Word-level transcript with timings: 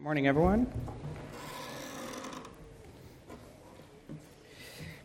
Good 0.00 0.04
morning, 0.04 0.28
everyone. 0.28 0.66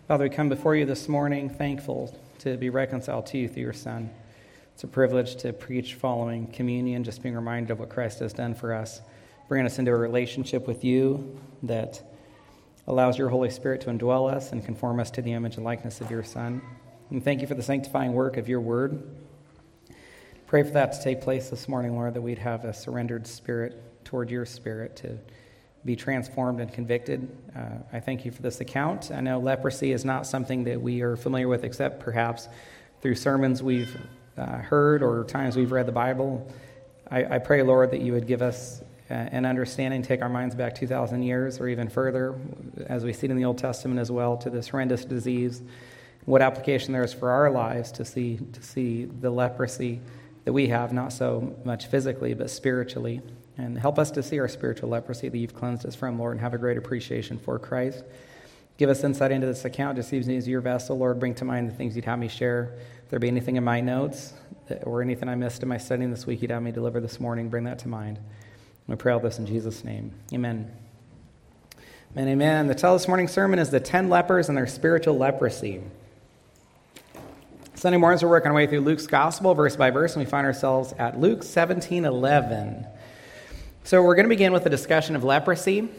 Father, 0.07 0.23
we 0.23 0.29
come 0.29 0.47
before 0.47 0.73
you 0.73 0.85
this 0.85 1.09
morning 1.09 1.49
thankful 1.49 2.17
to 2.39 2.55
be 2.55 2.69
reconciled 2.69 3.25
to 3.25 3.37
you 3.37 3.49
through 3.49 3.63
your 3.63 3.73
Son. 3.73 4.09
It's 4.73 4.85
a 4.85 4.87
privilege 4.87 5.35
to 5.41 5.51
preach 5.51 5.95
following 5.95 6.47
communion, 6.47 7.03
just 7.03 7.21
being 7.21 7.35
reminded 7.35 7.71
of 7.71 7.79
what 7.79 7.89
Christ 7.89 8.19
has 8.19 8.31
done 8.31 8.55
for 8.55 8.73
us, 8.73 9.01
bringing 9.49 9.65
us 9.65 9.79
into 9.79 9.91
a 9.91 9.97
relationship 9.97 10.65
with 10.65 10.85
you 10.85 11.41
that 11.63 12.01
allows 12.87 13.17
your 13.17 13.27
Holy 13.27 13.49
Spirit 13.49 13.81
to 13.81 13.89
indwell 13.89 14.33
us 14.33 14.53
and 14.53 14.63
conform 14.63 15.01
us 15.01 15.11
to 15.11 15.21
the 15.21 15.33
image 15.33 15.57
and 15.57 15.65
likeness 15.65 15.99
of 15.99 16.09
your 16.09 16.23
Son. 16.23 16.61
And 17.09 17.21
thank 17.21 17.41
you 17.41 17.47
for 17.47 17.55
the 17.55 17.63
sanctifying 17.63 18.13
work 18.13 18.37
of 18.37 18.47
your 18.47 18.61
word. 18.61 19.03
Pray 20.47 20.63
for 20.63 20.71
that 20.71 20.93
to 20.93 21.03
take 21.03 21.19
place 21.19 21.49
this 21.49 21.67
morning, 21.67 21.95
Lord, 21.95 22.13
that 22.13 22.21
we'd 22.21 22.39
have 22.39 22.63
a 22.63 22.73
surrendered 22.73 23.27
spirit 23.27 23.77
toward 24.05 24.29
your 24.29 24.45
spirit 24.45 24.95
to 24.97 25.17
be 25.83 25.95
transformed 25.95 26.59
and 26.59 26.73
convicted. 26.73 27.29
Uh, 27.55 27.77
I 27.93 27.99
thank 27.99 28.25
you 28.25 28.31
for 28.31 28.41
this 28.41 28.59
account. 28.59 29.11
I 29.11 29.21
know 29.21 29.39
leprosy 29.39 29.91
is 29.91 30.03
not 30.03 30.25
something 30.25 30.63
that 30.63 30.81
we 30.81 31.01
are 31.01 31.15
familiar 31.15 31.47
with, 31.47 31.63
except 31.63 31.99
perhaps 31.99 32.47
through 33.01 33.15
sermons 33.15 33.61
we've 33.61 33.95
uh, 34.37 34.57
heard 34.57 35.03
or 35.03 35.23
times 35.23 35.55
we've 35.55 35.71
read 35.71 35.85
the 35.85 35.91
Bible. 35.91 36.51
I, 37.11 37.35
I, 37.35 37.37
pray, 37.37 37.61
Lord, 37.61 37.91
that 37.91 38.01
you 38.01 38.13
would 38.13 38.25
give 38.25 38.41
us 38.41 38.81
uh, 39.11 39.13
an 39.13 39.45
understanding, 39.45 40.01
take 40.01 40.23
our 40.23 40.29
minds 40.29 40.55
back 40.55 40.73
2,000 40.73 41.21
years 41.21 41.59
or 41.59 41.67
even 41.67 41.87
further, 41.87 42.35
as 42.87 43.03
we 43.03 43.13
see 43.13 43.27
it 43.27 43.31
in 43.31 43.37
the 43.37 43.45
Old 43.45 43.59
Testament 43.59 43.99
as 43.99 44.11
well, 44.11 44.37
to 44.37 44.49
this 44.49 44.69
horrendous 44.69 45.05
disease. 45.05 45.61
What 46.25 46.41
application 46.41 46.93
there 46.93 47.03
is 47.03 47.13
for 47.13 47.29
our 47.29 47.51
lives 47.51 47.91
to 47.93 48.05
see, 48.05 48.39
to 48.53 48.63
see 48.63 49.05
the 49.05 49.29
leprosy 49.29 50.01
that 50.45 50.53
we 50.53 50.67
have, 50.67 50.91
not 50.91 51.13
so 51.13 51.55
much 51.63 51.85
physically, 51.85 52.33
but 52.33 52.49
spiritually. 52.49 53.21
And 53.57 53.77
help 53.77 53.97
us 53.97 54.11
to 54.11 54.23
see 54.23 54.39
our 54.39 54.47
spiritual 54.47 54.89
leprosy 54.89 55.29
that 55.29 55.37
you've 55.37 55.55
cleansed 55.55 55.85
us 55.85 55.95
from, 55.95 56.19
Lord, 56.19 56.33
and 56.33 56.41
have 56.41 56.53
a 56.53 56.57
great 56.57 56.77
appreciation 56.77 57.37
for 57.37 57.57
Christ. 57.57 58.03
Give 58.77 58.89
us 58.89 59.03
insight 59.03 59.31
into 59.31 59.47
this 59.47 59.63
account. 59.63 59.97
Just 59.97 60.11
use 60.11 60.27
me 60.27 60.35
as 60.35 60.47
your 60.47 60.59
vessel, 60.59 60.97
Lord. 60.97 61.19
Bring 61.19 61.33
to 61.35 61.45
mind 61.45 61.69
the 61.69 61.73
things 61.73 61.95
you'd 61.95 62.05
have 62.05 62.19
me 62.19 62.27
share. 62.27 62.77
If 63.03 63.09
there 63.09 63.19
be 63.19 63.29
anything 63.29 63.55
in 63.55 63.63
my 63.63 63.79
notes 63.79 64.33
or 64.83 65.01
anything 65.01 65.29
I 65.29 65.35
missed 65.35 65.63
in 65.63 65.69
my 65.69 65.77
studying 65.77 66.11
this 66.11 66.25
week 66.25 66.41
you'd 66.41 66.51
have 66.51 66.61
me 66.61 66.71
deliver 66.71 66.99
this 66.99 67.19
morning, 67.19 67.49
bring 67.49 67.63
that 67.65 67.79
to 67.79 67.87
mind. 67.87 68.19
We 68.87 68.95
pray 68.95 69.13
all 69.13 69.19
this 69.19 69.39
in 69.39 69.45
Jesus' 69.45 69.83
name. 69.83 70.11
Amen. 70.33 70.71
Amen, 72.13 72.27
amen. 72.27 72.67
The 72.67 72.75
title 72.75 72.97
this 72.97 73.07
morning's 73.07 73.31
sermon 73.31 73.59
is 73.59 73.71
The 73.71 73.79
Ten 73.79 74.09
Lepers 74.09 74.49
and 74.49 74.57
Their 74.57 74.67
Spiritual 74.67 75.17
Leprosy. 75.17 75.81
Sunday 77.73 77.97
mornings, 77.97 78.23
we're 78.23 78.29
working 78.29 78.49
our 78.49 78.55
way 78.55 78.67
through 78.67 78.81
Luke's 78.81 79.07
Gospel, 79.07 79.53
verse 79.53 79.75
by 79.75 79.91
verse, 79.91 80.15
and 80.15 80.23
we 80.23 80.29
find 80.29 80.45
ourselves 80.45 80.93
at 80.97 81.19
Luke 81.19 81.43
17 81.43 82.05
11. 82.05 82.87
So, 83.85 84.01
we're 84.01 84.15
going 84.15 84.25
to 84.25 84.29
begin 84.29 84.51
with 84.51 84.65
a 84.65 84.69
discussion 84.71 85.15
of 85.15 85.23
leprosy, 85.23 85.89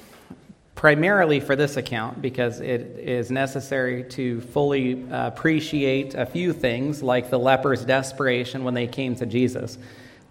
primarily 0.75 1.39
for 1.39 1.55
this 1.55 1.77
account, 1.77 2.21
because 2.21 2.59
it 2.59 2.81
is 2.81 3.31
necessary 3.31 4.03
to 4.11 4.41
fully 4.41 5.09
uh, 5.09 5.29
appreciate 5.29 6.17
a 6.17 6.27
few 6.27 6.53
things, 6.53 7.01
like 7.01 7.31
the 7.31 7.39
lepers' 7.39 7.85
desperation 7.85 8.65
when 8.65 8.75
they 8.75 8.89
came 8.89 9.15
to 9.15 9.25
Jesus. 9.25 9.79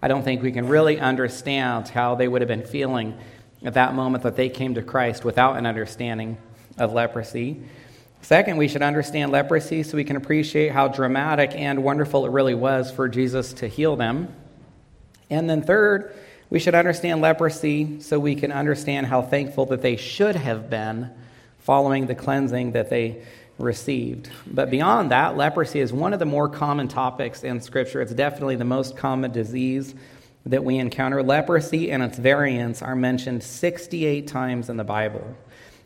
I 0.02 0.08
don't 0.08 0.22
think 0.22 0.42
we 0.42 0.52
can 0.52 0.68
really 0.68 1.00
understand 1.00 1.88
how 1.88 2.14
they 2.14 2.28
would 2.28 2.42
have 2.42 2.48
been 2.48 2.66
feeling 2.66 3.16
at 3.64 3.72
that 3.72 3.94
moment 3.94 4.24
that 4.24 4.36
they 4.36 4.50
came 4.50 4.74
to 4.74 4.82
Christ 4.82 5.24
without 5.24 5.56
an 5.56 5.64
understanding 5.64 6.36
of 6.76 6.92
leprosy. 6.92 7.62
Second, 8.20 8.58
we 8.58 8.68
should 8.68 8.82
understand 8.82 9.32
leprosy 9.32 9.82
so 9.82 9.96
we 9.96 10.04
can 10.04 10.16
appreciate 10.16 10.72
how 10.72 10.88
dramatic 10.88 11.52
and 11.54 11.82
wonderful 11.82 12.26
it 12.26 12.32
really 12.32 12.54
was 12.54 12.90
for 12.90 13.08
Jesus 13.08 13.54
to 13.54 13.66
heal 13.66 13.96
them. 13.96 14.28
And 15.30 15.48
then, 15.48 15.62
third, 15.62 16.14
we 16.50 16.58
should 16.58 16.74
understand 16.74 17.20
leprosy 17.20 18.00
so 18.00 18.18
we 18.18 18.34
can 18.34 18.52
understand 18.52 19.06
how 19.06 19.22
thankful 19.22 19.66
that 19.66 19.82
they 19.82 19.96
should 19.96 20.36
have 20.36 20.70
been 20.70 21.10
following 21.58 22.06
the 22.06 22.14
cleansing 22.14 22.72
that 22.72 22.90
they 22.90 23.22
received. 23.58 24.30
But 24.46 24.70
beyond 24.70 25.10
that, 25.10 25.36
leprosy 25.36 25.80
is 25.80 25.92
one 25.92 26.12
of 26.12 26.18
the 26.18 26.26
more 26.26 26.48
common 26.48 26.88
topics 26.88 27.42
in 27.42 27.60
Scripture. 27.60 28.00
It's 28.00 28.14
definitely 28.14 28.56
the 28.56 28.64
most 28.64 28.96
common 28.96 29.32
disease 29.32 29.94
that 30.44 30.62
we 30.62 30.78
encounter. 30.78 31.22
Leprosy 31.22 31.90
and 31.90 32.02
its 32.02 32.18
variants 32.18 32.82
are 32.82 32.94
mentioned 32.94 33.42
68 33.42 34.28
times 34.28 34.68
in 34.68 34.76
the 34.76 34.84
Bible. 34.84 35.36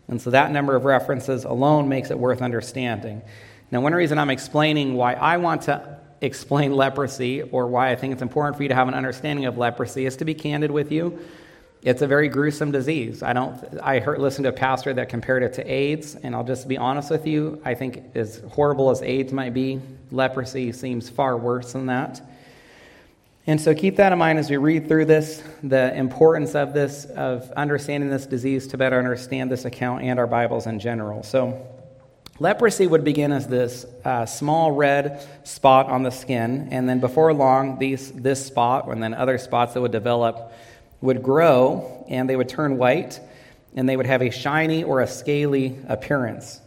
And 0.09 0.21
so 0.21 0.31
that 0.31 0.51
number 0.51 0.75
of 0.75 0.85
references 0.85 1.45
alone 1.45 1.89
makes 1.89 2.11
it 2.11 2.19
worth 2.19 2.43
understanding. 2.43 3.23
Now, 3.71 3.81
one 3.81 3.95
reason 3.95 4.19
I'm 4.19 4.31
explaining 4.31 4.95
why 4.95 5.15
I 5.15 5.37
want 5.37 5.63
to 5.63 6.00
explain 6.21 6.75
leprosy 6.75 7.43
or 7.43 7.67
why 7.67 7.91
I 7.91 7.97
think 7.97 8.13
it's 8.13 8.23
important 8.23 8.57
for 8.57 8.63
you 8.63 8.69
to 8.69 8.75
have 8.75 8.89
an 8.89 8.95
understanding 8.95 9.47
of 9.47 9.59
leprosy 9.59 10.07
is 10.07 10.17
to 10.17 10.25
be 10.25 10.35
candid 10.35 10.71
with 10.71 10.93
you. 10.93 11.19
It's 11.83 12.03
a 12.03 12.07
very 12.07 12.29
gruesome 12.29 12.73
disease. 12.73 13.23
I 13.23 13.33
don't. 13.33 13.57
I 13.83 14.01
heard 14.01 14.19
listened 14.19 14.45
to 14.45 14.51
a 14.51 14.53
pastor 14.53 14.93
that 14.93 15.09
compared 15.09 15.43
it 15.43 15.55
to 15.55 15.65
AIDS, 15.67 16.15
and 16.15 16.35
I'll 16.35 16.45
just 16.45 16.69
be 16.69 16.77
honest 16.77 17.11
with 17.11 17.27
you. 17.27 17.61
I 17.65 17.75
think 17.75 18.15
as 18.15 18.43
horrible 18.51 18.91
as 18.91 19.01
AIDS 19.01 19.33
might 19.33 19.55
be, 19.55 19.81
leprosy 20.11 20.73
seems 20.73 21.09
far 21.09 21.39
worse 21.39 21.73
than 21.73 21.87
that. 21.87 22.21
And 23.47 23.59
so 23.59 23.75
keep 23.75 23.97
that 23.97 24.13
in 24.13 24.19
mind 24.19 24.39
as 24.39 24.51
we 24.51 24.59
read 24.59 24.89
through 24.89 25.07
this, 25.07 25.43
the 25.63 25.95
importance 25.97 26.55
of 26.55 26.75
this, 26.75 27.07
of 27.07 27.51
understanding 27.53 28.11
this 28.11 28.27
disease 28.27 28.67
to 28.69 28.77
better 28.77 28.99
understand 28.99 29.51
this 29.51 29.65
account 29.65 30.03
and 30.03 30.19
our 30.19 30.27
Bibles 30.27 30.67
in 30.67 30.79
general. 30.79 31.23
So 31.23 31.67
Leprosy 32.41 32.87
would 32.87 33.05
begin 33.05 33.33
as 33.33 33.47
this 33.47 33.85
uh, 34.03 34.25
small 34.25 34.73
red 34.73 35.23
spot 35.45 35.91
on 35.91 36.03
the 36.03 36.11
skin, 36.11 36.69
and 36.71 36.89
then 36.89 36.99
before 36.99 37.35
long, 37.35 37.79
these, 37.79 38.11
this 38.13 38.45
spot 38.45 38.89
and 38.89 39.03
then 39.03 39.13
other 39.13 39.37
spots 39.37 39.75
that 39.75 39.83
would 39.83 39.93
develop 39.93 40.51
would 41.03 41.23
grow 41.23 42.07
and 42.09 42.29
they 42.29 42.37
would 42.37 42.49
turn 42.49 42.79
white 42.79 43.21
and 43.77 43.87
they 43.87 43.95
would 43.95 44.07
have 44.07 44.23
a 44.23 44.31
shiny 44.31 44.83
or 44.83 45.03
a 45.03 45.07
scaly 45.07 45.79
appearance. 45.87 46.63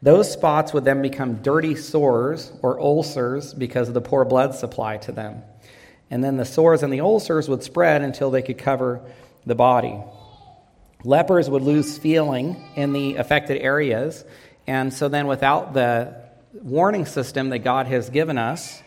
Those 0.00 0.32
spots 0.32 0.72
would 0.72 0.86
then 0.86 1.02
become 1.02 1.42
dirty 1.42 1.76
sores 1.76 2.50
or 2.62 2.80
ulcers 2.80 3.52
because 3.52 3.88
of 3.88 3.94
the 3.94 4.00
poor 4.00 4.24
blood 4.24 4.54
supply 4.54 4.96
to 4.98 5.12
them. 5.12 5.42
And 6.10 6.24
then 6.24 6.38
the 6.38 6.46
sores 6.46 6.82
and 6.82 6.90
the 6.90 7.02
ulcers 7.02 7.46
would 7.46 7.62
spread 7.62 8.00
until 8.00 8.30
they 8.30 8.40
could 8.40 8.56
cover 8.56 9.02
the 9.44 9.54
body. 9.54 10.00
Lepers 11.04 11.50
would 11.50 11.62
lose 11.62 11.98
feeling 11.98 12.56
in 12.74 12.94
the 12.94 13.16
affected 13.16 13.60
areas 13.60 14.24
and 14.66 14.92
so 14.92 15.08
then, 15.08 15.26
without 15.26 15.74
the 15.74 16.14
warning 16.54 17.06
system 17.06 17.48
that 17.50 17.60
God 17.60 17.86
has 17.86 18.10
given 18.10 18.38
us, 18.38 18.82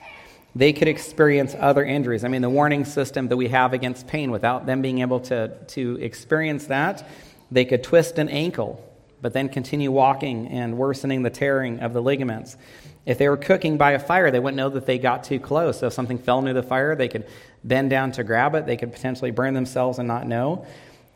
they 0.55 0.73
could 0.73 0.87
experience 0.87 1.55
other 1.59 1.83
injuries. 1.83 2.23
I 2.23 2.27
mean, 2.27 2.41
the 2.41 2.49
warning 2.49 2.85
system 2.85 3.27
that 3.29 3.37
we 3.37 3.47
have 3.47 3.73
against 3.73 4.07
pain, 4.07 4.31
without 4.31 4.65
them 4.65 4.81
being 4.81 4.99
able 4.99 5.19
to, 5.21 5.49
to 5.69 5.97
experience 5.99 6.67
that, 6.67 7.07
they 7.51 7.65
could 7.65 7.83
twist 7.83 8.19
an 8.19 8.29
ankle, 8.29 8.83
but 9.21 9.33
then 9.33 9.49
continue 9.49 9.91
walking 9.91 10.47
and 10.47 10.77
worsening 10.77 11.23
the 11.23 11.29
tearing 11.29 11.79
of 11.79 11.93
the 11.93 12.01
ligaments. 12.01 12.57
If 13.05 13.17
they 13.17 13.27
were 13.27 13.37
cooking 13.37 13.77
by 13.77 13.91
a 13.91 13.99
fire, 13.99 14.31
they 14.31 14.39
wouldn't 14.39 14.57
know 14.57 14.69
that 14.69 14.85
they 14.85 14.97
got 14.97 15.23
too 15.23 15.39
close. 15.39 15.79
So 15.79 15.87
if 15.87 15.93
something 15.93 16.17
fell 16.17 16.41
near 16.41 16.53
the 16.53 16.63
fire, 16.63 16.95
they 16.95 17.07
could 17.07 17.27
bend 17.63 17.89
down 17.89 18.11
to 18.13 18.23
grab 18.23 18.55
it. 18.55 18.65
They 18.65 18.77
could 18.77 18.93
potentially 18.93 19.31
burn 19.31 19.53
themselves 19.53 19.99
and 19.99 20.07
not 20.07 20.27
know. 20.27 20.65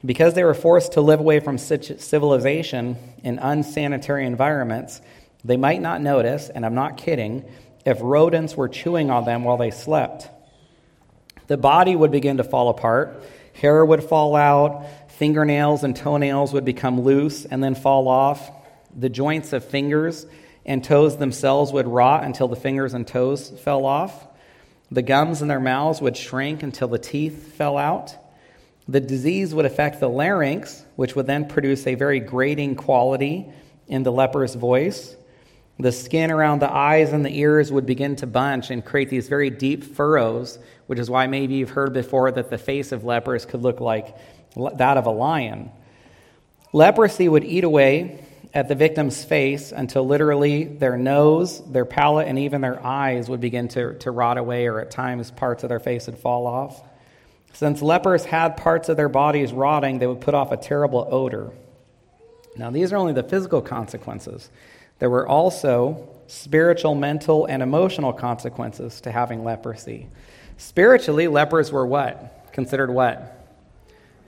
Because 0.07 0.35
they 0.35 0.45
were 0.45 0.53
forced 0.53 0.93
to 0.93 1.01
live 1.01 1.19
away 1.19 1.41
from 1.41 1.57
civilization 1.57 2.95
in 3.23 3.39
unsanitary 3.39 4.25
environments, 4.25 5.01
they 5.43 5.57
might 5.57 5.81
not 5.81 6.01
notice, 6.01 6.47
and 6.49 6.65
I'm 6.65 6.75
not 6.75 6.95
kidding, 6.95 7.43
if 7.85 7.99
rodents 8.01 8.55
were 8.55 8.69
chewing 8.69 9.11
on 9.11 9.25
them 9.25 9.43
while 9.43 9.57
they 9.57 9.69
slept. 9.69 10.29
The 11.47 11.57
body 11.57 11.93
would 11.93 12.11
begin 12.11 12.37
to 12.37 12.45
fall 12.45 12.69
apart, 12.69 13.21
hair 13.53 13.83
would 13.83 14.01
fall 14.01 14.37
out, 14.37 14.85
fingernails 15.09 15.83
and 15.83 15.93
toenails 15.93 16.53
would 16.53 16.63
become 16.63 17.01
loose 17.01 17.43
and 17.43 17.61
then 17.61 17.75
fall 17.75 18.07
off. 18.07 18.49
The 18.95 19.09
joints 19.09 19.51
of 19.51 19.65
fingers 19.65 20.25
and 20.65 20.85
toes 20.85 21.17
themselves 21.17 21.73
would 21.73 21.87
rot 21.87 22.23
until 22.23 22.47
the 22.47 22.55
fingers 22.55 22.93
and 22.93 23.05
toes 23.05 23.49
fell 23.49 23.85
off. 23.85 24.25
The 24.89 25.01
gums 25.01 25.41
in 25.41 25.49
their 25.49 25.59
mouths 25.59 25.99
would 25.99 26.15
shrink 26.15 26.63
until 26.63 26.87
the 26.87 26.97
teeth 26.97 27.55
fell 27.57 27.77
out. 27.77 28.15
The 28.87 29.01
disease 29.01 29.53
would 29.53 29.65
affect 29.65 29.99
the 29.99 30.09
larynx, 30.09 30.85
which 30.95 31.15
would 31.15 31.27
then 31.27 31.47
produce 31.47 31.85
a 31.87 31.95
very 31.95 32.19
grating 32.19 32.75
quality 32.75 33.51
in 33.87 34.03
the 34.03 34.11
leper's 34.11 34.55
voice. 34.55 35.15
The 35.79 35.91
skin 35.91 36.31
around 36.31 36.59
the 36.59 36.71
eyes 36.71 37.13
and 37.13 37.23
the 37.23 37.37
ears 37.37 37.71
would 37.71 37.85
begin 37.85 38.15
to 38.17 38.27
bunch 38.27 38.71
and 38.71 38.83
create 38.83 39.09
these 39.09 39.27
very 39.27 39.49
deep 39.49 39.83
furrows, 39.83 40.57
which 40.87 40.99
is 40.99 41.09
why 41.09 41.27
maybe 41.27 41.55
you've 41.55 41.69
heard 41.69 41.93
before 41.93 42.31
that 42.31 42.49
the 42.49 42.57
face 42.57 42.91
of 42.91 43.03
lepers 43.03 43.45
could 43.45 43.61
look 43.61 43.79
like 43.79 44.15
that 44.55 44.97
of 44.97 45.05
a 45.05 45.11
lion. 45.11 45.69
Leprosy 46.73 47.29
would 47.29 47.43
eat 47.43 47.63
away 47.63 48.23
at 48.53 48.67
the 48.67 48.75
victim's 48.75 49.23
face 49.23 49.71
until 49.71 50.07
literally 50.07 50.63
their 50.63 50.97
nose, 50.97 51.61
their 51.71 51.85
palate, 51.85 52.27
and 52.27 52.39
even 52.39 52.61
their 52.61 52.83
eyes 52.83 53.29
would 53.29 53.41
begin 53.41 53.67
to, 53.67 53.93
to 53.99 54.09
rot 54.09 54.37
away, 54.37 54.65
or 54.65 54.79
at 54.79 54.89
times 54.89 55.29
parts 55.29 55.63
of 55.63 55.69
their 55.69 55.79
face 55.79 56.07
would 56.07 56.17
fall 56.17 56.47
off. 56.47 56.81
Since 57.57 57.81
lepers 57.81 58.23
had 58.23 58.55
parts 58.55 58.87
of 58.87 58.97
their 58.97 59.09
bodies 59.09 59.51
rotting, 59.51 59.97
they 59.97 60.05
would 60.05 60.21
put 60.21 60.35
off 60.35 60.51
a 60.51 60.57
terrible 60.57 61.07
odor. 61.09 61.49
Now, 62.55 62.69
these 62.69 62.93
are 62.93 62.97
only 62.97 63.13
the 63.13 63.23
physical 63.23 63.63
consequences. 63.63 64.51
There 64.99 65.09
were 65.09 65.27
also 65.27 66.07
spiritual, 66.27 66.93
mental, 66.93 67.47
and 67.47 67.63
emotional 67.63 68.13
consequences 68.13 69.01
to 69.01 69.11
having 69.11 69.43
leprosy. 69.43 70.07
Spiritually, 70.57 71.27
lepers 71.27 71.71
were 71.71 71.87
what? 71.87 72.47
Considered 72.53 72.91
what? 72.91 73.33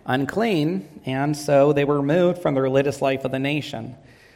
unclean, 0.07 0.89
and 1.05 1.37
so 1.37 1.71
they 1.71 1.85
were 1.85 1.97
removed 1.97 2.41
from 2.41 2.55
the 2.55 2.61
religious 2.63 2.99
life 2.99 3.25
of 3.25 3.31
the 3.31 3.37
nation. 3.37 3.95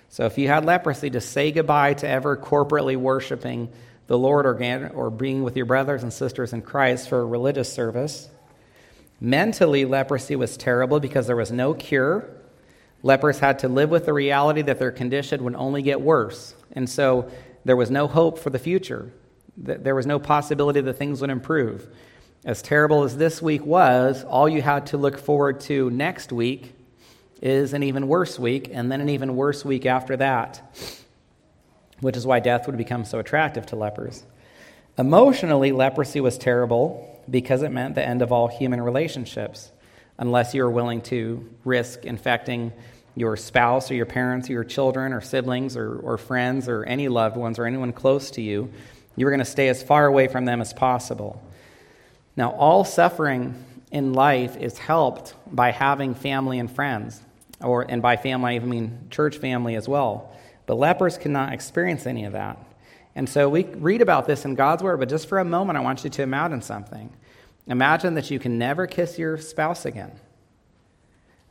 So 0.10 0.28
if 0.28 0.38
you 0.38 0.48
had 0.48 0.66
leprosy, 0.66 1.10
to 1.10 1.20
say 1.20 1.52
goodbye 1.52 1.96
to 1.96 2.08
ever 2.08 2.38
corporately 2.38 2.96
worshiping 2.96 3.70
the 4.06 4.20
Lord 4.20 4.46
or, 4.46 5.10
being 5.10 5.42
with 5.42 5.58
your 5.58 5.66
brothers 5.66 6.04
and 6.04 6.14
sisters 6.14 6.54
in 6.54 6.62
Christ 6.62 7.10
for 7.10 7.22
a 7.22 7.26
religious 7.26 7.74
service. 7.74 8.30
Mentally, 9.24 9.86
leprosy 9.86 10.36
was 10.36 10.58
terrible 10.58 11.00
because 11.00 11.28
there 11.28 11.36
was 11.36 11.52
no 11.52 11.74
cure. 11.74 12.30
Lepers 13.02 13.40
had 13.40 13.60
to 13.60 13.70
live 13.70 13.90
with 13.90 14.06
the 14.06 14.14
reality 14.14 14.62
that 14.62 14.78
their 14.78 14.92
condition 14.92 15.44
would 15.44 15.56
only 15.56 15.82
get 15.82 16.02
worse. 16.02 16.54
And 16.74 16.90
so 16.90 17.32
there 17.66 17.76
was 17.76 17.90
no 17.90 18.08
hope 18.08 18.38
for 18.38 18.50
the 18.50 18.60
future. 18.60 19.12
There 19.58 19.96
was 19.96 20.06
no 20.06 20.20
possibility 20.20 20.82
that 20.82 20.94
things 20.94 21.22
would 21.22 21.30
improve. 21.30 21.88
As 22.44 22.62
terrible 22.62 23.04
as 23.04 23.18
this 23.18 23.42
week 23.42 23.66
was, 23.66 24.24
all 24.26 24.50
you 24.50 24.62
had 24.62 24.88
to 24.88 24.98
look 24.98 25.18
forward 25.18 25.62
to 25.62 25.90
next 25.90 26.32
week 26.32 26.76
is 27.42 27.74
an 27.74 27.82
even 27.82 28.08
worse 28.08 28.38
week, 28.38 28.70
and 28.72 28.92
then 28.92 29.00
an 29.02 29.10
even 29.10 29.36
worse 29.36 29.64
week 29.66 29.86
after 29.86 30.18
that 30.18 30.62
which 32.04 32.18
is 32.18 32.28
why 32.28 32.40
death 32.40 32.68
would 32.68 32.78
become 32.78 33.06
so 33.06 33.20
attractive 33.20 33.66
to 33.68 33.76
lepers. 33.76 34.24
Emotionally, 34.98 35.72
leprosy 35.72 36.20
was 36.20 36.38
terrible 36.38 37.10
because 37.30 37.64
it 37.64 37.72
meant 37.72 37.96
the 37.96 38.06
end 38.06 38.22
of 38.22 38.32
all 38.32 38.48
human 38.48 38.82
relationships, 38.82 39.72
unless 40.18 40.54
you 40.54 40.64
were 40.64 40.72
willing 40.72 41.02
to 41.02 41.50
risk 41.64 42.06
infecting 42.06 42.72
your 43.16 43.38
spouse 43.38 43.92
or 43.92 43.96
your 43.96 44.06
parents 44.06 44.50
or 44.50 44.54
your 44.54 44.64
children 44.64 45.14
or 45.14 45.22
siblings 45.22 45.78
or, 45.78 45.98
or 46.00 46.18
friends 46.18 46.68
or 46.68 46.84
any 46.84 47.08
loved 47.08 47.38
ones 47.38 47.60
or 47.60 47.66
anyone 47.66 47.94
close 47.94 48.32
to 48.32 48.42
you. 48.42 48.72
You 49.16 49.26
were 49.26 49.32
going 49.32 49.40
to 49.40 49.46
stay 49.46 49.70
as 49.70 49.84
far 49.84 50.08
away 50.08 50.28
from 50.28 50.46
them 50.46 50.62
as 50.62 50.74
possible. 50.74 51.42
Now, 52.36 52.52
all 52.52 52.84
suffering 52.84 53.64
in 53.92 54.14
life 54.14 54.58
is 54.58 54.80
helped 54.80 55.36
by 55.52 55.72
having 55.72 56.16
family 56.16 56.58
and 56.58 56.70
friends, 56.70 57.22
or 57.62 57.84
and 57.84 58.02
by 58.02 58.18
family 58.18 58.56
I 58.56 58.60
mean 58.60 59.08
church 59.12 59.38
family 59.38 59.76
as 59.76 59.88
well. 59.88 60.36
But 60.66 60.76
lepers 60.76 61.18
could 61.18 61.32
not 61.32 61.54
experience 61.54 62.08
any 62.08 62.26
of 62.26 62.34
that. 62.34 62.58
And 63.16 63.30
so 63.30 63.48
we 63.50 63.66
read 63.66 64.02
about 64.02 64.26
this 64.26 64.46
in 64.46 64.56
God's 64.56 64.82
Word, 64.82 65.00
but 65.00 65.10
just 65.10 65.28
for 65.28 65.40
a 65.40 65.46
moment, 65.46 65.78
I 65.78 65.82
want 65.82 66.04
you 66.04 66.10
to 66.10 66.24
imagine 66.24 66.62
something. 66.62 67.12
Imagine 67.68 68.16
that 68.16 68.32
you 68.32 68.40
can 68.40 68.58
never 68.58 68.88
kiss 68.88 69.18
your 69.18 69.38
spouse 69.38 69.86
again. 69.86 70.12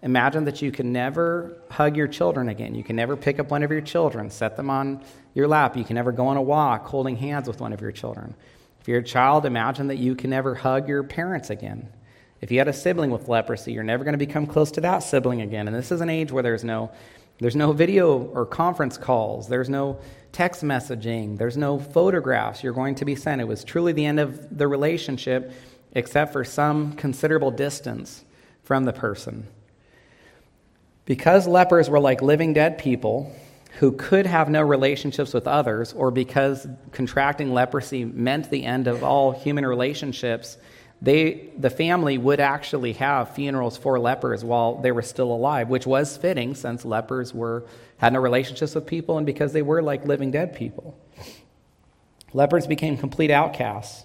Imagine 0.02 0.44
that 0.46 0.60
you 0.60 0.72
can 0.72 0.92
never 0.92 1.56
hug 1.70 1.96
your 1.96 2.08
children 2.08 2.48
again. 2.48 2.74
You 2.74 2.82
can 2.82 2.96
never 2.96 3.16
pick 3.16 3.38
up 3.38 3.50
one 3.50 3.62
of 3.62 3.70
your 3.70 3.80
children, 3.80 4.30
set 4.30 4.56
them 4.56 4.68
on 4.68 5.02
your 5.32 5.46
lap. 5.46 5.76
You 5.76 5.84
can 5.84 5.94
never 5.94 6.10
go 6.10 6.26
on 6.26 6.36
a 6.36 6.42
walk 6.42 6.86
holding 6.86 7.16
hands 7.16 7.46
with 7.46 7.60
one 7.60 7.72
of 7.72 7.80
your 7.80 7.92
children. 7.92 8.34
If 8.80 8.88
you're 8.88 8.98
a 8.98 9.04
child, 9.04 9.46
imagine 9.46 9.86
that 9.86 9.98
you 9.98 10.16
can 10.16 10.30
never 10.30 10.56
hug 10.56 10.88
your 10.88 11.04
parents 11.04 11.50
again. 11.50 11.88
If 12.40 12.50
you 12.50 12.58
had 12.58 12.66
a 12.66 12.72
sibling 12.72 13.12
with 13.12 13.28
leprosy, 13.28 13.72
you're 13.72 13.84
never 13.84 14.02
going 14.02 14.14
to 14.14 14.18
become 14.18 14.48
close 14.48 14.72
to 14.72 14.80
that 14.80 15.04
sibling 15.04 15.40
again. 15.40 15.68
And 15.68 15.76
this 15.76 15.92
is 15.92 16.00
an 16.00 16.10
age 16.10 16.32
where 16.32 16.42
there's 16.42 16.64
no 16.64 16.90
there's 17.38 17.56
no 17.56 17.72
video 17.72 18.18
or 18.18 18.46
conference 18.46 18.96
calls. 18.96 19.48
There's 19.48 19.68
no 19.68 19.98
text 20.32 20.62
messaging. 20.62 21.38
There's 21.38 21.56
no 21.56 21.78
photographs 21.78 22.62
you're 22.62 22.72
going 22.72 22.94
to 22.96 23.04
be 23.04 23.16
sent. 23.16 23.40
It 23.40 23.48
was 23.48 23.64
truly 23.64 23.92
the 23.92 24.06
end 24.06 24.20
of 24.20 24.56
the 24.56 24.68
relationship, 24.68 25.52
except 25.92 26.32
for 26.32 26.44
some 26.44 26.92
considerable 26.94 27.50
distance 27.50 28.24
from 28.62 28.84
the 28.84 28.92
person. 28.92 29.48
Because 31.04 31.46
lepers 31.46 31.90
were 31.90 32.00
like 32.00 32.22
living 32.22 32.52
dead 32.52 32.78
people 32.78 33.34
who 33.78 33.92
could 33.92 34.26
have 34.26 34.48
no 34.48 34.62
relationships 34.62 35.34
with 35.34 35.46
others, 35.46 35.92
or 35.94 36.10
because 36.10 36.66
contracting 36.92 37.52
leprosy 37.52 38.04
meant 38.04 38.50
the 38.50 38.64
end 38.64 38.86
of 38.86 39.02
all 39.02 39.32
human 39.32 39.66
relationships, 39.66 40.58
they, 41.02 41.50
the 41.58 41.68
family 41.68 42.16
would 42.16 42.38
actually 42.38 42.92
have 42.92 43.34
funerals 43.34 43.76
for 43.76 43.98
lepers 43.98 44.44
while 44.44 44.76
they 44.76 44.92
were 44.92 45.02
still 45.02 45.32
alive, 45.32 45.68
which 45.68 45.84
was 45.84 46.16
fitting 46.16 46.54
since 46.54 46.84
lepers 46.84 47.34
were, 47.34 47.64
had 47.98 48.12
no 48.12 48.20
relationships 48.20 48.76
with 48.76 48.86
people 48.86 49.16
and 49.18 49.26
because 49.26 49.52
they 49.52 49.62
were 49.62 49.82
like 49.82 50.06
living 50.06 50.30
dead 50.30 50.54
people. 50.54 50.96
Lepers 52.32 52.68
became 52.68 52.96
complete 52.96 53.32
outcasts. 53.32 54.04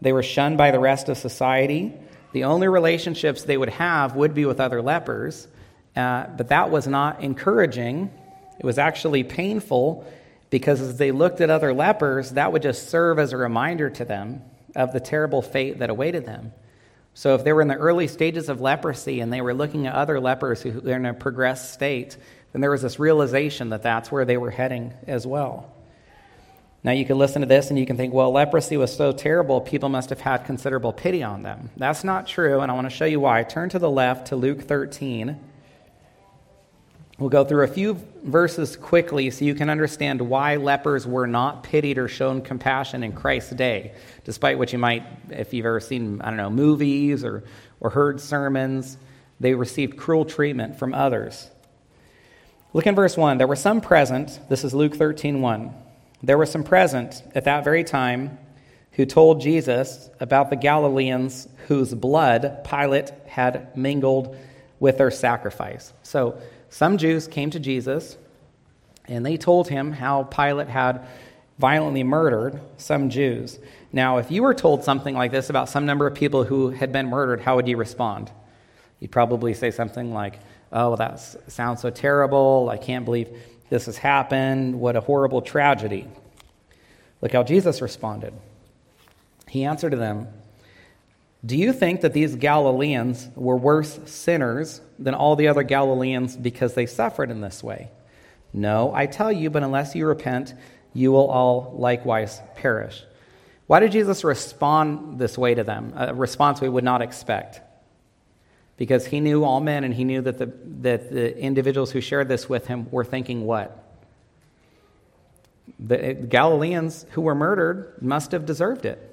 They 0.00 0.12
were 0.12 0.22
shunned 0.22 0.56
by 0.56 0.70
the 0.70 0.78
rest 0.78 1.08
of 1.08 1.18
society. 1.18 1.92
The 2.32 2.44
only 2.44 2.68
relationships 2.68 3.42
they 3.42 3.56
would 3.56 3.68
have 3.70 4.14
would 4.14 4.32
be 4.32 4.44
with 4.44 4.60
other 4.60 4.82
lepers, 4.82 5.48
uh, 5.96 6.26
but 6.28 6.48
that 6.50 6.70
was 6.70 6.86
not 6.86 7.24
encouraging. 7.24 8.08
It 8.60 8.64
was 8.64 8.78
actually 8.78 9.24
painful 9.24 10.06
because 10.48 10.80
as 10.80 10.96
they 10.96 11.10
looked 11.10 11.40
at 11.40 11.50
other 11.50 11.74
lepers, 11.74 12.30
that 12.30 12.52
would 12.52 12.62
just 12.62 12.88
serve 12.88 13.18
as 13.18 13.32
a 13.32 13.36
reminder 13.36 13.90
to 13.90 14.04
them 14.04 14.42
of 14.74 14.92
the 14.92 15.00
terrible 15.00 15.42
fate 15.42 15.78
that 15.78 15.90
awaited 15.90 16.26
them. 16.26 16.52
So, 17.14 17.34
if 17.34 17.44
they 17.44 17.52
were 17.52 17.62
in 17.62 17.68
the 17.68 17.76
early 17.76 18.06
stages 18.06 18.48
of 18.48 18.60
leprosy 18.60 19.20
and 19.20 19.32
they 19.32 19.40
were 19.40 19.52
looking 19.52 19.86
at 19.86 19.94
other 19.94 20.20
lepers 20.20 20.62
who 20.62 20.80
were 20.80 20.94
in 20.94 21.06
a 21.06 21.12
progressed 21.12 21.72
state, 21.72 22.16
then 22.52 22.60
there 22.60 22.70
was 22.70 22.82
this 22.82 22.98
realization 22.98 23.70
that 23.70 23.82
that's 23.82 24.10
where 24.12 24.24
they 24.24 24.36
were 24.36 24.50
heading 24.50 24.92
as 25.06 25.26
well. 25.26 25.72
Now, 26.82 26.92
you 26.92 27.04
can 27.04 27.18
listen 27.18 27.42
to 27.42 27.46
this 27.46 27.68
and 27.68 27.78
you 27.78 27.84
can 27.84 27.96
think, 27.96 28.14
well, 28.14 28.32
leprosy 28.32 28.76
was 28.76 28.94
so 28.94 29.12
terrible, 29.12 29.60
people 29.60 29.88
must 29.88 30.10
have 30.10 30.20
had 30.20 30.46
considerable 30.46 30.92
pity 30.92 31.22
on 31.22 31.42
them. 31.42 31.70
That's 31.76 32.04
not 32.04 32.26
true, 32.26 32.60
and 32.60 32.70
I 32.70 32.74
want 32.74 32.88
to 32.88 32.96
show 32.96 33.04
you 33.04 33.20
why. 33.20 33.42
Turn 33.42 33.68
to 33.70 33.78
the 33.78 33.90
left 33.90 34.28
to 34.28 34.36
Luke 34.36 34.62
13. 34.62 35.38
We'll 37.18 37.28
go 37.28 37.44
through 37.44 37.64
a 37.64 37.68
few 37.68 38.00
verses 38.22 38.76
quickly 38.76 39.30
so 39.30 39.44
you 39.44 39.54
can 39.54 39.70
understand 39.70 40.20
why 40.20 40.56
lepers 40.56 41.06
were 41.06 41.26
not 41.26 41.62
pitied 41.62 41.98
or 41.98 42.08
shown 42.08 42.42
compassion 42.42 43.02
in 43.02 43.12
Christ's 43.12 43.52
day, 43.52 43.92
despite 44.24 44.58
what 44.58 44.72
you 44.72 44.78
might, 44.78 45.04
if 45.30 45.52
you've 45.54 45.66
ever 45.66 45.80
seen, 45.80 46.20
I 46.20 46.28
don't 46.28 46.36
know, 46.36 46.50
movies 46.50 47.24
or, 47.24 47.44
or 47.80 47.90
heard 47.90 48.20
sermons, 48.20 48.98
they 49.40 49.54
received 49.54 49.96
cruel 49.96 50.24
treatment 50.24 50.78
from 50.78 50.94
others. 50.94 51.50
Look 52.72 52.86
in 52.86 52.94
verse 52.94 53.16
1. 53.16 53.38
There 53.38 53.46
were 53.46 53.56
some 53.56 53.80
present, 53.80 54.38
this 54.48 54.64
is 54.64 54.74
Luke 54.74 54.94
13 54.94 55.40
1. 55.40 55.74
There 56.22 56.38
were 56.38 56.46
some 56.46 56.62
present 56.62 57.22
at 57.34 57.44
that 57.44 57.64
very 57.64 57.82
time 57.82 58.38
who 58.92 59.06
told 59.06 59.40
Jesus 59.40 60.10
about 60.20 60.50
the 60.50 60.56
Galileans 60.56 61.48
whose 61.68 61.94
blood 61.94 62.64
Pilate 62.64 63.10
had 63.26 63.76
mingled 63.76 64.36
with 64.78 64.98
their 64.98 65.10
sacrifice. 65.10 65.92
So, 66.02 66.40
some 66.70 66.96
Jews 66.96 67.28
came 67.28 67.50
to 67.50 67.60
Jesus 67.60 68.16
and 69.06 69.26
they 69.26 69.36
told 69.36 69.68
him 69.68 69.92
how 69.92 70.22
Pilate 70.24 70.68
had 70.68 71.06
violently 71.58 72.02
murdered 72.04 72.60
some 72.78 73.10
Jews. 73.10 73.58
Now, 73.92 74.18
if 74.18 74.30
you 74.30 74.42
were 74.42 74.54
told 74.54 74.84
something 74.84 75.14
like 75.14 75.32
this 75.32 75.50
about 75.50 75.68
some 75.68 75.84
number 75.84 76.06
of 76.06 76.14
people 76.14 76.44
who 76.44 76.70
had 76.70 76.92
been 76.92 77.08
murdered, 77.08 77.40
how 77.40 77.56
would 77.56 77.68
you 77.68 77.76
respond? 77.76 78.30
You'd 79.00 79.10
probably 79.10 79.52
say 79.52 79.70
something 79.70 80.14
like, 80.14 80.38
Oh, 80.72 80.94
that 80.96 81.18
sounds 81.50 81.80
so 81.80 81.90
terrible. 81.90 82.68
I 82.70 82.76
can't 82.76 83.04
believe 83.04 83.28
this 83.68 83.86
has 83.86 83.96
happened. 83.96 84.80
What 84.80 84.94
a 84.94 85.00
horrible 85.00 85.42
tragedy. 85.42 86.06
Look 87.20 87.32
how 87.32 87.42
Jesus 87.42 87.82
responded. 87.82 88.32
He 89.48 89.64
answered 89.64 89.90
to 89.90 89.96
them, 89.96 90.28
do 91.44 91.56
you 91.56 91.72
think 91.72 92.02
that 92.02 92.12
these 92.12 92.36
Galileans 92.36 93.28
were 93.34 93.56
worse 93.56 93.98
sinners 94.04 94.82
than 94.98 95.14
all 95.14 95.36
the 95.36 95.48
other 95.48 95.62
Galileans 95.62 96.36
because 96.36 96.74
they 96.74 96.86
suffered 96.86 97.30
in 97.30 97.40
this 97.40 97.62
way? 97.62 97.90
No, 98.52 98.92
I 98.94 99.06
tell 99.06 99.32
you, 99.32 99.48
but 99.48 99.62
unless 99.62 99.94
you 99.94 100.06
repent, 100.06 100.54
you 100.92 101.12
will 101.12 101.28
all 101.28 101.74
likewise 101.78 102.40
perish. 102.56 103.02
Why 103.66 103.80
did 103.80 103.92
Jesus 103.92 104.24
respond 104.24 105.18
this 105.18 105.38
way 105.38 105.54
to 105.54 105.64
them? 105.64 105.92
A 105.96 106.12
response 106.12 106.60
we 106.60 106.68
would 106.68 106.84
not 106.84 107.00
expect. 107.02 107.60
Because 108.76 109.06
he 109.06 109.20
knew 109.20 109.44
all 109.44 109.60
men 109.60 109.84
and 109.84 109.94
he 109.94 110.04
knew 110.04 110.22
that 110.22 110.38
the, 110.38 110.52
that 110.80 111.10
the 111.10 111.38
individuals 111.38 111.90
who 111.92 112.00
shared 112.00 112.28
this 112.28 112.48
with 112.48 112.66
him 112.66 112.90
were 112.90 113.04
thinking 113.04 113.44
what? 113.44 113.76
The 115.78 116.04
eh, 116.04 116.12
Galileans 116.14 117.06
who 117.12 117.20
were 117.20 117.34
murdered 117.34 117.94
must 118.02 118.32
have 118.32 118.44
deserved 118.44 118.84
it. 118.86 119.09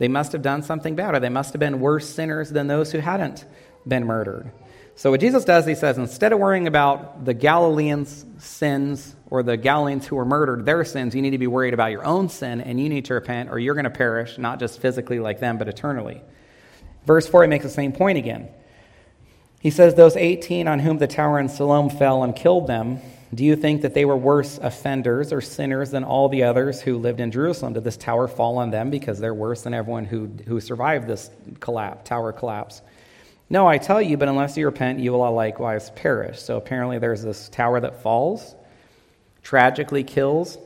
They 0.00 0.08
must 0.08 0.32
have 0.32 0.40
done 0.40 0.62
something 0.62 0.94
bad, 0.94 1.14
or 1.14 1.20
they 1.20 1.28
must 1.28 1.52
have 1.52 1.60
been 1.60 1.78
worse 1.78 2.08
sinners 2.08 2.48
than 2.48 2.68
those 2.68 2.90
who 2.90 3.00
hadn't 3.00 3.44
been 3.86 4.06
murdered. 4.06 4.50
So, 4.96 5.10
what 5.10 5.20
Jesus 5.20 5.44
does, 5.44 5.66
he 5.66 5.74
says, 5.74 5.98
instead 5.98 6.32
of 6.32 6.38
worrying 6.38 6.66
about 6.66 7.26
the 7.26 7.34
Galileans' 7.34 8.24
sins 8.38 9.14
or 9.28 9.42
the 9.42 9.58
Galileans 9.58 10.06
who 10.06 10.16
were 10.16 10.24
murdered, 10.24 10.64
their 10.64 10.86
sins, 10.86 11.14
you 11.14 11.20
need 11.20 11.30
to 11.30 11.38
be 11.38 11.46
worried 11.46 11.74
about 11.74 11.90
your 11.90 12.02
own 12.02 12.30
sin 12.30 12.62
and 12.62 12.80
you 12.80 12.88
need 12.88 13.04
to 13.04 13.14
repent, 13.14 13.50
or 13.50 13.58
you're 13.58 13.74
going 13.74 13.84
to 13.84 13.90
perish, 13.90 14.38
not 14.38 14.58
just 14.58 14.80
physically 14.80 15.20
like 15.20 15.38
them, 15.38 15.58
but 15.58 15.68
eternally. 15.68 16.22
Verse 17.04 17.28
4, 17.28 17.42
he 17.42 17.48
makes 17.48 17.64
the 17.64 17.70
same 17.70 17.92
point 17.92 18.16
again. 18.16 18.48
He 19.60 19.68
says, 19.68 19.96
Those 19.96 20.16
18 20.16 20.66
on 20.66 20.78
whom 20.78 20.96
the 20.96 21.08
tower 21.08 21.38
in 21.38 21.50
Siloam 21.50 21.90
fell 21.90 22.22
and 22.22 22.34
killed 22.34 22.66
them, 22.66 23.00
do 23.32 23.44
you 23.44 23.54
think 23.54 23.82
that 23.82 23.94
they 23.94 24.04
were 24.04 24.16
worse 24.16 24.58
offenders 24.58 25.32
or 25.32 25.40
sinners 25.40 25.90
than 25.90 26.02
all 26.02 26.28
the 26.28 26.42
others 26.42 26.80
who 26.80 26.98
lived 26.98 27.20
in 27.20 27.30
Jerusalem? 27.30 27.74
Did 27.74 27.84
this 27.84 27.96
tower 27.96 28.26
fall 28.26 28.58
on 28.58 28.70
them 28.70 28.90
because 28.90 29.20
they're 29.20 29.34
worse 29.34 29.62
than 29.62 29.72
everyone 29.72 30.04
who, 30.04 30.26
who 30.46 30.60
survived 30.60 31.06
this 31.06 31.30
collapse, 31.60 32.08
tower 32.08 32.32
collapse? 32.32 32.82
No, 33.48 33.68
I 33.68 33.78
tell 33.78 34.02
you, 34.02 34.16
but 34.16 34.28
unless 34.28 34.56
you 34.56 34.66
repent, 34.66 34.98
you 34.98 35.12
will 35.12 35.22
all 35.22 35.34
likewise 35.34 35.90
perish. 35.90 36.40
So 36.40 36.56
apparently, 36.56 36.98
there's 36.98 37.22
this 37.22 37.48
tower 37.48 37.80
that 37.80 38.02
falls, 38.02 38.54
tragically 39.42 40.02
kills 40.02 40.58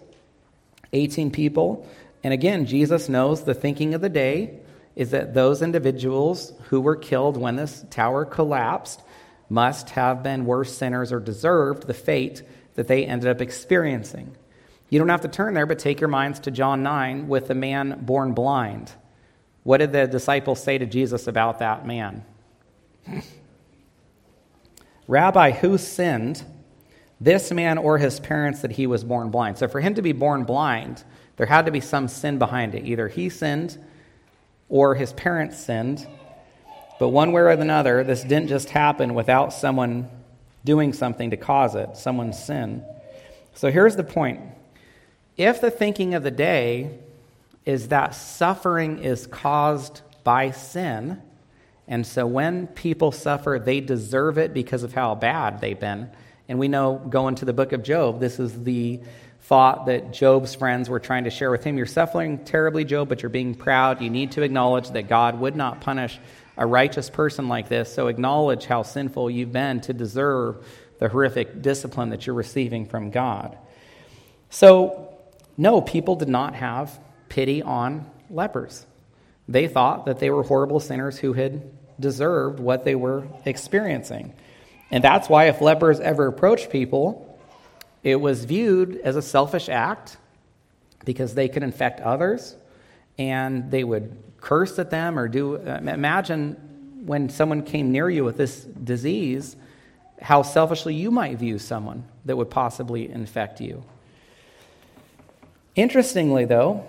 18 0.94 1.30
people. 1.30 1.86
And 2.22 2.32
again, 2.32 2.64
Jesus 2.64 3.10
knows 3.10 3.44
the 3.44 3.54
thinking 3.54 3.92
of 3.92 4.00
the 4.00 4.08
day, 4.08 4.60
is 4.96 5.10
that 5.10 5.34
those 5.34 5.60
individuals 5.60 6.52
who 6.68 6.80
were 6.80 6.96
killed 6.96 7.36
when 7.36 7.56
this 7.56 7.84
tower 7.90 8.24
collapsed 8.24 9.02
must 9.50 9.90
have 9.90 10.22
been 10.22 10.46
worse 10.46 10.76
sinners 10.76 11.12
or 11.12 11.20
deserved 11.20 11.86
the 11.86 11.94
fate 11.94 12.42
that 12.74 12.88
they 12.88 13.04
ended 13.04 13.28
up 13.28 13.40
experiencing. 13.40 14.36
You 14.90 14.98
don't 14.98 15.08
have 15.08 15.22
to 15.22 15.28
turn 15.28 15.54
there, 15.54 15.66
but 15.66 15.78
take 15.78 16.00
your 16.00 16.08
minds 16.08 16.40
to 16.40 16.50
John 16.50 16.82
9 16.82 17.28
with 17.28 17.48
the 17.48 17.54
man 17.54 18.00
born 18.04 18.32
blind. 18.32 18.92
What 19.62 19.78
did 19.78 19.92
the 19.92 20.06
disciples 20.06 20.62
say 20.62 20.78
to 20.78 20.86
Jesus 20.86 21.26
about 21.26 21.60
that 21.60 21.86
man? 21.86 22.24
Rabbi, 25.06 25.50
who 25.52 25.78
sinned, 25.78 26.44
this 27.20 27.50
man 27.50 27.78
or 27.78 27.98
his 27.98 28.20
parents, 28.20 28.60
that 28.62 28.72
he 28.72 28.86
was 28.86 29.04
born 29.04 29.30
blind? 29.30 29.58
So, 29.58 29.68
for 29.68 29.80
him 29.80 29.94
to 29.94 30.02
be 30.02 30.12
born 30.12 30.44
blind, 30.44 31.02
there 31.36 31.46
had 31.46 31.66
to 31.66 31.72
be 31.72 31.80
some 31.80 32.08
sin 32.08 32.38
behind 32.38 32.74
it. 32.74 32.84
Either 32.84 33.08
he 33.08 33.28
sinned 33.28 33.78
or 34.68 34.94
his 34.94 35.12
parents 35.12 35.58
sinned. 35.58 36.06
But 36.98 37.08
one 37.08 37.32
way 37.32 37.42
or 37.42 37.48
another, 37.48 38.04
this 38.04 38.22
didn't 38.22 38.48
just 38.48 38.70
happen 38.70 39.14
without 39.14 39.52
someone 39.52 40.08
doing 40.64 40.92
something 40.92 41.30
to 41.30 41.36
cause 41.36 41.74
it, 41.74 41.96
someone's 41.96 42.42
sin. 42.42 42.84
So 43.54 43.70
here's 43.70 43.96
the 43.96 44.04
point 44.04 44.40
if 45.36 45.60
the 45.60 45.70
thinking 45.70 46.14
of 46.14 46.22
the 46.22 46.30
day 46.30 46.98
is 47.64 47.88
that 47.88 48.14
suffering 48.14 48.98
is 49.02 49.26
caused 49.26 50.02
by 50.22 50.50
sin, 50.50 51.20
and 51.86 52.06
so 52.06 52.26
when 52.26 52.66
people 52.66 53.12
suffer, 53.12 53.60
they 53.62 53.80
deserve 53.80 54.38
it 54.38 54.54
because 54.54 54.82
of 54.82 54.92
how 54.92 55.14
bad 55.14 55.60
they've 55.60 55.78
been. 55.78 56.10
And 56.48 56.58
we 56.58 56.68
know 56.68 57.00
going 57.08 57.36
to 57.36 57.44
the 57.44 57.52
book 57.52 57.72
of 57.72 57.82
Job, 57.82 58.20
this 58.20 58.38
is 58.38 58.64
the 58.64 59.00
thought 59.42 59.86
that 59.86 60.12
Job's 60.12 60.54
friends 60.54 60.88
were 60.88 61.00
trying 61.00 61.24
to 61.24 61.30
share 61.30 61.50
with 61.50 61.64
him. 61.64 61.76
You're 61.76 61.86
suffering 61.86 62.44
terribly, 62.44 62.84
Job, 62.84 63.08
but 63.08 63.22
you're 63.22 63.30
being 63.30 63.54
proud. 63.54 64.00
You 64.00 64.08
need 64.08 64.32
to 64.32 64.42
acknowledge 64.42 64.90
that 64.90 65.08
God 65.08 65.38
would 65.38 65.56
not 65.56 65.82
punish 65.82 66.18
a 66.56 66.66
righteous 66.66 67.10
person 67.10 67.48
like 67.48 67.68
this. 67.68 67.92
So 67.92 68.08
acknowledge 68.08 68.66
how 68.66 68.82
sinful 68.82 69.30
you've 69.30 69.52
been 69.52 69.80
to 69.82 69.92
deserve 69.92 70.66
the 70.98 71.08
horrific 71.08 71.62
discipline 71.62 72.10
that 72.10 72.26
you're 72.26 72.36
receiving 72.36 72.86
from 72.86 73.10
God. 73.10 73.58
So, 74.50 75.16
no, 75.56 75.80
people 75.80 76.16
did 76.16 76.28
not 76.28 76.54
have 76.54 76.98
pity 77.28 77.62
on 77.62 78.08
lepers. 78.30 78.86
They 79.48 79.66
thought 79.68 80.06
that 80.06 80.20
they 80.20 80.30
were 80.30 80.42
horrible 80.42 80.80
sinners 80.80 81.18
who 81.18 81.32
had 81.32 81.70
deserved 81.98 82.60
what 82.60 82.84
they 82.84 82.94
were 82.94 83.26
experiencing. 83.44 84.32
And 84.90 85.02
that's 85.02 85.28
why, 85.28 85.46
if 85.46 85.60
lepers 85.60 86.00
ever 86.00 86.26
approached 86.26 86.70
people, 86.70 87.38
it 88.02 88.16
was 88.16 88.44
viewed 88.44 88.96
as 88.98 89.16
a 89.16 89.22
selfish 89.22 89.68
act 89.68 90.16
because 91.04 91.34
they 91.34 91.48
could 91.48 91.62
infect 91.62 92.00
others 92.00 92.54
and 93.18 93.70
they 93.70 93.84
would 93.84 94.16
curse 94.44 94.78
at 94.78 94.90
them 94.90 95.18
or 95.18 95.26
do. 95.26 95.56
Imagine 95.56 96.52
when 97.06 97.30
someone 97.30 97.62
came 97.62 97.90
near 97.90 98.10
you 98.10 98.24
with 98.24 98.36
this 98.36 98.64
disease, 98.64 99.56
how 100.20 100.42
selfishly 100.42 100.94
you 100.94 101.10
might 101.10 101.38
view 101.38 101.58
someone 101.58 102.04
that 102.26 102.36
would 102.36 102.50
possibly 102.50 103.10
infect 103.10 103.60
you. 103.60 103.82
Interestingly, 105.74 106.44
though, 106.44 106.84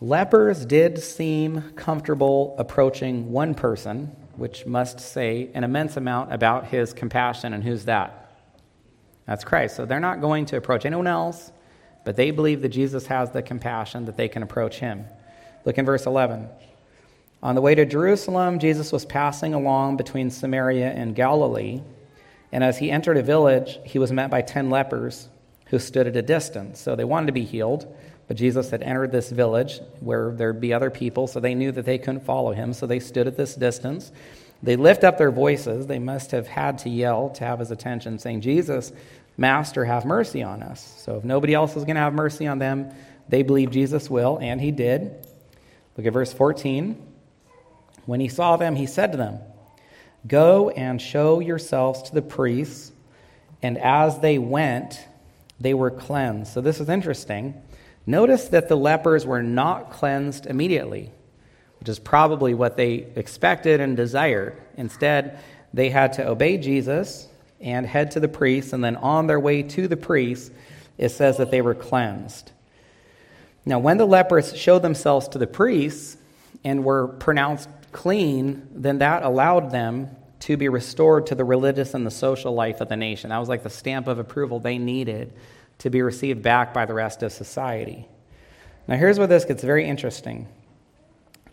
lepers 0.00 0.66
did 0.66 0.98
seem 0.98 1.72
comfortable 1.76 2.56
approaching 2.58 3.30
one 3.30 3.54
person, 3.54 4.14
which 4.36 4.66
must 4.66 4.98
say 4.98 5.48
an 5.54 5.62
immense 5.62 5.96
amount 5.96 6.32
about 6.32 6.66
his 6.66 6.92
compassion, 6.92 7.54
and 7.54 7.62
who's 7.62 7.84
that? 7.84 8.34
That's 9.26 9.44
Christ. 9.44 9.76
So 9.76 9.86
they're 9.86 10.00
not 10.00 10.20
going 10.20 10.46
to 10.46 10.56
approach 10.56 10.84
anyone 10.84 11.06
else, 11.06 11.52
but 12.04 12.16
they 12.16 12.32
believe 12.32 12.62
that 12.62 12.70
Jesus 12.70 13.06
has 13.06 13.30
the 13.30 13.42
compassion 13.42 14.06
that 14.06 14.16
they 14.16 14.28
can 14.28 14.42
approach 14.42 14.80
him. 14.80 15.04
Look 15.64 15.78
in 15.78 15.84
verse 15.84 16.06
11. 16.06 16.48
On 17.42 17.54
the 17.54 17.60
way 17.60 17.74
to 17.74 17.86
Jerusalem, 17.86 18.58
Jesus 18.58 18.92
was 18.92 19.06
passing 19.06 19.54
along 19.54 19.96
between 19.96 20.30
Samaria 20.30 20.90
and 20.90 21.14
Galilee. 21.14 21.80
And 22.52 22.62
as 22.62 22.76
he 22.78 22.90
entered 22.90 23.16
a 23.16 23.22
village, 23.22 23.78
he 23.84 23.98
was 23.98 24.12
met 24.12 24.30
by 24.30 24.42
ten 24.42 24.68
lepers 24.68 25.28
who 25.66 25.78
stood 25.78 26.06
at 26.06 26.16
a 26.16 26.22
distance. 26.22 26.80
So 26.80 26.96
they 26.96 27.04
wanted 27.04 27.26
to 27.26 27.32
be 27.32 27.44
healed, 27.44 27.92
but 28.28 28.36
Jesus 28.36 28.70
had 28.70 28.82
entered 28.82 29.12
this 29.12 29.30
village 29.30 29.80
where 30.00 30.32
there'd 30.32 30.60
be 30.60 30.74
other 30.74 30.90
people, 30.90 31.26
so 31.26 31.40
they 31.40 31.54
knew 31.54 31.72
that 31.72 31.86
they 31.86 31.96
couldn't 31.96 32.24
follow 32.24 32.52
him. 32.52 32.74
So 32.74 32.86
they 32.86 33.00
stood 33.00 33.26
at 33.26 33.36
this 33.36 33.54
distance. 33.54 34.12
They 34.62 34.76
lift 34.76 35.04
up 35.04 35.16
their 35.16 35.30
voices. 35.30 35.86
They 35.86 35.98
must 35.98 36.32
have 36.32 36.46
had 36.46 36.78
to 36.80 36.90
yell 36.90 37.30
to 37.30 37.44
have 37.44 37.60
his 37.60 37.70
attention, 37.70 38.18
saying, 38.18 38.42
Jesus, 38.42 38.92
Master, 39.38 39.86
have 39.86 40.04
mercy 40.04 40.42
on 40.42 40.62
us. 40.62 40.94
So 40.98 41.16
if 41.16 41.24
nobody 41.24 41.54
else 41.54 41.76
is 41.76 41.84
going 41.84 41.96
to 41.96 42.02
have 42.02 42.12
mercy 42.12 42.46
on 42.46 42.58
them, 42.58 42.92
they 43.28 43.42
believe 43.42 43.70
Jesus 43.70 44.10
will, 44.10 44.38
and 44.42 44.60
he 44.60 44.72
did. 44.72 45.26
Look 45.96 46.06
at 46.06 46.12
verse 46.12 46.32
14. 46.32 47.06
When 48.06 48.20
he 48.20 48.28
saw 48.28 48.56
them, 48.56 48.76
he 48.76 48.86
said 48.86 49.12
to 49.12 49.18
them, 49.18 49.38
Go 50.26 50.70
and 50.70 51.00
show 51.00 51.40
yourselves 51.40 52.02
to 52.02 52.14
the 52.14 52.22
priests. 52.22 52.92
And 53.62 53.78
as 53.78 54.18
they 54.20 54.38
went, 54.38 55.06
they 55.58 55.74
were 55.74 55.90
cleansed. 55.90 56.52
So 56.52 56.60
this 56.60 56.80
is 56.80 56.88
interesting. 56.88 57.60
Notice 58.06 58.48
that 58.48 58.68
the 58.68 58.76
lepers 58.76 59.26
were 59.26 59.42
not 59.42 59.90
cleansed 59.90 60.46
immediately, 60.46 61.10
which 61.78 61.88
is 61.88 61.98
probably 61.98 62.54
what 62.54 62.76
they 62.76 63.06
expected 63.16 63.80
and 63.80 63.96
desired. 63.96 64.56
Instead, 64.76 65.38
they 65.72 65.90
had 65.90 66.14
to 66.14 66.26
obey 66.26 66.58
Jesus 66.58 67.28
and 67.60 67.86
head 67.86 68.12
to 68.12 68.20
the 68.20 68.28
priests. 68.28 68.72
and 68.72 68.82
then 68.82 68.96
on 68.96 69.26
their 69.26 69.40
way 69.40 69.62
to 69.62 69.86
the 69.86 69.96
priests, 69.96 70.50
it 70.98 71.10
says 71.10 71.36
that 71.36 71.50
they 71.50 71.62
were 71.62 71.74
cleansed. 71.74 72.52
Now, 73.66 73.78
when 73.78 73.98
the 73.98 74.06
lepers 74.06 74.56
showed 74.56 74.80
themselves 74.80 75.28
to 75.28 75.38
the 75.38 75.46
priests 75.46 76.16
and 76.64 76.84
were 76.84 77.08
pronounced 77.08 77.68
clean, 77.92 78.68
then 78.72 78.98
that 78.98 79.22
allowed 79.22 79.70
them 79.70 80.16
to 80.40 80.56
be 80.56 80.68
restored 80.68 81.26
to 81.26 81.34
the 81.34 81.44
religious 81.44 81.94
and 81.94 82.06
the 82.06 82.10
social 82.10 82.54
life 82.54 82.80
of 82.80 82.88
the 82.88 82.96
nation. 82.96 83.30
That 83.30 83.38
was 83.38 83.48
like 83.48 83.62
the 83.62 83.70
stamp 83.70 84.08
of 84.08 84.18
approval 84.18 84.58
they 84.58 84.78
needed 84.78 85.32
to 85.78 85.90
be 85.90 86.02
received 86.02 86.42
back 86.42 86.72
by 86.72 86.86
the 86.86 86.94
rest 86.94 87.22
of 87.22 87.32
society. 87.32 88.06
Now, 88.88 88.96
here's 88.96 89.18
where 89.18 89.26
this 89.26 89.44
gets 89.44 89.62
very 89.62 89.86
interesting. 89.86 90.48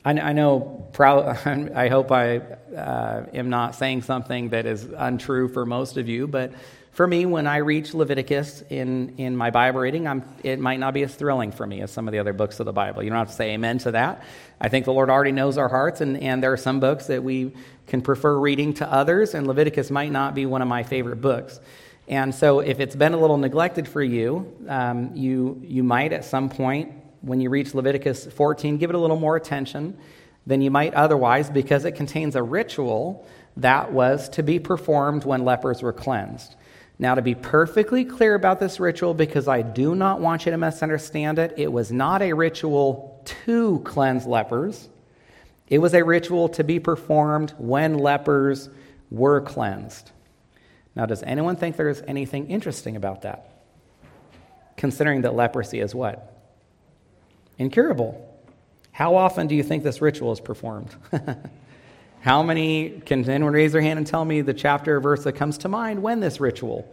I, 0.06 0.32
know, 0.32 0.88
I 1.00 1.89
hope 1.89 2.13
I 2.13 2.38
uh, 2.38 3.25
am 3.34 3.50
not 3.50 3.75
saying 3.75 4.03
something 4.03 4.50
that 4.50 4.65
is 4.65 4.88
untrue 4.98 5.50
for 5.50 5.65
most 5.65 5.98
of 5.98 6.08
you, 6.08 6.27
but 6.27 6.53
for 6.98 7.06
me, 7.06 7.27
when 7.27 7.46
I 7.46 7.58
reach 7.58 7.94
Leviticus 7.94 8.63
in, 8.72 9.18
in 9.18 9.38
my 9.38 9.51
Bible 9.51 9.82
reading, 9.82 10.08
I'm, 10.08 10.24
it 10.42 10.60
might 10.60 10.80
not 10.80 10.96
be 10.96 11.04
as 11.04 11.13
thrilling 11.13 11.51
for 11.51 11.68
me 11.68 11.82
as 11.82 11.92
some 11.92 12.08
of 12.08 12.12
the 12.12 12.18
other 12.18 12.34
books 12.34 12.60
of 12.60 12.66
the 12.66 12.74
Bible. 12.74 13.04
You 13.04 13.12
don't 13.12 13.20
have 13.20 13.27
to 13.27 13.36
say 13.36 13.51
amen 13.51 13.77
to 13.77 13.92
that. 13.92 14.24
I 14.60 14.70
think 14.70 14.86
the 14.86 14.94
Lord 14.94 15.12
already 15.12 15.32
knows 15.32 15.60
our 15.60 15.70
hearts, 15.70 16.01
and, 16.01 16.18
and 16.18 16.42
there 16.42 16.51
are 16.51 16.58
some 16.58 16.80
books 16.80 17.06
that 17.06 17.24
we 17.24 17.54
can 17.86 18.01
prefer 18.01 18.39
reading 18.39 18.74
to 18.74 18.92
others, 18.92 19.36
and 19.36 19.46
Leviticus 19.46 19.92
might 19.92 20.12
not 20.12 20.34
be 20.34 20.48
one 20.48 20.63
of 20.63 20.68
my 20.68 20.82
favorite 20.82 21.22
books. 21.22 21.60
And 22.08 22.34
so, 22.34 22.62
if 22.62 22.80
it's 22.80 22.96
been 22.96 23.13
a 23.13 23.20
little 23.20 23.38
neglected 23.38 23.88
for 23.88 24.01
you, 24.01 24.51
um, 24.68 25.16
you, 25.16 25.62
you 25.63 25.84
might 25.84 26.13
at 26.13 26.25
some 26.25 26.50
point 26.50 26.94
when 27.22 27.39
you 27.39 27.51
reach 27.51 27.75
Leviticus 27.75 28.25
14, 28.25 28.80
give 28.80 28.89
it 28.89 28.96
a 28.96 29.00
little 29.00 29.20
more 29.20 29.36
attention 29.36 29.96
than 30.48 30.63
you 30.63 30.72
might 30.72 30.96
otherwise 30.96 31.48
because 31.48 31.86
it 31.86 31.92
contains 31.92 32.36
a 32.36 32.42
ritual 32.42 33.27
that 33.58 33.92
was 33.92 34.30
to 34.30 34.42
be 34.42 34.58
performed 34.58 35.25
when 35.25 35.46
lepers 35.46 35.84
were 35.84 35.94
cleansed. 35.94 36.56
Now, 37.00 37.16
to 37.16 37.22
be 37.22 37.36
perfectly 37.36 38.06
clear 38.06 38.34
about 38.34 38.60
this 38.60 38.80
ritual, 38.80 39.13
because 39.13 39.48
I 39.48 39.62
do 39.62 39.94
not 39.94 40.20
want 40.20 40.46
you 40.46 40.51
to 40.51 40.58
misunderstand 40.58 41.38
it, 41.38 41.54
it 41.58 41.72
was 41.72 41.92
not 41.92 42.22
a 42.22 42.34
ritual 42.34 43.22
to 43.46 43.80
cleanse 43.86 44.25
lepers. 44.25 44.89
It 45.68 45.77
was 45.77 45.94
a 45.94 46.04
ritual 46.04 46.50
to 46.50 46.63
be 46.63 46.80
performed 46.80 47.54
when 47.58 48.00
lepers 48.00 48.70
were 49.12 49.42
cleansed. 49.42 50.12
Now, 50.96 51.06
does 51.06 51.22
anyone 51.22 51.56
think 51.56 51.75
there's 51.77 52.01
anything 52.08 52.48
interesting 52.48 52.96
about 52.96 53.22
that? 53.22 53.51
Considering 54.75 55.22
that 55.22 55.36
leprosy 55.36 55.80
is 55.80 55.94
what? 55.94 56.34
incurable. 57.58 58.24
How 58.92 59.16
often 59.16 59.48
do 59.48 59.56
you 59.56 59.63
think 59.63 59.84
this 59.84 60.01
ritual 60.01 60.32
is 60.32 60.39
performed? 60.39 60.96
How 62.21 62.43
many 62.43 63.01
can 63.05 63.29
anyone 63.29 63.53
raise 63.53 63.71
their 63.71 63.81
hand 63.81 63.97
and 63.97 64.07
tell 64.07 64.25
me 64.25 64.41
the 64.41 64.53
chapter 64.53 64.97
or 64.97 65.00
verse 65.00 65.24
that 65.24 65.33
comes 65.33 65.59
to 65.59 65.69
mind 65.69 66.01
when 66.01 66.19
this 66.19 66.39
ritual 66.39 66.91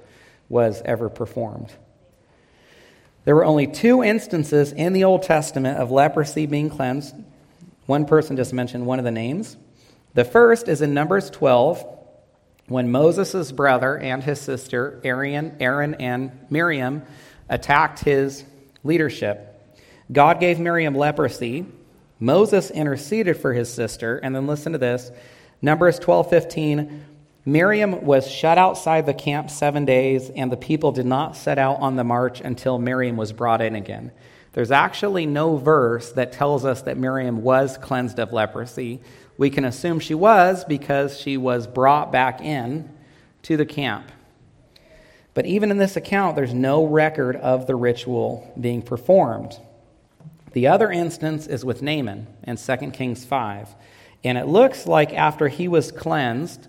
was 0.49 0.83
ever 0.85 1.09
performed? 1.09 1.73
There 3.25 3.35
were 3.35 3.45
only 3.45 3.67
two 3.67 4.03
instances 4.03 4.73
in 4.73 4.93
the 4.93 5.05
Old 5.05 5.23
Testament 5.23 5.79
of 5.79 5.91
leprosy 5.91 6.47
being 6.47 6.69
cleansed. 6.69 7.15
One 7.87 8.05
person 8.05 8.37
just 8.37 8.53
mentioned 8.53 8.87
one 8.87 8.99
of 8.99 9.05
the 9.05 9.11
names. 9.11 9.57
The 10.13 10.25
first 10.25 10.69
is 10.69 10.83
in 10.83 10.95
Numbers 10.95 11.31
12, 11.31 11.85
when 12.67 12.91
Moses' 12.91 13.51
brother 13.51 13.99
and 13.99 14.23
his 14.23 14.41
sister, 14.41 15.01
Aaron, 15.05 15.57
Aaron 15.61 15.95
and 15.95 16.33
Miriam, 16.51 17.03
attacked 17.49 18.01
his 18.01 18.45
leadership. 18.83 19.51
God 20.13 20.39
gave 20.39 20.59
Miriam 20.59 20.95
leprosy. 20.95 21.67
Moses 22.25 22.71
interceded 22.71 23.37
for 23.37 23.53
his 23.53 23.71
sister. 23.71 24.17
And 24.17 24.35
then 24.35 24.47
listen 24.47 24.73
to 24.73 24.79
this 24.79 25.11
Numbers 25.61 25.99
12 25.99 26.31
15. 26.31 27.05
Miriam 27.47 28.07
was 28.07 28.27
shut 28.27 28.57
outside 28.57 29.05
the 29.05 29.13
camp 29.13 29.51
seven 29.51 29.85
days, 29.85 30.31
and 30.31 30.51
the 30.51 30.57
people 30.57 30.93
did 30.93 31.05
not 31.05 31.37
set 31.37 31.59
out 31.59 31.79
on 31.81 31.97
the 31.97 32.05
march 32.05 32.41
until 32.41 32.79
Miriam 32.79 33.19
was 33.19 33.35
brought 33.35 33.61
in 33.61 33.75
again. 33.77 34.11
There's 34.55 34.71
actually 34.71 35.27
no 35.27 35.59
verse 35.59 36.13
that 36.13 36.33
tells 36.33 36.65
us 36.65 36.81
that 36.83 36.97
Miriam 36.97 37.43
was 37.43 37.77
cleansed 37.77 38.19
of 38.19 38.33
leprosy. 38.33 39.03
We 39.37 39.51
can 39.51 39.67
assume 39.67 40.01
she 40.01 40.15
was 40.15 40.65
because 40.65 41.21
she 41.21 41.37
was 41.37 41.67
brought 41.67 42.11
back 42.11 42.41
in 42.41 42.89
to 43.43 43.59
the 43.59 43.67
camp. 43.67 44.11
But 45.35 45.45
even 45.45 45.71
in 45.71 45.77
this 45.77 45.97
account, 45.97 46.37
there's 46.37 46.55
no 46.55 46.87
record 46.87 47.37
of 47.37 47.67
the 47.67 47.75
ritual 47.75 48.51
being 48.59 48.81
performed. 48.81 49.59
The 50.55 50.69
other 50.69 50.91
instance 50.91 51.49
is 51.49 51.65
with 51.65 51.83
Naaman 51.83 52.29
in 52.45 52.57
2 52.57 52.77
Kings 52.93 53.25
5. 53.25 53.75
And 54.23 54.39
it 54.39 54.47
looks 54.47 54.87
like 54.87 55.13
after 55.13 55.49
he 55.49 55.67
was 55.67 55.91
cleansed, 55.91 56.69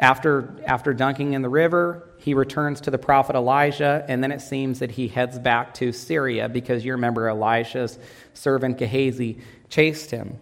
after, 0.00 0.56
after 0.66 0.94
dunking 0.94 1.34
in 1.34 1.42
the 1.42 1.50
river, 1.50 2.08
he 2.18 2.32
returns 2.32 2.80
to 2.80 2.90
the 2.90 2.98
prophet 2.98 3.36
Elijah, 3.36 4.04
and 4.08 4.24
then 4.24 4.32
it 4.32 4.40
seems 4.40 4.78
that 4.78 4.92
he 4.92 5.08
heads 5.08 5.38
back 5.38 5.74
to 5.74 5.92
Syria 5.92 6.48
because 6.48 6.86
you 6.86 6.92
remember 6.92 7.28
Elisha's 7.28 7.98
servant 8.32 8.78
Gehazi 8.78 9.38
chased 9.68 10.10
him. 10.10 10.38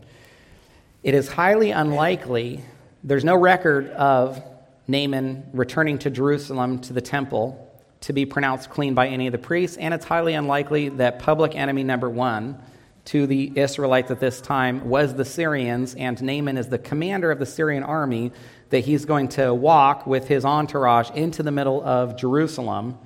It 1.02 1.14
is 1.14 1.28
highly 1.28 1.72
unlikely, 1.72 2.62
there's 3.02 3.24
no 3.24 3.34
record 3.36 3.90
of 3.90 4.42
Naaman 4.86 5.48
returning 5.52 5.98
to 6.00 6.10
Jerusalem 6.10 6.78
to 6.82 6.92
the 6.92 7.00
temple 7.00 7.69
to 8.00 8.12
be 8.12 8.24
pronounced 8.24 8.70
clean 8.70 8.94
by 8.94 9.08
any 9.08 9.26
of 9.26 9.32
the 9.32 9.38
priests, 9.38 9.76
and 9.76 9.92
it's 9.92 10.04
highly 10.04 10.34
unlikely 10.34 10.88
that 10.88 11.18
public 11.18 11.54
enemy 11.54 11.84
number 11.84 12.08
one 12.08 12.58
to 13.06 13.26
the 13.26 13.52
Israelites 13.56 14.10
at 14.10 14.20
this 14.20 14.40
time 14.40 14.88
was 14.88 15.14
the 15.14 15.24
Syrians, 15.24 15.94
and 15.94 16.20
Naaman 16.22 16.56
is 16.56 16.68
the 16.68 16.78
commander 16.78 17.30
of 17.30 17.38
the 17.38 17.46
Syrian 17.46 17.82
army, 17.82 18.32
that 18.70 18.80
he's 18.80 19.04
going 19.04 19.28
to 19.28 19.52
walk 19.52 20.06
with 20.06 20.28
his 20.28 20.44
entourage 20.44 21.10
into 21.10 21.42
the 21.42 21.50
middle 21.50 21.82
of 21.82 22.16
Jerusalem, 22.16 22.98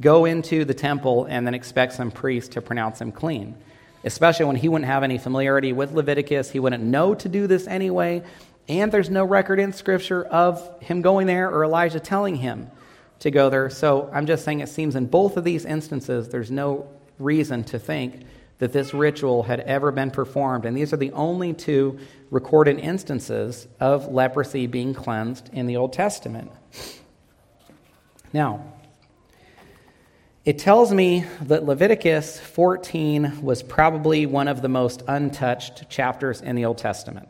go 0.00 0.24
into 0.24 0.64
the 0.64 0.74
temple, 0.74 1.26
and 1.26 1.46
then 1.46 1.54
expect 1.54 1.92
some 1.92 2.10
priest 2.10 2.52
to 2.52 2.62
pronounce 2.62 3.00
him 3.00 3.12
clean. 3.12 3.54
Especially 4.04 4.46
when 4.46 4.56
he 4.56 4.68
wouldn't 4.68 4.90
have 4.90 5.02
any 5.02 5.18
familiarity 5.18 5.72
with 5.72 5.92
Leviticus, 5.92 6.50
he 6.50 6.58
wouldn't 6.58 6.82
know 6.82 7.14
to 7.14 7.28
do 7.28 7.46
this 7.46 7.66
anyway, 7.66 8.22
and 8.68 8.90
there's 8.90 9.10
no 9.10 9.24
record 9.24 9.60
in 9.60 9.72
Scripture 9.72 10.24
of 10.24 10.82
him 10.82 11.02
going 11.02 11.26
there 11.26 11.50
or 11.50 11.64
Elijah 11.64 12.00
telling 12.00 12.36
him 12.36 12.70
to 13.22 13.30
go 13.30 13.48
there. 13.50 13.70
So 13.70 14.10
I'm 14.12 14.26
just 14.26 14.44
saying 14.44 14.60
it 14.60 14.68
seems 14.68 14.96
in 14.96 15.06
both 15.06 15.36
of 15.36 15.44
these 15.44 15.64
instances, 15.64 16.28
there's 16.28 16.50
no 16.50 16.88
reason 17.20 17.62
to 17.64 17.78
think 17.78 18.24
that 18.58 18.72
this 18.72 18.92
ritual 18.92 19.44
had 19.44 19.60
ever 19.60 19.92
been 19.92 20.10
performed. 20.10 20.64
And 20.64 20.76
these 20.76 20.92
are 20.92 20.96
the 20.96 21.12
only 21.12 21.52
two 21.52 22.00
recorded 22.30 22.80
instances 22.80 23.68
of 23.78 24.08
leprosy 24.08 24.66
being 24.66 24.92
cleansed 24.92 25.50
in 25.52 25.66
the 25.66 25.76
Old 25.76 25.92
Testament. 25.92 26.50
Now, 28.32 28.64
it 30.44 30.58
tells 30.58 30.92
me 30.92 31.24
that 31.42 31.64
Leviticus 31.64 32.40
14 32.40 33.40
was 33.40 33.62
probably 33.62 34.26
one 34.26 34.48
of 34.48 34.62
the 34.62 34.68
most 34.68 35.02
untouched 35.06 35.88
chapters 35.88 36.40
in 36.40 36.56
the 36.56 36.64
Old 36.64 36.78
Testament. 36.78 37.28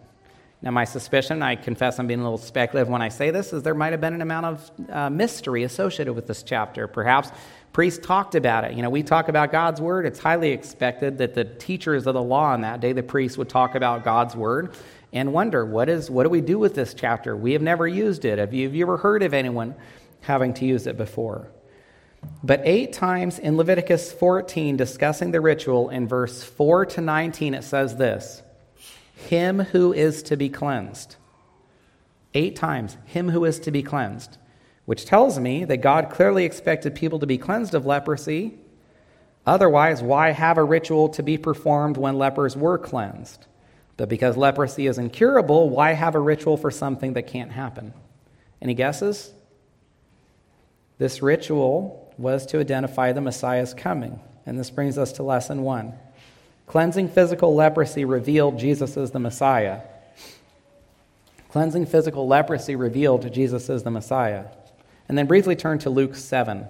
Now, 0.62 0.70
my 0.70 0.84
suspicion, 0.84 1.42
I 1.42 1.56
confess 1.56 1.98
I'm 1.98 2.06
being 2.06 2.20
a 2.20 2.22
little 2.22 2.38
speculative 2.38 2.88
when 2.88 3.02
I 3.02 3.08
say 3.08 3.32
this, 3.32 3.52
is 3.52 3.64
there 3.64 3.74
might 3.74 3.90
have 3.90 4.00
been 4.00 4.14
an 4.14 4.22
amount 4.22 4.46
of 4.46 4.70
uh, 4.88 5.10
mystery 5.10 5.64
associated 5.64 6.12
with 6.12 6.28
this 6.28 6.44
chapter. 6.44 6.86
Perhaps 6.86 7.30
priests 7.72 8.04
talked 8.06 8.36
about 8.36 8.62
it. 8.62 8.74
You 8.74 8.82
know, 8.82 8.90
we 8.90 9.02
talk 9.02 9.28
about 9.28 9.50
God's 9.50 9.80
word. 9.80 10.06
It's 10.06 10.20
highly 10.20 10.52
expected 10.52 11.18
that 11.18 11.34
the 11.34 11.44
teachers 11.44 12.06
of 12.06 12.14
the 12.14 12.22
law 12.22 12.52
on 12.52 12.60
that 12.60 12.80
day, 12.80 12.92
the 12.92 13.02
priests, 13.02 13.36
would 13.38 13.48
talk 13.48 13.74
about 13.74 14.04
God's 14.04 14.36
word 14.36 14.76
and 15.12 15.32
wonder, 15.32 15.66
what, 15.66 15.88
is, 15.88 16.08
what 16.08 16.22
do 16.22 16.28
we 16.28 16.40
do 16.40 16.60
with 16.60 16.76
this 16.76 16.94
chapter? 16.94 17.36
We 17.36 17.54
have 17.54 17.62
never 17.62 17.88
used 17.88 18.24
it. 18.24 18.38
Have 18.38 18.54
you, 18.54 18.68
have 18.68 18.74
you 18.74 18.84
ever 18.84 18.98
heard 18.98 19.24
of 19.24 19.34
anyone 19.34 19.74
having 20.20 20.54
to 20.54 20.64
use 20.64 20.86
it 20.86 20.96
before? 20.96 21.50
But 22.44 22.60
eight 22.62 22.92
times 22.92 23.40
in 23.40 23.56
Leviticus 23.56 24.12
14, 24.12 24.76
discussing 24.76 25.32
the 25.32 25.40
ritual, 25.40 25.90
in 25.90 26.06
verse 26.06 26.44
4 26.44 26.86
to 26.86 27.00
19, 27.00 27.54
it 27.54 27.64
says 27.64 27.96
this 27.96 28.42
him 29.22 29.60
who 29.60 29.92
is 29.92 30.22
to 30.24 30.36
be 30.36 30.48
cleansed. 30.48 31.16
Eight 32.34 32.56
times, 32.56 32.96
him 33.04 33.28
who 33.30 33.44
is 33.44 33.58
to 33.60 33.70
be 33.70 33.82
cleansed, 33.82 34.38
which 34.84 35.04
tells 35.04 35.38
me 35.38 35.64
that 35.64 35.78
God 35.78 36.10
clearly 36.10 36.44
expected 36.44 36.94
people 36.94 37.18
to 37.18 37.26
be 37.26 37.38
cleansed 37.38 37.74
of 37.74 37.86
leprosy. 37.86 38.58
Otherwise, 39.44 40.02
why 40.02 40.30
have 40.30 40.56
a 40.58 40.64
ritual 40.64 41.08
to 41.10 41.22
be 41.22 41.36
performed 41.36 41.96
when 41.96 42.16
lepers 42.16 42.56
were 42.56 42.78
cleansed? 42.78 43.46
But 43.96 44.08
because 44.08 44.36
leprosy 44.36 44.86
is 44.86 44.98
incurable, 44.98 45.68
why 45.68 45.92
have 45.92 46.14
a 46.14 46.20
ritual 46.20 46.56
for 46.56 46.70
something 46.70 47.12
that 47.12 47.26
can't 47.26 47.52
happen? 47.52 47.92
Any 48.60 48.74
guesses? 48.74 49.32
This 50.98 51.20
ritual 51.20 52.14
was 52.16 52.46
to 52.46 52.60
identify 52.60 53.12
the 53.12 53.20
Messiah's 53.20 53.74
coming. 53.74 54.20
And 54.46 54.58
this 54.58 54.70
brings 54.70 54.98
us 54.98 55.12
to 55.12 55.22
lesson 55.22 55.62
one. 55.62 55.94
Cleansing 56.72 57.10
physical 57.10 57.54
leprosy 57.54 58.06
revealed 58.06 58.58
Jesus 58.58 58.96
as 58.96 59.10
the 59.10 59.18
Messiah. 59.18 59.82
Cleansing 61.50 61.84
physical 61.84 62.26
leprosy 62.26 62.76
revealed 62.76 63.30
Jesus 63.30 63.68
as 63.68 63.82
the 63.82 63.90
Messiah. 63.90 64.46
And 65.06 65.18
then 65.18 65.26
briefly 65.26 65.54
turn 65.54 65.80
to 65.80 65.90
Luke 65.90 66.14
7. 66.14 66.66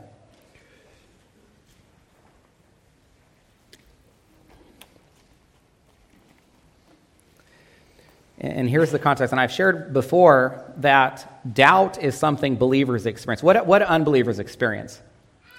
And 8.40 8.68
here's 8.68 8.90
the 8.90 8.98
context. 8.98 9.30
And 9.30 9.40
I've 9.40 9.52
shared 9.52 9.92
before 9.92 10.74
that 10.78 11.54
doubt 11.54 12.02
is 12.02 12.18
something 12.18 12.56
believers 12.56 13.06
experience. 13.06 13.40
What, 13.40 13.68
what 13.68 13.82
unbelievers 13.82 14.40
experience? 14.40 15.00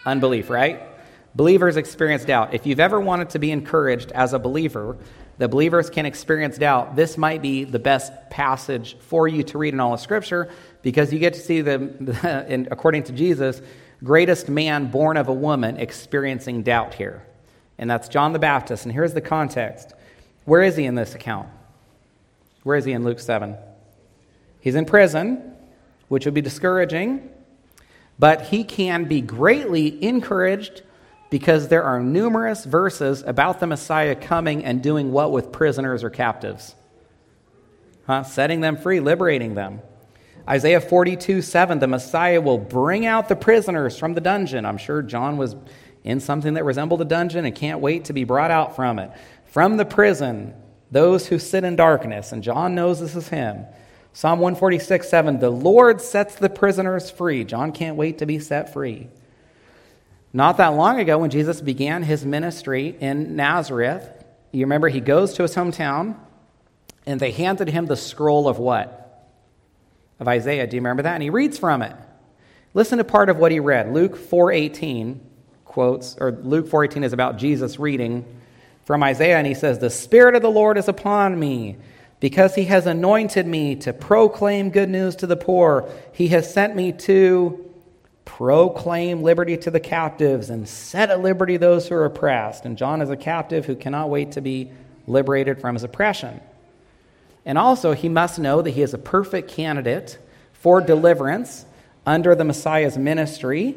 Unbelief, 0.05 0.49
right? 0.49 0.92
Believers 1.35 1.77
experience 1.77 2.25
doubt. 2.25 2.53
If 2.53 2.67
you've 2.67 2.79
ever 2.79 2.99
wanted 2.99 3.31
to 3.31 3.39
be 3.39 3.51
encouraged 3.51 4.11
as 4.11 4.33
a 4.33 4.39
believer, 4.39 4.97
the 5.39 5.47
believers 5.47 5.89
can 5.89 6.05
experience 6.05 6.57
doubt. 6.57 6.95
This 6.95 7.17
might 7.17 7.41
be 7.41 7.63
the 7.63 7.79
best 7.79 8.13
passage 8.29 8.95
for 8.99 9.27
you 9.27 9.41
to 9.43 9.57
read 9.57 9.73
in 9.73 9.79
all 9.79 9.93
of 9.93 9.99
Scripture 9.99 10.51
because 10.83 11.11
you 11.11 11.17
get 11.17 11.33
to 11.33 11.39
see 11.39 11.61
the, 11.61 11.77
the 11.99 12.45
in, 12.53 12.67
according 12.69 13.03
to 13.05 13.13
Jesus, 13.13 13.61
greatest 14.03 14.47
man 14.47 14.91
born 14.91 15.17
of 15.17 15.27
a 15.27 15.33
woman 15.33 15.77
experiencing 15.77 16.61
doubt 16.61 16.93
here. 16.93 17.23
And 17.79 17.89
that's 17.89 18.07
John 18.07 18.33
the 18.33 18.39
Baptist. 18.39 18.85
And 18.85 18.93
here's 18.93 19.13
the 19.13 19.21
context. 19.21 19.93
Where 20.45 20.61
is 20.61 20.75
he 20.75 20.85
in 20.85 20.93
this 20.93 21.15
account? 21.15 21.49
Where 22.61 22.77
is 22.77 22.85
he 22.85 22.91
in 22.91 23.03
Luke 23.03 23.19
7? 23.19 23.57
He's 24.61 24.75
in 24.75 24.85
prison, 24.85 25.55
which 26.09 26.25
would 26.25 26.33
be 26.33 26.41
discouraging, 26.41 27.29
but 28.19 28.41
he 28.43 28.63
can 28.63 29.05
be 29.05 29.19
greatly 29.19 30.01
encouraged 30.03 30.83
because 31.33 31.67
there 31.67 31.83
are 31.83 31.99
numerous 31.99 32.63
verses 32.63 33.23
about 33.25 33.59
the 33.59 33.65
Messiah 33.65 34.13
coming 34.13 34.63
and 34.63 34.83
doing 34.83 35.11
what 35.11 35.31
with 35.31 35.51
prisoners 35.51 36.03
or 36.03 36.11
captives? 36.11 36.75
Huh? 38.05 38.21
Setting 38.21 38.61
them 38.61 38.77
free, 38.77 38.99
liberating 38.99 39.55
them. 39.55 39.81
Isaiah 40.47 40.79
42 40.79 41.41
7, 41.41 41.79
the 41.79 41.87
Messiah 41.87 42.39
will 42.39 42.59
bring 42.59 43.07
out 43.07 43.29
the 43.29 43.35
prisoners 43.35 43.97
from 43.97 44.13
the 44.13 44.21
dungeon. 44.21 44.63
I'm 44.63 44.77
sure 44.77 45.01
John 45.01 45.37
was 45.37 45.55
in 46.03 46.19
something 46.19 46.53
that 46.53 46.65
resembled 46.65 47.01
a 47.01 47.05
dungeon 47.05 47.45
and 47.45 47.55
can't 47.55 47.79
wait 47.79 48.05
to 48.05 48.13
be 48.13 48.25
brought 48.25 48.51
out 48.51 48.75
from 48.75 48.99
it. 48.99 49.09
From 49.45 49.77
the 49.77 49.85
prison, 49.85 50.53
those 50.91 51.25
who 51.25 51.39
sit 51.39 51.63
in 51.63 51.75
darkness, 51.75 52.31
and 52.31 52.43
John 52.43 52.75
knows 52.75 52.99
this 52.99 53.15
is 53.15 53.29
him. 53.29 53.65
Psalm 54.13 54.37
146 54.37 55.09
7, 55.09 55.39
the 55.39 55.49
Lord 55.49 55.99
sets 55.99 56.35
the 56.35 56.47
prisoners 56.47 57.09
free. 57.09 57.43
John 57.43 57.71
can't 57.71 57.95
wait 57.95 58.19
to 58.19 58.27
be 58.27 58.37
set 58.37 58.71
free. 58.71 59.09
Not 60.33 60.57
that 60.57 60.69
long 60.69 60.99
ago, 60.99 61.19
when 61.19 61.29
Jesus 61.29 61.61
began 61.61 62.01
his 62.01 62.25
ministry 62.25 62.95
in 62.99 63.35
Nazareth, 63.35 64.09
you 64.51 64.65
remember 64.65 64.89
he 64.89 64.99
goes 64.99 65.33
to 65.33 65.43
his 65.43 65.55
hometown 65.55 66.15
and 67.05 67.19
they 67.19 67.31
handed 67.31 67.69
him 67.69 67.85
the 67.85 67.95
scroll 67.95 68.47
of 68.47 68.57
what? 68.57 69.29
Of 70.19 70.27
Isaiah. 70.27 70.65
Do 70.65 70.75
you 70.75 70.81
remember 70.81 71.03
that? 71.03 71.13
And 71.13 71.23
he 71.23 71.29
reads 71.29 71.59
from 71.59 71.83
it. 71.83 71.95
Listen 72.73 72.97
to 72.97 73.03
part 73.03 73.29
of 73.29 73.37
what 73.37 73.51
he 73.51 73.59
read. 73.59 73.93
Luke 73.93 74.17
4:18 74.17 75.19
quotes 75.65 76.17
or 76.19 76.31
Luke 76.31 76.67
4:18 76.67 77.03
is 77.03 77.13
about 77.13 77.37
Jesus 77.37 77.77
reading 77.77 78.25
from 78.85 79.03
Isaiah 79.03 79.37
and 79.37 79.45
he 79.45 79.53
says, 79.53 79.77
"The 79.77 79.89
spirit 79.91 80.33
of 80.33 80.41
the 80.41 80.49
Lord 80.49 80.77
is 80.77 80.87
upon 80.87 81.39
me, 81.39 81.77
because 82.19 82.55
he 82.55 82.63
has 82.65 82.87
anointed 82.87 83.45
me 83.45 83.75
to 83.75 83.91
proclaim 83.91 84.69
good 84.69 84.89
news 84.89 85.15
to 85.17 85.27
the 85.27 85.35
poor. 85.35 85.89
He 86.13 86.29
has 86.29 86.51
sent 86.51 86.73
me 86.73 86.93
to 86.93 87.72
proclaim 88.25 89.21
liberty 89.21 89.57
to 89.57 89.71
the 89.71 89.79
captives 89.79 90.49
and 90.49 90.67
set 90.67 91.09
at 91.09 91.21
liberty 91.21 91.57
those 91.57 91.87
who 91.87 91.95
are 91.95 92.05
oppressed. 92.05 92.65
And 92.65 92.77
John 92.77 93.01
is 93.01 93.09
a 93.09 93.17
captive 93.17 93.65
who 93.65 93.75
cannot 93.75 94.09
wait 94.09 94.33
to 94.33 94.41
be 94.41 94.71
liberated 95.07 95.59
from 95.59 95.75
his 95.75 95.83
oppression. 95.83 96.39
And 97.45 97.57
also, 97.57 97.93
he 97.93 98.07
must 98.07 98.39
know 98.39 98.61
that 98.61 98.71
he 98.71 98.81
is 98.81 98.93
a 98.93 98.97
perfect 98.97 99.49
candidate 99.49 100.17
for 100.53 100.79
deliverance 100.79 101.65
under 102.05 102.35
the 102.35 102.45
Messiah's 102.45 102.97
ministry. 102.97 103.75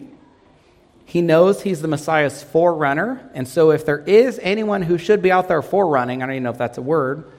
He 1.05 1.21
knows 1.21 1.63
he's 1.63 1.83
the 1.83 1.89
Messiah's 1.89 2.43
forerunner. 2.43 3.29
And 3.35 3.49
so, 3.49 3.73
if 3.73 3.85
there 3.85 3.99
is 3.99 4.39
anyone 4.41 4.83
who 4.83 4.99
should 4.99 5.21
be 5.21 5.33
out 5.33 5.49
there 5.49 5.63
forerunning, 5.63 6.23
I 6.23 6.27
don't 6.27 6.35
even 6.37 6.45
know 6.45 6.51
if 6.51 6.59
that's 6.59 6.79
a 6.79 6.83
word, 6.83 7.31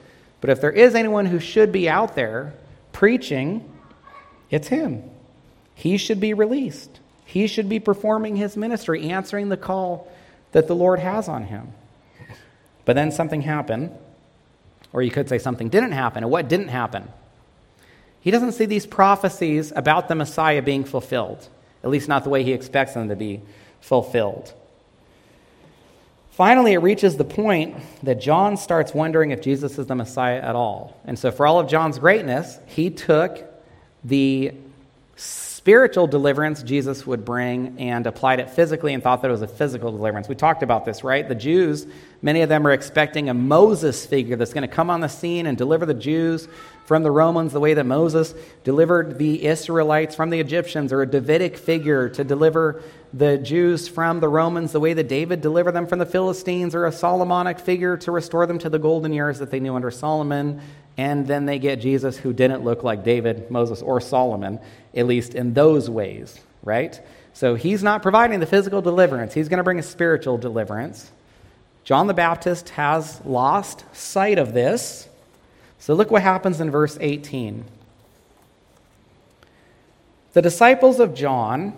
but 0.42 0.50
if 0.50 0.60
there 0.60 0.72
is 0.72 0.94
anyone 0.94 1.26
who 1.26 1.40
should 1.40 1.72
be 1.72 1.88
out 1.88 2.14
there 2.14 2.52
preaching, 2.92 3.70
it's 4.50 4.68
him. 4.68 5.10
He 5.78 5.96
should 5.96 6.18
be 6.18 6.34
released. 6.34 6.98
He 7.24 7.46
should 7.46 7.68
be 7.68 7.78
performing 7.78 8.34
his 8.34 8.56
ministry, 8.56 9.10
answering 9.10 9.48
the 9.48 9.56
call 9.56 10.10
that 10.50 10.66
the 10.66 10.74
Lord 10.74 10.98
has 10.98 11.28
on 11.28 11.44
him. 11.44 11.68
But 12.84 12.96
then 12.96 13.12
something 13.12 13.42
happened, 13.42 13.96
or 14.92 15.02
you 15.02 15.12
could 15.12 15.28
say 15.28 15.38
something 15.38 15.68
didn't 15.68 15.92
happen. 15.92 16.24
And 16.24 16.32
what 16.32 16.48
didn't 16.48 16.66
happen? 16.66 17.06
He 18.18 18.32
doesn't 18.32 18.52
see 18.52 18.66
these 18.66 18.86
prophecies 18.86 19.72
about 19.76 20.08
the 20.08 20.16
Messiah 20.16 20.62
being 20.62 20.82
fulfilled, 20.82 21.46
at 21.84 21.90
least 21.90 22.08
not 22.08 22.24
the 22.24 22.30
way 22.30 22.42
he 22.42 22.54
expects 22.54 22.94
them 22.94 23.08
to 23.08 23.14
be 23.14 23.40
fulfilled. 23.80 24.52
Finally, 26.32 26.72
it 26.72 26.78
reaches 26.78 27.16
the 27.16 27.24
point 27.24 27.76
that 28.02 28.20
John 28.20 28.56
starts 28.56 28.92
wondering 28.92 29.30
if 29.30 29.42
Jesus 29.42 29.78
is 29.78 29.86
the 29.86 29.94
Messiah 29.94 30.40
at 30.40 30.56
all. 30.56 31.00
And 31.04 31.16
so, 31.16 31.30
for 31.30 31.46
all 31.46 31.60
of 31.60 31.68
John's 31.68 32.00
greatness, 32.00 32.58
he 32.66 32.90
took 32.90 33.44
the 34.02 34.54
spiritual 35.68 36.06
deliverance 36.06 36.62
Jesus 36.62 37.06
would 37.06 37.26
bring 37.26 37.78
and 37.78 38.06
applied 38.06 38.40
it 38.40 38.48
physically 38.48 38.94
and 38.94 39.02
thought 39.02 39.20
that 39.20 39.28
it 39.28 39.32
was 39.32 39.42
a 39.42 39.46
physical 39.46 39.90
deliverance. 39.90 40.26
We 40.26 40.34
talked 40.34 40.62
about 40.62 40.86
this, 40.86 41.04
right? 41.04 41.28
The 41.28 41.34
Jews, 41.34 41.86
many 42.22 42.40
of 42.40 42.48
them 42.48 42.66
are 42.66 42.72
expecting 42.72 43.28
a 43.28 43.34
Moses 43.34 44.06
figure 44.06 44.34
that's 44.36 44.54
going 44.54 44.66
to 44.66 44.74
come 44.74 44.88
on 44.88 45.02
the 45.02 45.08
scene 45.08 45.46
and 45.46 45.58
deliver 45.58 45.84
the 45.84 45.92
Jews 45.92 46.48
from 46.86 47.02
the 47.02 47.10
Romans 47.10 47.52
the 47.52 47.60
way 47.60 47.74
that 47.74 47.84
Moses 47.84 48.34
delivered 48.64 49.18
the 49.18 49.44
Israelites 49.44 50.14
from 50.14 50.30
the 50.30 50.40
Egyptians, 50.40 50.90
or 50.90 51.02
a 51.02 51.06
Davidic 51.06 51.58
figure 51.58 52.08
to 52.08 52.24
deliver 52.24 52.82
the 53.12 53.36
Jews 53.36 53.88
from 53.88 54.20
the 54.20 54.28
Romans 54.28 54.72
the 54.72 54.80
way 54.80 54.94
that 54.94 55.06
David 55.06 55.42
delivered 55.42 55.72
them 55.72 55.86
from 55.86 55.98
the 55.98 56.06
Philistines, 56.06 56.74
or 56.74 56.86
a 56.86 56.92
Solomonic 56.92 57.58
figure 57.58 57.98
to 57.98 58.10
restore 58.10 58.46
them 58.46 58.58
to 58.60 58.70
the 58.70 58.78
golden 58.78 59.12
years 59.12 59.38
that 59.40 59.50
they 59.50 59.60
knew 59.60 59.76
under 59.76 59.90
Solomon. 59.90 60.62
And 60.98 61.26
then 61.26 61.46
they 61.46 61.58
get 61.58 61.80
Jesus, 61.80 62.18
who 62.18 62.32
didn't 62.32 62.64
look 62.64 62.82
like 62.82 63.04
David, 63.04 63.50
Moses, 63.50 63.80
or 63.80 64.00
Solomon, 64.00 64.58
at 64.94 65.06
least 65.06 65.34
in 65.34 65.54
those 65.54 65.88
ways, 65.88 66.38
right? 66.62 67.00
So 67.32 67.54
he's 67.54 67.84
not 67.84 68.02
providing 68.02 68.40
the 68.40 68.46
physical 68.46 68.82
deliverance, 68.82 69.32
he's 69.32 69.48
going 69.48 69.58
to 69.58 69.64
bring 69.64 69.78
a 69.78 69.82
spiritual 69.82 70.36
deliverance. 70.36 71.10
John 71.84 72.06
the 72.06 72.14
Baptist 72.14 72.70
has 72.70 73.24
lost 73.24 73.84
sight 73.94 74.38
of 74.38 74.52
this. 74.52 75.08
So 75.78 75.94
look 75.94 76.10
what 76.10 76.20
happens 76.20 76.60
in 76.60 76.70
verse 76.70 76.98
18. 77.00 77.64
The 80.34 80.42
disciples 80.42 81.00
of 81.00 81.14
John 81.14 81.74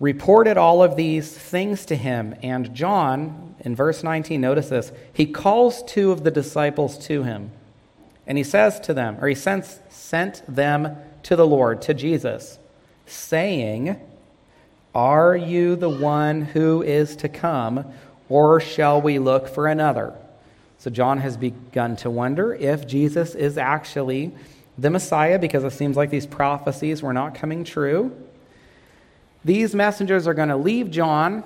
reported 0.00 0.56
all 0.56 0.82
of 0.82 0.96
these 0.96 1.30
things 1.30 1.86
to 1.86 1.96
him, 1.96 2.34
and 2.42 2.74
John, 2.74 3.54
in 3.60 3.76
verse 3.76 4.02
19, 4.02 4.40
notice 4.40 4.70
this, 4.70 4.90
he 5.12 5.26
calls 5.26 5.82
two 5.84 6.10
of 6.10 6.24
the 6.24 6.30
disciples 6.30 6.98
to 7.06 7.22
him, 7.22 7.50
and 8.26 8.36
he 8.36 8.44
says 8.44 8.80
to 8.80 8.94
them, 8.94 9.18
or 9.20 9.28
he 9.28 9.34
sent, 9.34 9.64
sent 9.88 10.42
them 10.48 10.96
to 11.22 11.36
the 11.36 11.46
Lord, 11.46 11.82
to 11.82 11.94
Jesus, 11.94 12.58
saying, 13.06 14.00
Are 14.94 15.36
you 15.36 15.76
the 15.76 15.90
one 15.90 16.42
who 16.42 16.82
is 16.82 17.16
to 17.16 17.28
come, 17.28 17.84
or 18.28 18.60
shall 18.60 19.00
we 19.00 19.18
look 19.18 19.48
for 19.48 19.68
another? 19.68 20.14
So 20.78 20.90
John 20.90 21.18
has 21.18 21.36
begun 21.36 21.96
to 21.96 22.10
wonder 22.10 22.54
if 22.54 22.86
Jesus 22.86 23.34
is 23.34 23.56
actually 23.56 24.32
the 24.78 24.90
Messiah 24.90 25.38
because 25.38 25.64
it 25.64 25.72
seems 25.72 25.96
like 25.96 26.10
these 26.10 26.26
prophecies 26.26 27.02
were 27.02 27.12
not 27.12 27.34
coming 27.34 27.64
true. 27.64 28.14
These 29.44 29.74
messengers 29.74 30.26
are 30.26 30.34
going 30.34 30.48
to 30.48 30.56
leave 30.56 30.90
John, 30.90 31.44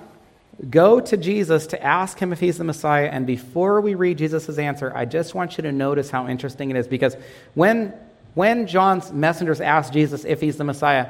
go 0.69 0.99
to 0.99 1.17
Jesus 1.17 1.67
to 1.67 1.83
ask 1.83 2.19
him 2.19 2.31
if 2.33 2.39
he's 2.39 2.57
the 2.57 2.63
Messiah. 2.63 3.07
And 3.07 3.25
before 3.25 3.81
we 3.81 3.95
read 3.95 4.17
Jesus' 4.17 4.57
answer, 4.57 4.91
I 4.95 5.05
just 5.05 5.33
want 5.33 5.57
you 5.57 5.63
to 5.63 5.71
notice 5.71 6.09
how 6.09 6.27
interesting 6.27 6.69
it 6.69 6.75
is 6.75 6.87
because 6.87 7.15
when, 7.53 7.93
when 8.33 8.67
John's 8.67 9.11
messengers 9.11 9.61
ask 9.61 9.91
Jesus 9.91 10.25
if 10.25 10.41
he's 10.41 10.57
the 10.57 10.63
Messiah, 10.63 11.07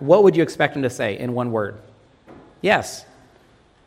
what 0.00 0.22
would 0.24 0.36
you 0.36 0.42
expect 0.42 0.76
him 0.76 0.82
to 0.82 0.90
say 0.90 1.18
in 1.18 1.32
one 1.32 1.52
word? 1.52 1.80
Yes. 2.60 3.04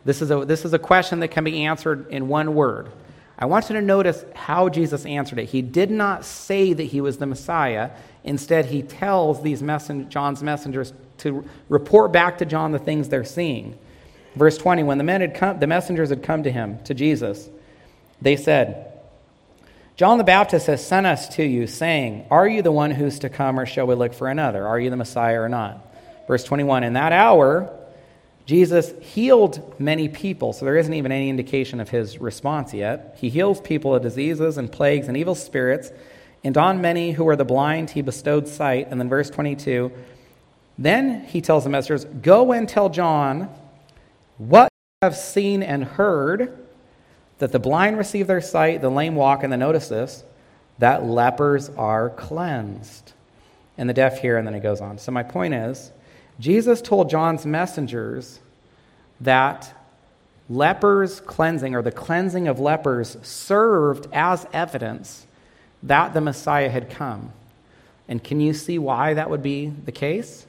This 0.06 0.22
is 0.22 0.32
a, 0.32 0.46
this 0.46 0.66
is 0.66 0.74
a 0.74 0.80
question 0.80 1.20
that 1.20 1.30
can 1.30 1.44
be 1.44 1.66
answered 1.66 2.10
in 2.10 2.28
one 2.28 2.56
word. 2.56 2.92
I 3.38 3.46
want 3.46 3.70
you 3.70 3.76
to 3.76 3.82
notice 3.82 4.24
how 4.36 4.70
Jesus 4.70 5.06
answered 5.06 5.40
it. 5.40 5.46
He 5.46 5.62
did 5.62 5.92
not 5.92 6.24
say 6.24 6.74
that 6.74 6.84
he 6.84 7.02
was 7.02 7.18
the 7.18 7.26
Messiah. 7.26 7.92
Instead, 8.24 8.68
he 8.68 8.82
tells 8.84 9.42
these 9.42 9.62
messen- 9.62 10.08
John's 10.10 10.44
messengers 10.44 10.94
to 11.20 11.48
report 11.68 12.12
back 12.12 12.38
to 12.40 12.46
John 12.46 12.72
the 12.72 12.80
things 12.80 13.10
they're 13.10 13.24
seeing. 13.24 13.78
Verse 14.36 14.58
20 14.58 14.84
When 14.84 14.98
the, 14.98 15.04
men 15.04 15.22
had 15.22 15.36
come, 15.36 15.60
the 15.60 15.68
messengers 15.68 16.10
had 16.10 16.24
come 16.24 16.44
to 16.44 16.52
him, 16.52 16.80
to 16.86 16.94
Jesus, 16.94 17.50
they 18.22 18.36
said, 18.36 18.90
John 19.96 20.18
the 20.18 20.24
Baptist 20.24 20.68
has 20.68 20.86
sent 20.86 21.06
us 21.06 21.30
to 21.36 21.44
you, 21.44 21.68
saying, 21.68 22.26
Are 22.32 22.48
you 22.48 22.62
the 22.62 22.72
one 22.72 22.92
who's 22.92 23.20
to 23.20 23.30
come, 23.30 23.60
or 23.60 23.66
shall 23.66 23.86
we 23.86 23.96
look 23.96 24.14
for 24.14 24.28
another? 24.28 24.68
Are 24.68 24.80
you 24.80 24.90
the 24.90 24.98
Messiah 24.98 25.40
or 25.40 25.50
not? 25.50 25.88
Verse 26.28 26.44
21 26.44 26.84
In 26.84 26.94
that 26.94 27.12
hour, 27.12 27.72
Jesus 28.46 28.92
healed 29.06 29.80
many 29.80 30.10
people, 30.10 30.52
so 30.52 30.66
there 30.66 30.78
isn't 30.78 30.94
even 30.94 31.12
any 31.12 31.30
indication 31.30 31.80
of 31.80 31.90
his 31.90 32.20
response 32.20 32.74
yet. 32.74 33.18
He 33.20 33.30
heals 33.30 33.62
people 33.62 33.94
of 33.96 34.02
diseases 34.02 34.58
and 34.58 34.72
plagues 34.72 35.08
and 35.08 35.16
evil 35.16 35.36
spirits, 35.36 35.92
and 36.44 36.58
on 36.58 36.82
many 36.82 37.12
who 37.12 37.24
were 37.24 37.36
the 37.36 37.46
blind 37.46 37.92
he 37.92 38.02
bestowed 38.02 38.48
sight. 38.48 38.88
And 38.90 39.00
then 39.00 39.10
verse 39.10 39.30
22 39.30 39.92
Then 40.78 41.24
he 41.26 41.40
tells 41.40 41.66
the 41.66 41.70
messengers, 41.70 42.06
Go 42.06 42.52
and 42.52 42.68
tell 42.68 42.90
John 42.90 43.50
what 44.38 44.70
you 45.02 45.06
have 45.08 45.16
seen 45.16 45.64
and 45.64 45.84
heard 45.84 46.58
that 47.40 47.52
the 47.52 47.60
blind 47.60 47.98
receive 47.98 48.28
their 48.28 48.42
sight, 48.42 48.82
the 48.82 48.90
lame 48.90 49.16
walk, 49.16 49.44
and 49.44 49.52
then 49.52 49.60
notice 49.60 49.90
this, 49.90 50.24
that 50.80 51.06
lepers 51.06 51.70
are 51.70 52.10
cleansed, 52.10 53.14
and 53.78 53.90
the 53.90 53.94
deaf 53.94 54.20
hear, 54.20 54.38
and 54.38 54.48
then 54.48 54.56
it 54.56 54.62
goes 54.62 54.82
on. 54.82 54.98
So 54.98 55.12
my 55.12 55.24
point 55.24 55.54
is, 55.54 55.92
Jesus 56.40 56.82
told 56.82 57.10
John's 57.10 57.46
messengers 57.46 58.40
that 59.22 59.74
lepers' 60.50 61.20
cleansing 61.20 61.76
or 61.76 61.82
the 61.82 61.92
cleansing 61.92 62.48
of 62.48 62.60
lepers 62.60 63.18
served 63.22 64.08
as 64.12 64.48
evidence 64.54 65.28
that 65.84 66.14
the 66.14 66.22
Messiah 66.22 66.70
had 66.70 66.90
come. 66.90 67.32
And 68.08 68.24
can 68.24 68.40
you 68.40 68.54
see 68.54 68.78
why 68.80 69.14
that 69.14 69.30
would 69.30 69.44
be 69.44 69.68
the 69.68 69.92
case? 69.92 70.46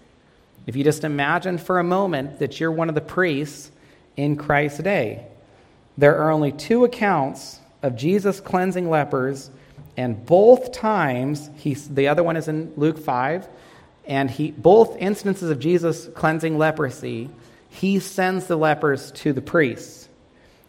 If 0.66 0.76
you 0.76 0.84
just 0.84 1.04
imagine 1.04 1.58
for 1.58 1.78
a 1.78 1.84
moment 1.84 2.38
that 2.38 2.58
you're 2.58 2.72
one 2.72 2.88
of 2.88 2.94
the 2.94 3.00
priests 3.00 3.70
in 4.16 4.36
Christ's 4.36 4.80
day, 4.80 5.26
there 5.96 6.18
are 6.18 6.30
only 6.30 6.52
two 6.52 6.84
accounts 6.84 7.60
of 7.82 7.96
Jesus 7.96 8.40
cleansing 8.40 8.88
lepers, 8.88 9.50
and 9.96 10.24
both 10.26 10.72
times, 10.72 11.50
he's, 11.56 11.88
the 11.88 12.08
other 12.08 12.22
one 12.22 12.36
is 12.36 12.48
in 12.48 12.72
Luke 12.76 12.98
5, 12.98 13.46
and 14.06 14.30
he, 14.30 14.50
both 14.50 14.96
instances 14.98 15.50
of 15.50 15.58
Jesus 15.58 16.08
cleansing 16.14 16.58
leprosy, 16.58 17.30
he 17.70 17.98
sends 17.98 18.46
the 18.46 18.56
lepers 18.56 19.10
to 19.12 19.32
the 19.32 19.42
priests 19.42 20.08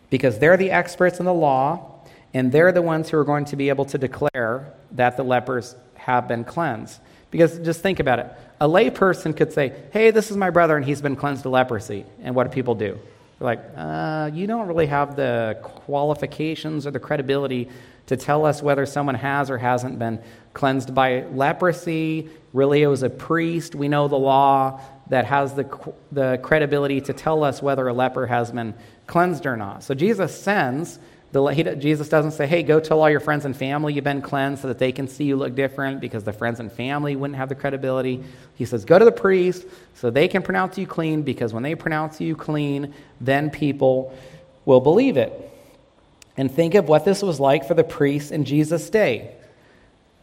because 0.10 0.40
they're 0.40 0.58
the 0.58 0.72
experts 0.72 1.20
in 1.20 1.26
the 1.26 1.34
law 1.34 1.92
and 2.34 2.52
they're 2.52 2.72
the 2.72 2.82
ones 2.82 3.10
who 3.10 3.18
are 3.18 3.24
going 3.24 3.46
to 3.46 3.56
be 3.56 3.70
able 3.70 3.86
to 3.86 3.98
declare 3.98 4.74
that 4.92 5.16
the 5.16 5.24
lepers 5.24 5.76
have 5.96 6.28
been 6.28 6.44
cleansed. 6.44 7.00
Because 7.32 7.60
just 7.60 7.82
think 7.82 8.00
about 8.00 8.20
it. 8.20 8.32
A 8.60 8.68
layperson 8.68 9.36
could 9.36 9.54
say, 9.54 9.74
Hey, 9.92 10.12
this 10.12 10.32
is 10.32 10.38
my 10.38 10.50
brother 10.50 10.76
and 10.76 10.86
he's 10.86 11.02
been 11.02 11.16
cleansed 11.16 11.46
of 11.46 11.52
leprosy. 11.52 12.06
And 12.22 12.36
what 12.36 12.46
do 12.46 12.50
people 12.50 12.76
do? 12.76 13.00
They're 13.40 13.46
like, 13.46 13.64
uh, 13.76 14.32
You 14.34 14.48
don't 14.48 14.68
really 14.68 14.88
have 14.88 15.16
the 15.16 15.58
qualifications 15.62 16.88
or 16.88 16.92
the 16.92 17.00
credibility 17.00 17.70
to 18.08 18.18
tell 18.18 18.46
us 18.46 18.62
whether 18.62 18.86
someone 18.86 19.16
has 19.16 19.50
or 19.50 19.58
hasn't 19.58 19.98
been 19.98 20.22
cleansed 20.54 20.94
by 20.94 21.24
leprosy. 21.34 22.30
Really, 22.54 22.84
it 22.84 22.88
was 22.88 23.04
a 23.04 23.10
priest. 23.10 23.76
We 23.76 23.88
know 23.88 24.08
the 24.08 24.18
law 24.18 24.80
that 25.10 25.26
has 25.26 25.54
the, 25.54 25.94
the 26.12 26.40
credibility 26.42 27.02
to 27.02 27.14
tell 27.14 27.44
us 27.44 27.62
whether 27.62 27.88
a 27.88 27.94
leper 27.94 28.28
has 28.28 28.52
been 28.52 28.74
cleansed 29.08 29.46
or 29.46 29.58
not. 29.58 29.84
So 29.84 29.94
Jesus 29.94 30.40
sends, 30.40 31.00
the, 31.32 31.44
he, 31.48 31.64
Jesus 31.64 32.08
doesn't 32.08 32.32
say, 32.32 32.48
hey, 32.48 32.64
go 32.64 32.80
tell 32.80 33.02
all 33.02 33.10
your 33.10 33.20
friends 33.20 33.46
and 33.46 33.56
family 33.56 33.94
you've 33.94 34.04
been 34.04 34.22
cleansed 34.22 34.62
so 34.62 34.68
that 34.70 34.80
they 34.80 34.92
can 34.92 35.08
see 35.08 35.26
you 35.26 35.36
look 35.36 35.56
different 35.56 36.00
because 36.00 36.24
the 36.24 36.34
friends 36.34 36.60
and 36.60 36.72
family 36.72 37.16
wouldn't 37.16 37.38
have 37.38 37.50
the 37.50 37.56
credibility. 37.56 38.24
He 38.56 38.66
says, 38.66 38.86
go 38.86 38.98
to 38.98 39.06
the 39.06 39.12
priest 39.12 39.66
so 39.96 40.10
they 40.10 40.28
can 40.28 40.44
pronounce 40.44 40.78
you 40.78 40.88
clean 40.88 41.24
because 41.24 41.54
when 41.54 41.64
they 41.64 41.76
pronounce 41.76 42.22
you 42.22 42.36
clean, 42.36 42.94
then 43.20 43.50
people 43.50 44.16
will 44.64 44.82
believe 44.82 45.18
it. 45.18 45.52
And 46.38 46.52
think 46.52 46.76
of 46.76 46.88
what 46.88 47.06
this 47.06 47.22
was 47.22 47.40
like 47.40 47.68
for 47.68 47.74
the 47.74 47.84
priests 47.84 48.32
in 48.32 48.46
Jesus' 48.46 48.90
day. 48.90 49.36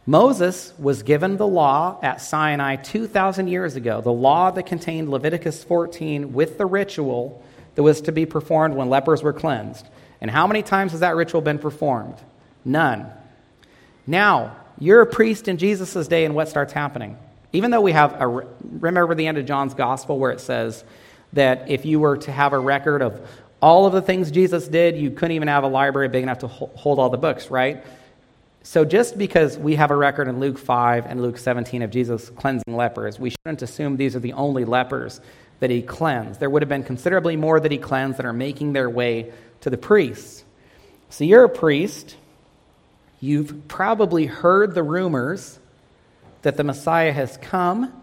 Moses 0.05 0.73
was 0.77 1.03
given 1.03 1.37
the 1.37 1.47
law 1.47 1.97
at 2.01 2.21
Sinai 2.21 2.75
2,000 2.75 3.47
years 3.47 3.75
ago, 3.75 4.01
the 4.01 4.11
law 4.11 4.51
that 4.51 4.65
contained 4.65 5.09
Leviticus 5.09 5.63
14 5.63 6.33
with 6.33 6.57
the 6.57 6.65
ritual 6.65 7.43
that 7.75 7.83
was 7.83 8.01
to 8.01 8.11
be 8.11 8.25
performed 8.25 8.75
when 8.75 8.89
lepers 8.89 9.23
were 9.23 9.33
cleansed. 9.33 9.87
And 10.23 10.31
how 10.31 10.47
many 10.47 10.63
times 10.63 10.93
has 10.93 11.01
that 11.01 11.17
ritual 11.17 11.41
been 11.41 11.59
performed? 11.59 12.15
None. 12.63 13.11
Now, 14.07 14.55
you're 14.79 15.01
a 15.01 15.05
priest 15.05 15.49
in 15.49 15.57
Jesus' 15.57 16.07
day, 16.07 16.23
and 16.23 16.33
what 16.33 16.47
starts 16.47 16.71
happening? 16.71 17.17
Even 17.51 17.71
though 17.71 17.81
we 17.81 17.91
have 17.91 18.19
a, 18.19 18.47
remember 18.79 19.13
the 19.15 19.27
end 19.27 19.37
of 19.37 19.45
John's 19.45 19.73
gospel 19.73 20.17
where 20.17 20.31
it 20.31 20.39
says 20.39 20.85
that 21.33 21.69
if 21.69 21.85
you 21.85 21.99
were 21.99 22.17
to 22.17 22.31
have 22.31 22.53
a 22.53 22.57
record 22.57 23.01
of 23.01 23.19
all 23.61 23.85
of 23.85 23.91
the 23.91 24.01
things 24.01 24.31
Jesus 24.31 24.65
did, 24.65 24.97
you 24.97 25.11
couldn't 25.11 25.33
even 25.33 25.49
have 25.49 25.65
a 25.65 25.67
library 25.67 26.07
big 26.07 26.23
enough 26.23 26.39
to 26.39 26.47
hold 26.47 26.99
all 26.99 27.09
the 27.09 27.17
books, 27.17 27.51
right? 27.51 27.83
So, 28.63 28.85
just 28.85 29.17
because 29.17 29.57
we 29.57 29.75
have 29.75 29.91
a 29.91 29.95
record 29.95 30.29
in 30.29 30.39
Luke 30.39 30.57
5 30.57 31.05
and 31.05 31.21
Luke 31.21 31.37
17 31.37 31.81
of 31.81 31.91
Jesus 31.91 32.29
cleansing 32.29 32.73
lepers, 32.73 33.19
we 33.19 33.29
shouldn't 33.29 33.61
assume 33.61 33.97
these 33.97 34.15
are 34.15 34.21
the 34.21 34.33
only 34.33 34.63
lepers 34.63 35.19
that 35.59 35.69
he 35.69 35.81
cleansed. 35.81 36.39
There 36.39 36.49
would 36.49 36.61
have 36.61 36.69
been 36.69 36.83
considerably 36.83 37.35
more 37.35 37.59
that 37.59 37.71
he 37.71 37.77
cleansed 37.77 38.19
that 38.19 38.25
are 38.25 38.33
making 38.33 38.71
their 38.71 38.89
way 38.89 39.33
to 39.63 39.69
the 39.69 39.77
priests. 39.77 40.43
So 41.09 41.23
you're 41.23 41.45
a 41.45 41.49
priest. 41.49 42.17
You've 43.21 43.69
probably 43.69 44.25
heard 44.25 44.75
the 44.75 44.83
rumors 44.83 45.57
that 46.41 46.57
the 46.57 46.65
Messiah 46.65 47.13
has 47.13 47.37
come. 47.37 47.93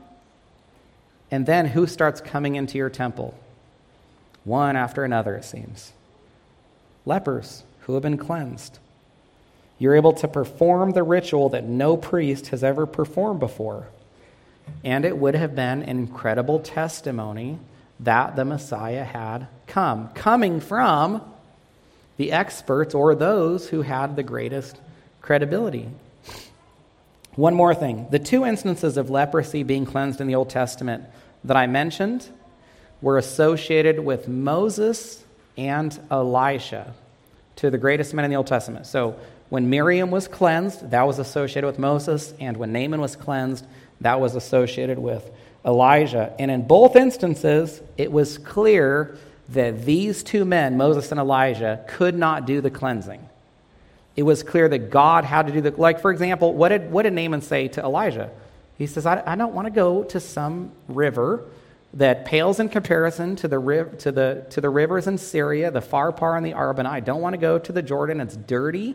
And 1.30 1.44
then 1.44 1.66
who 1.66 1.86
starts 1.86 2.22
coming 2.22 2.56
into 2.56 2.78
your 2.78 2.88
temple? 2.88 3.38
One 4.44 4.74
after 4.74 5.04
another, 5.04 5.36
it 5.36 5.44
seems. 5.44 5.92
Lepers 7.04 7.62
who 7.80 7.92
have 7.92 8.02
been 8.02 8.16
cleansed. 8.16 8.78
You're 9.78 9.96
able 9.96 10.14
to 10.14 10.28
perform 10.28 10.92
the 10.92 11.02
ritual 11.02 11.50
that 11.50 11.64
no 11.64 11.98
priest 11.98 12.48
has 12.48 12.64
ever 12.64 12.86
performed 12.86 13.38
before. 13.38 13.86
And 14.82 15.04
it 15.04 15.18
would 15.18 15.34
have 15.34 15.54
been 15.54 15.82
an 15.82 15.98
incredible 15.98 16.60
testimony 16.60 17.58
that 18.00 18.34
the 18.34 18.46
Messiah 18.46 19.04
had 19.04 19.46
come, 19.66 20.08
coming 20.14 20.60
from 20.60 21.20
the 22.20 22.32
experts 22.32 22.94
or 22.94 23.14
those 23.14 23.70
who 23.70 23.80
had 23.80 24.14
the 24.14 24.22
greatest 24.22 24.78
credibility. 25.22 25.88
One 27.34 27.54
more 27.54 27.74
thing 27.74 28.08
the 28.10 28.18
two 28.18 28.44
instances 28.44 28.98
of 28.98 29.08
leprosy 29.08 29.62
being 29.62 29.86
cleansed 29.86 30.20
in 30.20 30.26
the 30.26 30.34
Old 30.34 30.50
Testament 30.50 31.04
that 31.44 31.56
I 31.56 31.66
mentioned 31.66 32.28
were 33.00 33.16
associated 33.16 34.00
with 34.00 34.28
Moses 34.28 35.24
and 35.56 35.98
Elisha, 36.10 36.92
to 37.56 37.70
the 37.70 37.78
greatest 37.78 38.12
men 38.12 38.26
in 38.26 38.30
the 38.30 38.36
Old 38.36 38.48
Testament. 38.48 38.86
So 38.86 39.16
when 39.48 39.70
Miriam 39.70 40.10
was 40.10 40.28
cleansed, 40.28 40.90
that 40.90 41.06
was 41.06 41.18
associated 41.18 41.66
with 41.66 41.78
Moses, 41.78 42.34
and 42.38 42.58
when 42.58 42.70
Naaman 42.70 43.00
was 43.00 43.16
cleansed, 43.16 43.64
that 44.02 44.20
was 44.20 44.34
associated 44.34 44.98
with 44.98 45.30
Elijah. 45.64 46.34
And 46.38 46.50
in 46.50 46.66
both 46.66 46.96
instances, 46.96 47.80
it 47.96 48.12
was 48.12 48.36
clear 48.36 49.16
that 49.52 49.84
these 49.84 50.22
two 50.22 50.44
men, 50.44 50.76
Moses 50.76 51.10
and 51.10 51.20
Elijah, 51.20 51.84
could 51.88 52.16
not 52.16 52.46
do 52.46 52.60
the 52.60 52.70
cleansing. 52.70 53.28
It 54.16 54.22
was 54.22 54.42
clear 54.42 54.68
that 54.68 54.90
God 54.90 55.24
had 55.24 55.46
to 55.46 55.52
do 55.52 55.60
the, 55.60 55.70
like, 55.72 56.00
for 56.00 56.10
example, 56.10 56.54
what 56.54 56.68
did, 56.70 56.90
what 56.90 57.02
did 57.02 57.12
Naaman 57.12 57.42
say 57.42 57.68
to 57.68 57.80
Elijah? 57.80 58.30
He 58.76 58.86
says, 58.86 59.06
I, 59.06 59.22
I 59.26 59.36
don't 59.36 59.54
want 59.54 59.66
to 59.66 59.70
go 59.70 60.04
to 60.04 60.20
some 60.20 60.72
river 60.88 61.44
that 61.94 62.24
pales 62.24 62.60
in 62.60 62.68
comparison 62.68 63.36
to 63.36 63.48
the, 63.48 63.88
to, 63.98 64.12
the, 64.12 64.46
to 64.50 64.60
the 64.60 64.70
rivers 64.70 65.06
in 65.06 65.18
Syria, 65.18 65.70
the 65.70 65.80
Pharpar 65.80 66.36
and 66.36 66.46
the 66.46 66.52
Arba. 66.52 66.88
I 66.88 67.00
don't 67.00 67.20
want 67.20 67.34
to 67.34 67.38
go 67.38 67.58
to 67.58 67.72
the 67.72 67.82
Jordan. 67.82 68.20
It's 68.20 68.36
dirty 68.36 68.94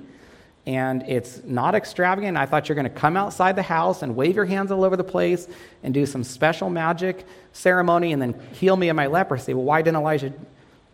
and 0.68 1.04
it's 1.04 1.44
not 1.44 1.76
extravagant. 1.76 2.38
I 2.38 2.46
thought 2.46 2.68
you're 2.68 2.76
going 2.76 2.90
to 2.90 2.90
come 2.90 3.16
outside 3.16 3.56
the 3.56 3.62
house 3.62 4.02
and 4.02 4.16
wave 4.16 4.36
your 4.36 4.46
hands 4.46 4.72
all 4.72 4.84
over 4.84 4.98
the 4.98 5.04
place 5.04 5.48
and 5.84 5.94
do 5.94 6.06
some 6.06 6.24
special 6.24 6.70
magic 6.70 7.26
ceremony 7.54 8.14
and 8.14 8.22
then 8.22 8.40
heal 8.54 8.76
me 8.76 8.90
of 8.90 8.96
my 8.96 9.08
leprosy. 9.08 9.54
Well, 9.54 9.64
why 9.64 9.82
didn't 9.82 9.98
Elijah 9.98 10.34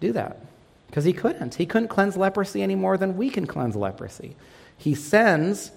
do 0.02 0.12
that? 0.14 0.42
Because 0.88 1.06
he 1.06 1.14
couldn't. 1.14 1.56
He 1.56 1.66
couldn't 1.66 1.88
cleanse 1.88 2.18
leprosy 2.18 2.62
any 2.62 2.76
more 2.76 2.98
than 2.98 3.16
we 3.16 3.30
can 3.30 3.48
cleanse 3.48 3.78
leprosy. 3.78 4.36
He 4.78 4.94
sends 4.94 5.72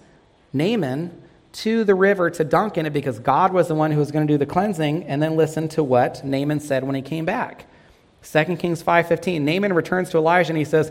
Naaman 0.52 1.22
to 1.52 1.84
the 1.84 1.94
river 1.94 2.30
to 2.30 2.42
dunk 2.42 2.76
in 2.76 2.86
it 2.86 2.92
because 2.92 3.20
God 3.20 3.52
was 3.52 3.68
the 3.68 3.76
one 3.76 3.92
who 3.92 4.00
was 4.00 4.10
going 4.10 4.26
to 4.26 4.32
do 4.32 4.38
the 4.38 4.46
cleansing 4.46 5.04
and 5.04 5.22
then 5.22 5.36
listen 5.36 5.68
to 5.68 5.84
what 5.84 6.24
Naaman 6.24 6.58
said 6.58 6.82
when 6.82 6.96
he 6.96 7.02
came 7.02 7.24
back. 7.24 7.66
2 8.24 8.56
Kings 8.56 8.82
5:15 8.82 9.42
Naaman 9.42 9.72
returns 9.72 10.10
to 10.10 10.18
Elijah 10.18 10.50
and 10.50 10.58
he 10.58 10.64
says, 10.64 10.90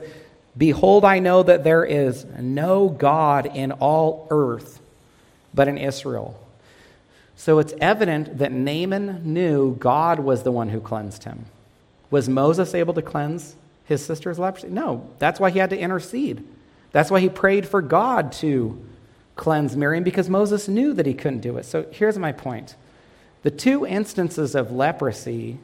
Behold, 0.58 1.04
I 1.04 1.20
know 1.20 1.44
that 1.44 1.64
there 1.64 1.84
is 1.84 2.26
no 2.40 2.90
God 2.90 3.46
in 3.46 3.72
all 3.72 4.28
earth 4.30 4.80
but 5.54 5.68
in 5.68 5.78
Israel. 5.78 6.40
So 7.36 7.60
it's 7.60 7.74
evident 7.82 8.38
that 8.38 8.52
Naaman 8.52 9.22
knew 9.24 9.76
God 9.76 10.20
was 10.20 10.44
the 10.44 10.52
one 10.52 10.70
who 10.70 10.80
cleansed 10.80 11.24
him. 11.24 11.46
Was 12.12 12.30
Moses 12.30 12.74
able 12.76 12.94
to 12.94 13.02
cleanse 13.02 13.56
his 13.86 14.06
sister's 14.06 14.40
leprosy? 14.40 14.70
No. 14.70 15.10
That's 15.20 15.40
why 15.40 15.50
he 15.50 15.60
had 15.60 15.72
to 15.72 15.78
intercede. 15.78 16.44
That's 16.92 17.10
why 17.10 17.20
he 17.20 17.30
prayed 17.30 17.68
for 17.68 17.82
God 17.82 18.32
to 18.34 18.80
cleanse 19.36 19.76
Miriam 19.76 20.04
because 20.04 20.30
Moses 20.30 20.68
knew 20.68 20.94
that 20.94 21.08
he 21.08 21.16
couldn't 21.16 21.40
do 21.42 21.58
it. 21.58 21.66
So 21.66 21.88
here's 21.92 22.18
my 22.18 22.32
point 22.32 22.76
the 23.42 23.52
two 23.52 23.86
instances 23.86 24.56
of 24.56 24.72
leprosy 24.72 25.58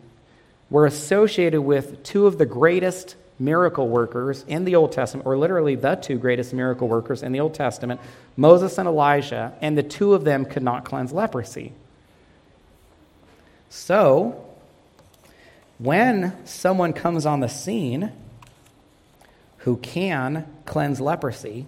were 0.69 0.85
associated 0.85 1.61
with 1.61 2.03
two 2.03 2.27
of 2.27 2.37
the 2.37 2.45
greatest 2.45 3.15
miracle 3.39 3.87
workers 3.87 4.43
in 4.47 4.65
the 4.65 4.75
Old 4.75 4.91
Testament, 4.91 5.25
or 5.25 5.37
literally 5.37 5.75
the 5.75 5.95
two 5.95 6.17
greatest 6.17 6.53
miracle 6.53 6.87
workers 6.87 7.23
in 7.23 7.31
the 7.31 7.39
Old 7.39 7.53
Testament, 7.53 8.01
Moses 8.35 8.77
and 8.77 8.87
Elijah, 8.87 9.53
and 9.61 9.77
the 9.77 9.83
two 9.83 10.13
of 10.13 10.25
them 10.25 10.45
could 10.45 10.63
not 10.63 10.83
cleanse 10.83 11.13
leprosy. 11.13 11.73
So, 13.69 14.45
when 15.77 16.45
someone 16.45 16.91
comes 16.91 17.25
on 17.25 17.39
the 17.39 17.47
scene 17.47 18.11
who 19.59 19.77
can 19.77 20.45
cleanse 20.65 20.99
leprosy, 20.99 21.65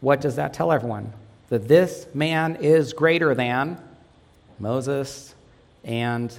what 0.00 0.20
does 0.20 0.36
that 0.36 0.52
tell 0.52 0.72
everyone? 0.72 1.12
That 1.48 1.68
this 1.68 2.06
man 2.12 2.56
is 2.56 2.92
greater 2.92 3.34
than 3.34 3.78
Moses 4.58 5.34
and 5.84 6.36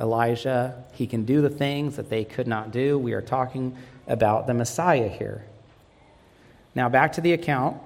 Elijah. 0.00 0.84
He 0.92 1.06
can 1.06 1.24
do 1.24 1.40
the 1.40 1.50
things 1.50 1.96
that 1.96 2.10
they 2.10 2.24
could 2.24 2.46
not 2.46 2.70
do. 2.70 2.98
We 2.98 3.12
are 3.12 3.22
talking 3.22 3.76
about 4.06 4.46
the 4.46 4.54
Messiah 4.54 5.08
here. 5.08 5.44
Now, 6.74 6.88
back 6.88 7.12
to 7.14 7.20
the 7.20 7.32
account. 7.32 7.78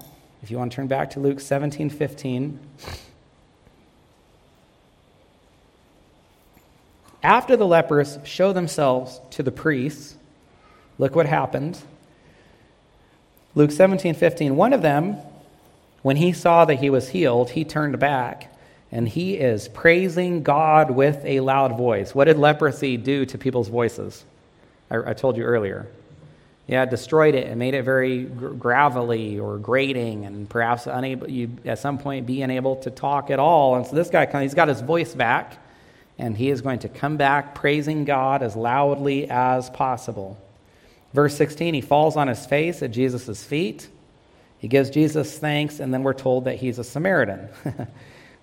If 0.43 0.51
you 0.51 0.59
want 0.59 0.73
to 0.73 0.77
turn 0.77 0.87
back 0.87 1.11
to 1.11 1.21
Luke 1.21 1.41
17 1.41 1.91
15. 1.91 2.59
After 7.23 7.57
the 7.57 7.67
lepers 7.67 8.19
show 8.25 8.53
themselves 8.53 9.21
to 9.33 9.43
the 9.43 9.53
priests, 9.53 10.17
look 10.99 11.15
what 11.15 11.27
happened. 11.27 11.79
Luke 13.55 13.71
17 13.71 14.15
15. 14.15 14.57
One 14.57 14.73
of 14.73 14.83
them, 14.83 15.19
when 16.03 16.17
he 16.17 16.33
saw 16.33 16.65
that 16.65 16.77
he 16.77 16.89
was 16.89 17.11
healed, 17.11 17.51
he 17.51 17.65
turned 17.65 17.99
back 17.99 18.51
and 18.93 19.09
he 19.09 19.35
is 19.35 19.69
praising 19.69 20.43
God 20.43 20.91
with 20.91 21.25
a 21.25 21.41
loud 21.41 21.77
voice. 21.77 22.15
What 22.15 22.25
did 22.25 22.39
leprosy 22.39 22.97
do 22.97 23.25
to 23.27 23.39
people's 23.39 23.69
voices? 23.69 24.25
I, 24.91 25.11
I 25.11 25.15
told 25.15 25.37
you 25.37 25.45
earlier. 25.45 25.87
Yeah, 26.67 26.85
it 26.85 26.91
destroyed 26.91 27.35
it 27.35 27.47
and 27.47 27.59
made 27.59 27.75
it 27.75 27.83
very 27.83 28.25
gravelly 28.25 29.41
or 29.41 29.59
grating, 29.59 30.25
and 30.25 30.49
perhaps 30.49 30.87
unable, 30.87 31.29
you 31.29 31.51
at 31.65 31.81
some 31.81 31.99
point 31.99 32.27
be 32.27 32.43
unable 32.43 32.77
to 32.77 32.91
talk 32.91 33.31
at 33.31 33.41
all. 33.41 33.75
And 33.75 33.87
so 33.87 33.97
this 33.97 34.09
guy, 34.09 34.27
he's 34.43 34.55
got 34.55 34.69
his 34.69 34.81
voice 34.81 35.13
back, 35.13 35.59
and 36.17 36.37
he 36.37 36.49
is 36.49 36.61
going 36.61 36.81
to 36.81 36.89
come 36.89 37.17
back 37.17 37.57
praising 37.57 38.05
God 38.05 38.43
as 38.43 38.55
loudly 38.55 39.29
as 39.29 39.69
possible. 39.71 40.39
Verse 41.13 41.35
16, 41.37 41.75
he 41.75 41.81
falls 41.81 42.17
on 42.17 42.29
his 42.29 42.47
face 42.47 42.83
at 42.83 42.93
Jesus' 42.93 43.43
feet. 43.43 43.89
He 44.59 44.69
gives 44.69 44.91
Jesus 44.91 45.39
thanks, 45.39 45.81
and 45.81 45.93
then 45.93 46.05
we're 46.05 46.13
told 46.13 46.45
that 46.45 46.57
he's 46.57 46.79
a 46.79 46.85
Samaritan. 46.85 47.49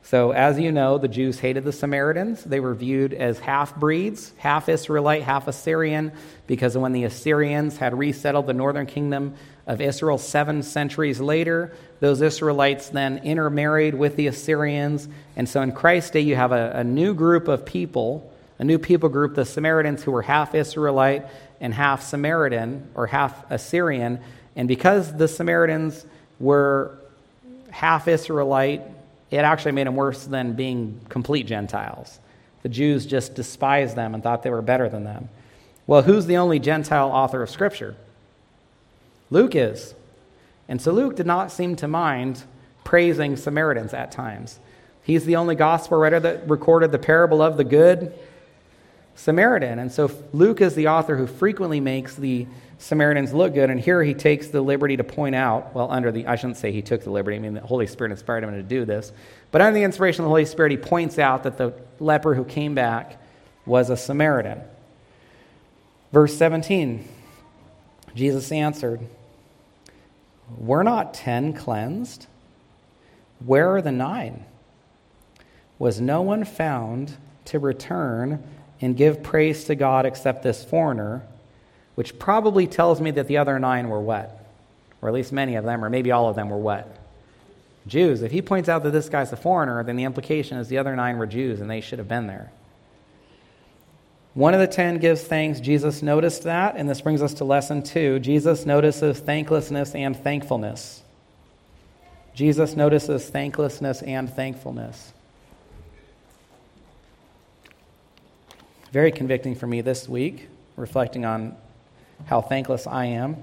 So, 0.10 0.32
as 0.32 0.58
you 0.58 0.72
know, 0.72 0.98
the 0.98 1.10
Jews 1.10 1.38
hated 1.38 1.66
the 1.66 1.74
Samaritans. 1.74 2.42
They 2.42 2.62
were 2.62 2.74
viewed 2.74 3.14
as 3.14 3.40
half 3.40 3.76
breeds, 3.76 4.32
half 4.38 4.70
Israelite, 4.70 5.24
half 5.24 5.50
Assyrian, 5.50 6.14
because 6.48 6.78
when 6.78 6.94
the 6.94 7.04
Assyrians 7.04 7.76
had 7.76 7.94
resettled 7.94 8.48
the 8.48 8.54
northern 8.54 8.86
kingdom 8.86 9.36
of 9.66 9.82
Israel 9.82 10.18
seven 10.18 10.64
centuries 10.64 11.20
later, 11.20 11.76
those 12.00 12.22
Israelites 12.22 12.88
then 12.88 13.18
intermarried 13.18 13.96
with 13.96 14.16
the 14.16 14.28
Assyrians. 14.28 15.10
And 15.36 15.50
so 15.50 15.62
in 15.62 15.74
Christ's 15.74 16.12
day, 16.12 16.22
you 16.22 16.38
have 16.38 16.54
a, 16.54 16.72
a 16.76 16.84
new 16.86 17.14
group 17.14 17.50
of 17.50 17.66
people, 17.66 18.32
a 18.60 18.64
new 18.64 18.80
people 18.80 19.10
group, 19.10 19.36
the 19.36 19.44
Samaritans, 19.44 20.04
who 20.04 20.12
were 20.12 20.22
half 20.22 20.56
Israelite 20.56 21.26
and 21.60 21.74
half 21.74 22.02
Samaritan 22.02 22.88
or 22.96 23.08
half 23.08 23.52
Assyrian. 23.52 24.22
And 24.56 24.70
because 24.70 25.18
the 25.18 25.28
Samaritans 25.28 26.06
were 26.40 26.98
half 27.72 28.08
Israelite, 28.08 28.84
it 29.30 29.38
actually 29.38 29.74
made 29.74 29.88
them 29.88 29.96
worse 29.96 30.26
than 30.26 30.54
being 30.54 31.02
complete 31.10 31.48
Gentiles. 31.48 32.20
The 32.64 32.70
Jews 32.70 33.06
just 33.06 33.36
despised 33.36 33.96
them 33.96 34.14
and 34.14 34.24
thought 34.24 34.44
they 34.44 34.50
were 34.50 34.62
better 34.62 34.90
than 34.90 35.04
them. 35.04 35.30
Well, 35.86 36.02
who's 36.02 36.26
the 36.26 36.38
only 36.38 36.60
Gentile 36.60 37.10
author 37.10 37.42
of 37.42 37.50
Scripture? 37.50 37.96
Luke 39.30 39.56
is. 39.56 39.94
And 40.68 40.82
so 40.82 40.92
Luke 40.92 41.16
did 41.16 41.26
not 41.26 41.52
seem 41.52 41.76
to 41.78 41.88
mind 41.88 42.44
praising 42.84 43.38
Samaritans 43.38 43.94
at 43.94 44.12
times. 44.12 44.60
He's 45.04 45.26
the 45.26 45.38
only 45.38 45.56
gospel 45.56 45.98
writer 45.98 46.20
that 46.20 46.50
recorded 46.50 46.92
the 46.92 47.00
parable 47.00 47.42
of 47.42 47.58
the 47.58 47.64
good 47.64 48.14
Samaritan. 49.18 49.80
And 49.80 49.92
so 49.92 50.12
Luke 50.32 50.62
is 50.62 50.76
the 50.76 50.90
author 50.90 51.18
who 51.18 51.26
frequently 51.26 51.80
makes 51.80 52.16
the 52.16 52.46
Samaritans 52.78 53.34
look 53.34 53.56
good. 53.56 53.72
And 53.72 53.80
here 53.80 54.04
he 54.04 54.14
takes 54.14 54.48
the 54.48 54.62
liberty 54.62 54.96
to 54.98 55.04
point 55.04 55.34
out, 55.34 55.74
well, 55.74 55.92
under 55.92 56.12
the, 56.12 56.28
I 56.28 56.36
shouldn't 56.36 56.58
say 56.58 56.72
he 56.72 56.84
took 56.84 57.04
the 57.04 57.10
liberty, 57.10 57.36
I 57.36 57.40
mean, 57.40 57.56
the 57.56 57.62
Holy 57.62 57.88
Spirit 57.88 58.12
inspired 58.12 58.44
him 58.44 58.52
to 58.52 58.62
do 58.62 58.86
this. 58.86 59.12
But 59.52 59.62
under 59.62 59.74
the 59.74 59.84
inspiration 59.84 60.22
of 60.22 60.26
the 60.26 60.30
Holy 60.30 60.46
Spirit, 60.46 60.72
he 60.72 60.78
points 60.78 61.18
out 61.18 61.44
that 61.44 61.58
the 61.58 61.74
leper 62.00 62.36
who 62.36 62.46
came 62.46 62.76
back 62.76 63.20
was 63.66 63.90
a 63.90 63.98
Samaritan. 63.98 64.62
Verse 66.12 66.38
17 66.38 67.08
Jesus 68.16 68.52
answered, 68.52 69.02
Were 70.58 70.84
not 70.84 71.14
ten 71.14 71.54
cleansed? 71.54 72.28
Where 73.46 73.76
are 73.76 73.82
the 73.82 73.92
nine? 73.92 74.46
Was 75.78 76.02
no 76.02 76.22
one 76.22 76.44
found 76.44 77.18
to 77.46 77.60
return 77.60 78.44
and 78.82 78.96
give 78.96 79.24
praise 79.24 79.66
to 79.66 79.76
God 79.76 80.06
except 80.06 80.44
this 80.44 80.64
foreigner? 80.64 81.24
which 81.96 82.20
probably 82.20 82.68
tells 82.68 83.02
me 83.02 83.10
that 83.10 83.28
the 83.28 83.38
other 83.38 83.58
nine 83.58 83.90
were 83.90 84.00
what? 84.00 84.38
or 85.02 85.10
at 85.10 85.16
least 85.16 85.32
many 85.32 85.56
of 85.56 85.64
them, 85.64 85.84
or 85.84 85.90
maybe 85.90 86.12
all 86.12 86.30
of 86.30 86.36
them, 86.36 86.50
were 86.50 86.58
what? 86.58 86.88
Jews. 87.86 88.22
If 88.22 88.32
he 88.32 88.42
points 88.42 88.68
out 88.68 88.84
that 88.84 88.92
this 88.92 89.10
guy's 89.10 89.32
a 89.32 89.38
foreigner, 89.38 89.84
then 89.84 89.96
the 89.96 90.04
implication 90.04 90.58
is 90.58 90.68
the 90.68 90.80
other 90.80 90.96
nine 90.96 91.18
were 91.18 91.26
Jews 91.26 91.62
and 91.62 91.70
they 91.70 91.82
should 91.82 92.00
have 92.00 92.08
been 92.08 92.28
there. 92.28 92.52
One 94.34 94.54
of 94.54 94.60
the 94.60 94.68
ten 94.68 94.98
gives 94.98 95.24
thanks. 95.24 95.60
Jesus 95.60 96.04
noticed 96.04 96.44
that, 96.44 96.76
and 96.76 96.90
this 96.90 97.02
brings 97.02 97.22
us 97.22 97.36
to 97.36 97.44
lesson 97.44 97.82
two. 97.82 98.20
Jesus 98.20 98.66
notices 98.66 99.20
thanklessness 99.20 99.96
and 99.96 100.16
thankfulness. 100.16 101.02
Jesus 102.36 102.76
notices 102.76 103.28
thanklessness 103.30 104.04
and 104.04 104.32
thankfulness. 104.32 105.14
Very 108.92 109.12
convicting 109.12 109.54
for 109.56 109.68
me 109.68 109.82
this 109.82 110.08
week, 110.08 110.48
reflecting 110.78 111.26
on 111.26 111.56
how 112.26 112.42
thankless 112.42 112.88
I 112.88 113.06
am. 113.06 113.38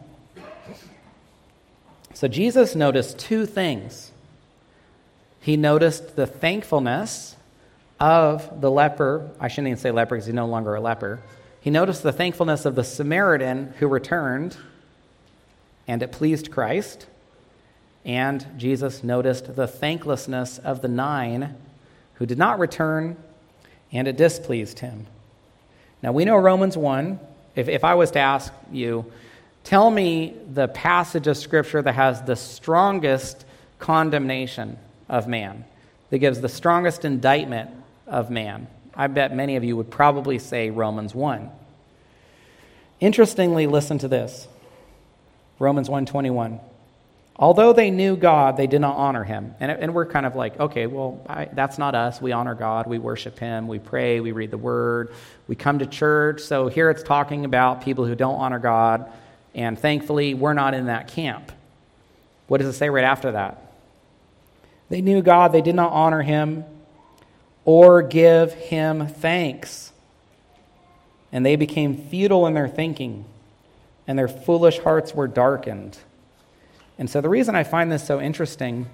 So, 2.14 2.28
Jesus 2.28 2.74
noticed 2.74 3.18
two 3.18 3.44
things. 3.44 4.12
He 5.40 5.57
noticed 5.57 6.16
the 6.16 6.26
thankfulness 6.26 7.37
of 8.00 8.61
the 8.61 8.70
leper. 8.70 9.30
I 9.38 9.48
shouldn't 9.48 9.68
even 9.68 9.78
say 9.78 9.90
leper 9.90 10.14
because 10.14 10.26
he's 10.26 10.35
no 10.35 10.46
longer 10.46 10.74
a 10.74 10.80
leper. 10.80 11.20
He 11.61 11.70
noticed 11.70 12.02
the 12.02 12.12
thankfulness 12.12 12.64
of 12.64 12.74
the 12.74 12.85
Samaritan 12.85 13.74
who 13.78 13.87
returned, 13.87 14.57
and 15.87 16.02
it 16.02 16.12
pleased 16.12 16.50
Christ. 16.50 17.07
And 18.04 18.46
Jesus 18.57 19.02
noticed 19.02 19.57
the 19.57 19.66
thanklessness 19.66 20.59
of 20.59 20.80
the 20.80 20.88
nine 20.88 21.57
who 22.14 22.26
did 22.26 22.38
not 22.38 22.59
return, 22.59 23.16
and 23.92 24.09
it 24.09 24.16
displeased 24.16 24.78
him. 24.78 25.07
Now, 26.05 26.12
we 26.12 26.27
know 26.27 26.37
Romans 26.37 26.77
1. 26.77 27.19
If, 27.57 27.67
if 27.67 27.83
I 27.83 27.95
was 27.95 28.11
to 28.11 28.19
ask 28.19 28.53
you, 28.71 29.11
tell 29.62 29.90
me 29.90 30.37
the 30.53 30.69
passage 30.69 31.27
of 31.27 31.38
Scripture 31.38 31.81
that 31.81 31.95
has 31.95 32.21
the 32.21 32.37
strongest 32.37 33.47
condemnation 33.79 34.77
of 35.09 35.27
man, 35.27 35.64
that 36.11 36.19
gives 36.19 36.43
the 36.43 36.49
strongest 36.51 37.07
indictment 37.07 37.71
of 38.07 38.29
man, 38.29 38.67
I 38.95 39.07
bet 39.07 39.35
many 39.35 39.57
of 39.57 39.64
you 39.64 39.79
would 39.79 39.90
probably 39.90 40.38
say 40.38 40.69
Romans 40.69 41.14
1. 41.14 41.51
Interestingly, 43.01 43.67
listen 43.67 43.97
to 43.97 44.07
this. 44.07 44.47
Romans 45.59 45.88
1:21. 45.88 46.61
Although 47.37 47.73
they 47.73 47.90
knew 47.90 48.16
God, 48.16 48.57
they 48.57 48.68
did 48.68 48.81
not 48.81 48.97
honor 48.97 49.25
him. 49.25 49.55
And, 49.59 49.70
and 49.70 49.94
we're 49.94 50.07
kind 50.07 50.25
of 50.25 50.37
like, 50.37 50.59
okay, 50.61 50.87
well, 50.87 51.20
I, 51.29 51.47
that's 51.47 51.79
not 51.79 51.97
us. 51.97 52.20
We 52.20 52.31
honor 52.31 52.55
God. 52.55 52.87
We 52.87 52.99
worship 52.99 53.38
him. 53.38 53.66
We 53.66 53.81
pray. 53.81 54.20
We 54.20 54.31
read 54.31 54.53
the 54.53 54.59
word. 54.59 55.12
We 55.49 55.57
come 55.57 55.81
to 55.81 55.87
church. 55.87 56.42
So 56.42 56.68
here 56.68 56.90
it's 56.90 57.03
talking 57.03 57.44
about 57.44 57.83
people 57.83 58.07
who 58.07 58.14
don't 58.14 58.37
honor 58.37 58.61
God. 58.61 59.11
And 59.53 59.77
thankfully, 59.77 60.35
we're 60.35 60.53
not 60.53 60.75
in 60.75 60.87
that 60.87 61.09
camp. 61.09 61.51
What 62.47 62.59
does 62.59 62.68
it 62.68 62.79
say 62.79 62.88
right 62.88 63.05
after 63.05 63.33
that? 63.33 63.73
They 64.88 65.01
knew 65.01 65.20
God. 65.20 65.51
They 65.51 65.62
did 65.62 65.75
not 65.75 65.92
honor 65.92 66.23
him 66.23 66.64
or 67.64 68.03
give 68.03 68.53
him 68.53 69.09
thanks. 69.09 69.92
And 71.33 71.44
they 71.44 71.57
became 71.57 71.97
futile 71.97 72.47
in 72.47 72.55
their 72.55 72.68
thinking, 72.68 73.25
and 74.07 74.16
their 74.16 74.29
foolish 74.29 74.79
hearts 74.79 75.14
were 75.14 75.27
darkened. 75.27 75.99
And 76.98 77.11
so 77.11 77.20
the 77.20 77.28
reason 77.28 77.54
I 77.54 77.64
find 77.64 77.90
this 77.90 78.07
so 78.07 78.20
interesting, 78.20 78.87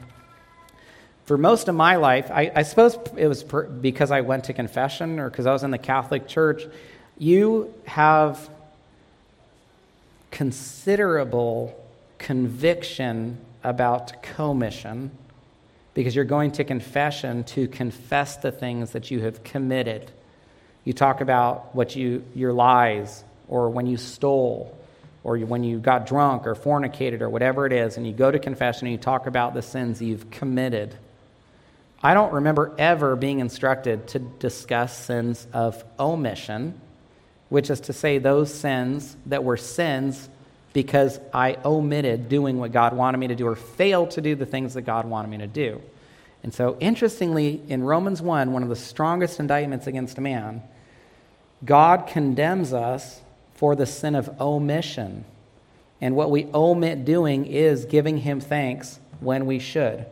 for 1.24 1.36
most 1.36 1.68
of 1.68 1.74
my 1.74 1.96
life, 1.96 2.30
I, 2.30 2.50
I 2.54 2.62
suppose 2.62 2.98
it 3.16 3.26
was 3.26 3.42
per, 3.42 3.64
because 3.64 4.10
I 4.10 4.22
went 4.22 4.44
to 4.44 4.52
confession 4.52 5.20
or 5.20 5.30
because 5.30 5.46
I 5.46 5.52
was 5.52 5.62
in 5.62 5.70
the 5.70 5.78
Catholic 5.78 6.26
Church, 6.26 6.62
you 7.18 7.74
have 7.86 8.48
considerable 10.30 11.76
conviction 12.18 13.38
about 13.62 14.22
commission 14.22 15.10
because 15.92 16.14
you're 16.14 16.24
going 16.24 16.52
to 16.52 16.64
confession 16.64 17.44
to 17.44 17.68
confess 17.68 18.36
the 18.38 18.50
things 18.50 18.92
that 18.92 19.10
you 19.10 19.20
have 19.20 19.44
committed. 19.44 20.10
You 20.84 20.92
talk 20.92 21.20
about 21.20 21.74
what 21.74 21.94
you 21.94 22.24
your 22.34 22.52
lies 22.52 23.22
or 23.48 23.68
when 23.70 23.86
you 23.86 23.96
stole 23.96 24.76
or 25.22 25.38
when 25.38 25.64
you 25.64 25.78
got 25.78 26.06
drunk 26.06 26.46
or 26.46 26.54
fornicated 26.54 27.20
or 27.20 27.28
whatever 27.28 27.66
it 27.66 27.72
is, 27.72 27.96
and 27.96 28.06
you 28.06 28.12
go 28.12 28.30
to 28.30 28.38
confession 28.38 28.86
and 28.86 28.92
you 28.92 28.98
talk 28.98 29.26
about 29.26 29.54
the 29.54 29.62
sins 29.62 30.00
you've 30.00 30.30
committed. 30.30 30.94
I 32.02 32.14
don't 32.14 32.32
remember 32.32 32.74
ever 32.78 33.16
being 33.16 33.40
instructed 33.40 34.08
to 34.08 34.18
discuss 34.18 34.96
sins 34.96 35.46
of 35.52 35.84
omission, 35.98 36.80
which 37.50 37.68
is 37.68 37.80
to 37.80 37.92
say, 37.92 38.18
those 38.18 38.52
sins 38.52 39.16
that 39.26 39.44
were 39.44 39.58
sins 39.58 40.28
because 40.72 41.20
I 41.34 41.58
omitted 41.64 42.28
doing 42.28 42.58
what 42.58 42.72
God 42.72 42.94
wanted 42.94 43.18
me 43.18 43.28
to 43.28 43.34
do 43.34 43.46
or 43.46 43.56
failed 43.56 44.12
to 44.12 44.20
do 44.20 44.34
the 44.34 44.46
things 44.46 44.74
that 44.74 44.82
God 44.82 45.04
wanted 45.04 45.28
me 45.28 45.38
to 45.38 45.46
do. 45.46 45.82
And 46.42 46.54
so, 46.54 46.78
interestingly, 46.80 47.60
in 47.68 47.82
Romans 47.82 48.22
1, 48.22 48.52
one 48.52 48.62
of 48.62 48.70
the 48.70 48.76
strongest 48.76 49.40
indictments 49.40 49.86
against 49.86 50.16
a 50.16 50.22
man, 50.22 50.62
God 51.64 52.06
condemns 52.06 52.72
us 52.72 53.20
for 53.60 53.76
the 53.76 53.84
sin 53.84 54.14
of 54.14 54.40
omission. 54.40 55.22
And 56.00 56.16
what 56.16 56.30
we 56.30 56.46
omit 56.54 57.04
doing 57.04 57.44
is 57.44 57.84
giving 57.84 58.16
him 58.16 58.40
thanks 58.40 58.98
when 59.20 59.44
we 59.44 59.58
should. 59.58 60.06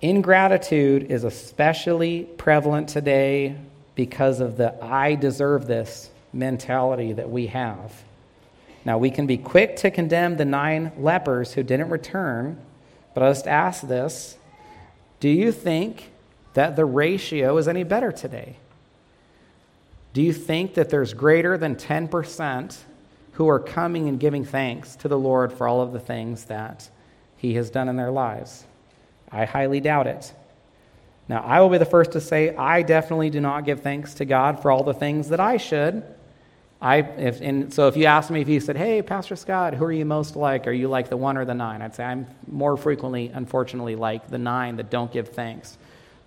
Ingratitude 0.00 1.10
is 1.10 1.24
especially 1.24 2.22
prevalent 2.22 2.88
today 2.88 3.56
because 3.96 4.38
of 4.38 4.56
the 4.56 4.80
I 4.80 5.16
deserve 5.16 5.66
this 5.66 6.08
mentality 6.32 7.14
that 7.14 7.30
we 7.30 7.48
have. 7.48 7.92
Now, 8.84 8.98
we 8.98 9.10
can 9.10 9.26
be 9.26 9.36
quick 9.36 9.74
to 9.78 9.90
condemn 9.90 10.36
the 10.36 10.44
nine 10.44 10.92
lepers 10.98 11.54
who 11.54 11.64
didn't 11.64 11.90
return, 11.90 12.60
but 13.12 13.24
I 13.24 13.30
just 13.30 13.48
ask 13.48 13.82
this 13.82 14.38
do 15.18 15.28
you 15.28 15.50
think 15.50 16.12
that 16.54 16.76
the 16.76 16.84
ratio 16.84 17.56
is 17.56 17.66
any 17.66 17.82
better 17.82 18.12
today? 18.12 18.54
Do 20.12 20.22
you 20.22 20.32
think 20.32 20.74
that 20.74 20.90
there's 20.90 21.14
greater 21.14 21.58
than 21.58 21.76
10% 21.76 22.76
who 23.32 23.48
are 23.48 23.60
coming 23.60 24.08
and 24.08 24.18
giving 24.18 24.44
thanks 24.44 24.96
to 24.96 25.08
the 25.08 25.18
Lord 25.18 25.52
for 25.52 25.68
all 25.68 25.80
of 25.80 25.92
the 25.92 26.00
things 26.00 26.44
that 26.44 26.88
He 27.36 27.54
has 27.54 27.70
done 27.70 27.88
in 27.88 27.96
their 27.96 28.10
lives? 28.10 28.64
I 29.30 29.44
highly 29.44 29.80
doubt 29.80 30.06
it. 30.06 30.32
Now, 31.28 31.42
I 31.42 31.60
will 31.60 31.68
be 31.68 31.78
the 31.78 31.84
first 31.84 32.12
to 32.12 32.20
say 32.20 32.56
I 32.56 32.82
definitely 32.82 33.28
do 33.28 33.40
not 33.40 33.66
give 33.66 33.80
thanks 33.80 34.14
to 34.14 34.24
God 34.24 34.62
for 34.62 34.70
all 34.70 34.82
the 34.82 34.94
things 34.94 35.28
that 35.28 35.40
I 35.40 35.58
should. 35.58 36.02
I, 36.80 36.98
if, 36.98 37.40
and 37.40 37.74
so 37.74 37.88
if 37.88 37.96
you 37.96 38.06
ask 38.06 38.30
me 38.30 38.40
if 38.40 38.48
you 38.48 38.60
said, 38.60 38.76
hey, 38.76 39.02
Pastor 39.02 39.36
Scott, 39.36 39.74
who 39.74 39.84
are 39.84 39.92
you 39.92 40.04
most 40.04 40.36
like? 40.36 40.66
Are 40.66 40.72
you 40.72 40.88
like 40.88 41.10
the 41.10 41.16
one 41.16 41.36
or 41.36 41.44
the 41.44 41.54
nine? 41.54 41.82
I'd 41.82 41.94
say 41.94 42.04
I'm 42.04 42.26
more 42.46 42.76
frequently, 42.76 43.30
unfortunately, 43.34 43.96
like 43.96 44.30
the 44.30 44.38
nine 44.38 44.76
that 44.76 44.88
don't 44.88 45.12
give 45.12 45.28
thanks 45.28 45.76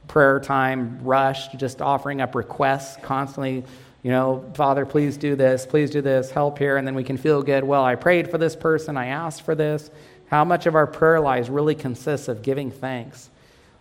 prayer 0.08 0.40
time 0.40 1.00
rushed, 1.04 1.58
just 1.58 1.82
offering 1.82 2.22
up 2.22 2.36
requests 2.36 2.98
constantly. 3.02 3.64
You 4.04 4.12
know, 4.12 4.52
Father, 4.56 4.86
please 4.86 5.16
do 5.18 5.36
this, 5.36 5.66
please 5.66 5.92
do 5.92 6.02
this, 6.02 6.32
help 6.32 6.58
here, 6.58 6.78
and 6.78 6.88
then 6.88 6.96
we 6.96 7.04
can 7.04 7.18
feel 7.18 7.44
good. 7.44 7.64
Well, 7.64 7.84
I 7.84 7.96
prayed 7.96 8.32
for 8.32 8.38
this 8.38 8.56
person, 8.56 8.98
I 8.98 9.08
asked 9.08 9.44
for 9.44 9.56
this. 9.56 9.92
How 10.28 10.44
much 10.44 10.66
of 10.66 10.76
our 10.76 10.88
prayer 10.88 11.20
lives 11.20 11.50
really 11.50 11.76
consists 11.76 12.28
of 12.28 12.42
giving 12.42 12.72
thanks 12.72 13.30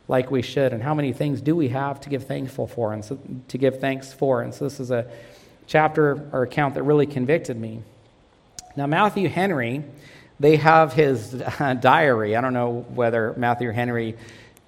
like 0.08 0.30
we 0.30 0.42
should, 0.42 0.72
and 0.72 0.82
how 0.82 0.92
many 0.92 1.12
things 1.12 1.40
do 1.40 1.54
we 1.56 1.68
have 1.68 2.00
to 2.00 2.08
give 2.08 2.26
thankful 2.26 2.66
for 2.66 2.92
and 2.92 3.04
so, 3.04 3.18
to 3.48 3.58
give 3.58 3.80
thanks 3.80 4.12
for? 4.12 4.42
And 4.42 4.52
so 4.52 4.64
this 4.64 4.80
is 4.80 4.90
a 4.90 5.06
chapter 5.66 6.28
or 6.32 6.42
account 6.42 6.74
that 6.74 6.82
really 6.82 7.06
convicted 7.06 7.56
me. 7.56 7.82
Now, 8.76 8.86
Matthew 8.86 9.28
Henry, 9.28 9.84
they 10.40 10.56
have 10.56 10.92
his 10.92 11.34
uh, 11.34 11.74
diary. 11.74 12.36
I 12.36 12.40
don't 12.40 12.54
know 12.54 12.84
whether 12.88 13.34
Matthew 13.36 13.70
Henry 13.70 14.16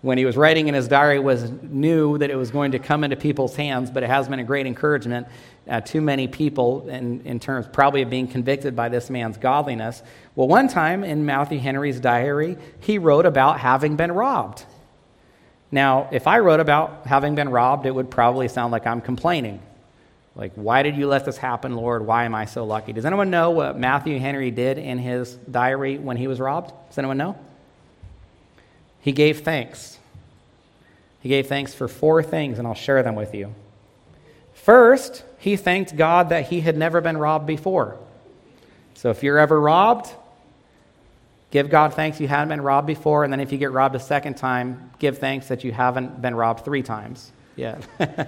when 0.02 0.18
he 0.18 0.24
was 0.24 0.36
writing 0.36 0.66
in 0.66 0.74
his 0.74 0.88
diary 0.88 1.20
was 1.20 1.50
knew 1.62 2.18
that 2.18 2.28
it 2.28 2.34
was 2.34 2.50
going 2.50 2.72
to 2.72 2.78
come 2.78 3.04
into 3.04 3.16
people's 3.16 3.56
hands 3.56 3.90
but 3.90 4.02
it 4.02 4.08
has 4.08 4.28
been 4.28 4.40
a 4.40 4.44
great 4.44 4.66
encouragement 4.66 5.26
uh, 5.68 5.80
to 5.80 6.00
many 6.00 6.26
people 6.26 6.88
in, 6.88 7.22
in 7.24 7.38
terms 7.38 7.66
probably 7.72 8.02
of 8.02 8.10
being 8.10 8.26
convicted 8.26 8.74
by 8.74 8.88
this 8.88 9.08
man's 9.08 9.38
godliness. 9.38 10.02
Well 10.34 10.48
one 10.48 10.68
time 10.68 11.04
in 11.04 11.24
matthew 11.24 11.58
henry's 11.58 12.00
diary 12.00 12.58
he 12.80 12.98
wrote 12.98 13.26
about 13.26 13.60
having 13.60 13.96
been 13.96 14.12
robbed. 14.12 14.66
Now 15.70 16.08
if 16.12 16.26
i 16.26 16.38
wrote 16.40 16.60
about 16.60 17.06
having 17.06 17.34
been 17.34 17.48
robbed 17.48 17.86
it 17.86 17.94
would 17.94 18.10
probably 18.10 18.48
sound 18.48 18.72
like 18.72 18.86
i'm 18.86 19.00
complaining. 19.00 19.62
Like 20.34 20.52
why 20.54 20.82
did 20.82 20.96
you 20.96 21.06
let 21.06 21.24
this 21.24 21.36
happen 21.36 21.76
lord? 21.76 22.04
Why 22.04 22.24
am 22.24 22.34
i 22.34 22.44
so 22.44 22.64
lucky? 22.64 22.92
Does 22.92 23.04
anyone 23.06 23.30
know 23.30 23.52
what 23.52 23.78
matthew 23.78 24.18
henry 24.18 24.50
did 24.50 24.78
in 24.78 24.98
his 24.98 25.34
diary 25.48 25.96
when 25.96 26.16
he 26.16 26.26
was 26.26 26.40
robbed? 26.40 26.72
Does 26.88 26.98
anyone 26.98 27.18
know? 27.18 27.38
He 29.02 29.10
gave 29.10 29.40
thanks. 29.40 29.98
He 31.22 31.28
gave 31.28 31.46
thanks 31.46 31.72
for 31.72 31.86
four 31.86 32.22
things, 32.22 32.58
and 32.58 32.66
I'll 32.66 32.74
share 32.74 33.02
them 33.02 33.14
with 33.14 33.32
you. 33.34 33.54
First, 34.54 35.24
he 35.38 35.56
thanked 35.56 35.96
God 35.96 36.30
that 36.30 36.48
he 36.48 36.60
had 36.60 36.76
never 36.76 37.00
been 37.00 37.16
robbed 37.16 37.46
before. 37.46 37.96
So 38.94 39.10
if 39.10 39.22
you're 39.22 39.38
ever 39.38 39.60
robbed, 39.60 40.10
give 41.50 41.70
God 41.70 41.94
thanks 41.94 42.20
you 42.20 42.28
hadn't 42.28 42.48
been 42.48 42.60
robbed 42.60 42.86
before, 42.86 43.24
and 43.24 43.32
then 43.32 43.40
if 43.40 43.52
you 43.52 43.58
get 43.58 43.72
robbed 43.72 43.94
a 43.94 44.00
second 44.00 44.36
time, 44.36 44.90
give 44.98 45.18
thanks 45.18 45.48
that 45.48 45.62
you 45.64 45.72
haven't 45.72 46.20
been 46.20 46.34
robbed 46.34 46.64
three 46.64 46.82
times. 46.82 47.30
Yeah. 47.54 47.80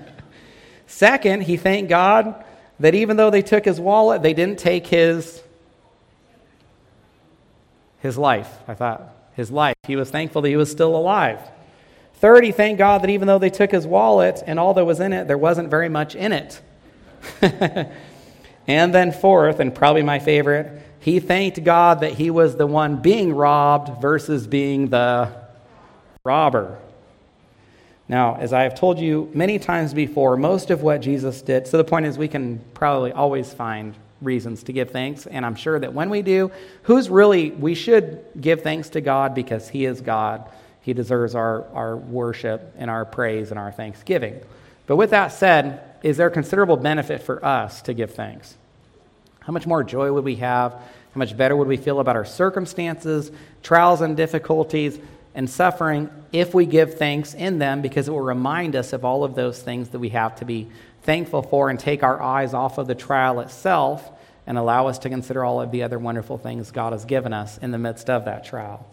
Second, 0.86 1.42
he 1.42 1.56
thanked 1.56 1.88
God 1.88 2.44
that 2.78 2.94
even 2.94 3.16
though 3.16 3.30
they 3.30 3.42
took 3.42 3.64
his 3.64 3.80
wallet, 3.80 4.22
they 4.22 4.34
didn't 4.34 4.58
take 4.58 4.86
his 4.86 5.42
his 8.00 8.18
life. 8.18 8.52
I 8.68 8.74
thought, 8.74 9.14
his 9.34 9.50
life. 9.50 9.74
He 9.86 9.96
was 9.96 10.10
thankful 10.10 10.42
that 10.42 10.48
he 10.48 10.56
was 10.56 10.70
still 10.70 10.94
alive. 10.94 11.40
Third, 12.24 12.42
he 12.42 12.52
thanked 12.52 12.78
God 12.78 13.02
that 13.02 13.10
even 13.10 13.28
though 13.28 13.38
they 13.38 13.50
took 13.50 13.70
his 13.70 13.86
wallet 13.86 14.42
and 14.46 14.58
all 14.58 14.72
that 14.72 14.86
was 14.86 14.98
in 14.98 15.12
it, 15.12 15.28
there 15.28 15.36
wasn't 15.36 15.68
very 15.68 15.90
much 15.90 16.14
in 16.14 16.32
it. 16.32 16.58
and 18.66 18.94
then, 18.94 19.12
fourth, 19.12 19.60
and 19.60 19.74
probably 19.74 20.02
my 20.02 20.18
favorite, 20.18 20.72
he 21.00 21.20
thanked 21.20 21.62
God 21.62 22.00
that 22.00 22.14
he 22.14 22.30
was 22.30 22.56
the 22.56 22.66
one 22.66 23.02
being 23.02 23.34
robbed 23.34 24.00
versus 24.00 24.46
being 24.46 24.88
the 24.88 25.30
robber. 26.24 26.78
Now, 28.08 28.36
as 28.36 28.54
I 28.54 28.62
have 28.62 28.74
told 28.74 28.98
you 28.98 29.30
many 29.34 29.58
times 29.58 29.92
before, 29.92 30.38
most 30.38 30.70
of 30.70 30.80
what 30.80 31.02
Jesus 31.02 31.42
did, 31.42 31.66
so 31.66 31.76
the 31.76 31.84
point 31.84 32.06
is 32.06 32.16
we 32.16 32.26
can 32.26 32.58
probably 32.72 33.12
always 33.12 33.52
find 33.52 33.94
reasons 34.22 34.62
to 34.62 34.72
give 34.72 34.92
thanks, 34.92 35.26
and 35.26 35.44
I'm 35.44 35.56
sure 35.56 35.78
that 35.78 35.92
when 35.92 36.08
we 36.08 36.22
do, 36.22 36.50
who's 36.84 37.10
really, 37.10 37.50
we 37.50 37.74
should 37.74 38.24
give 38.40 38.62
thanks 38.62 38.88
to 38.88 39.02
God 39.02 39.34
because 39.34 39.68
He 39.68 39.84
is 39.84 40.00
God. 40.00 40.48
He 40.84 40.92
deserves 40.92 41.34
our, 41.34 41.66
our 41.72 41.96
worship 41.96 42.74
and 42.76 42.90
our 42.90 43.06
praise 43.06 43.50
and 43.50 43.58
our 43.58 43.72
thanksgiving. 43.72 44.38
But 44.86 44.96
with 44.96 45.10
that 45.10 45.28
said, 45.28 45.80
is 46.02 46.18
there 46.18 46.28
considerable 46.28 46.76
benefit 46.76 47.22
for 47.22 47.42
us 47.42 47.80
to 47.82 47.94
give 47.94 48.14
thanks? 48.14 48.54
How 49.40 49.54
much 49.54 49.66
more 49.66 49.82
joy 49.82 50.12
would 50.12 50.24
we 50.24 50.36
have? 50.36 50.72
How 50.72 51.18
much 51.18 51.34
better 51.34 51.56
would 51.56 51.68
we 51.68 51.78
feel 51.78 52.00
about 52.00 52.16
our 52.16 52.26
circumstances, 52.26 53.32
trials, 53.62 54.02
and 54.02 54.14
difficulties 54.14 54.98
and 55.34 55.48
suffering 55.48 56.10
if 56.32 56.52
we 56.52 56.66
give 56.66 56.98
thanks 56.98 57.32
in 57.32 57.58
them 57.58 57.80
because 57.80 58.06
it 58.06 58.10
will 58.10 58.20
remind 58.20 58.76
us 58.76 58.92
of 58.92 59.06
all 59.06 59.24
of 59.24 59.34
those 59.34 59.62
things 59.62 59.88
that 59.88 60.00
we 60.00 60.10
have 60.10 60.36
to 60.36 60.44
be 60.44 60.68
thankful 61.02 61.42
for 61.42 61.70
and 61.70 61.80
take 61.80 62.02
our 62.02 62.20
eyes 62.20 62.52
off 62.52 62.76
of 62.76 62.86
the 62.86 62.94
trial 62.94 63.40
itself 63.40 64.10
and 64.46 64.58
allow 64.58 64.88
us 64.88 64.98
to 64.98 65.08
consider 65.08 65.42
all 65.42 65.62
of 65.62 65.70
the 65.70 65.82
other 65.82 65.98
wonderful 65.98 66.36
things 66.36 66.70
God 66.70 66.92
has 66.92 67.06
given 67.06 67.32
us 67.32 67.56
in 67.56 67.70
the 67.70 67.78
midst 67.78 68.10
of 68.10 68.26
that 68.26 68.44
trial. 68.44 68.86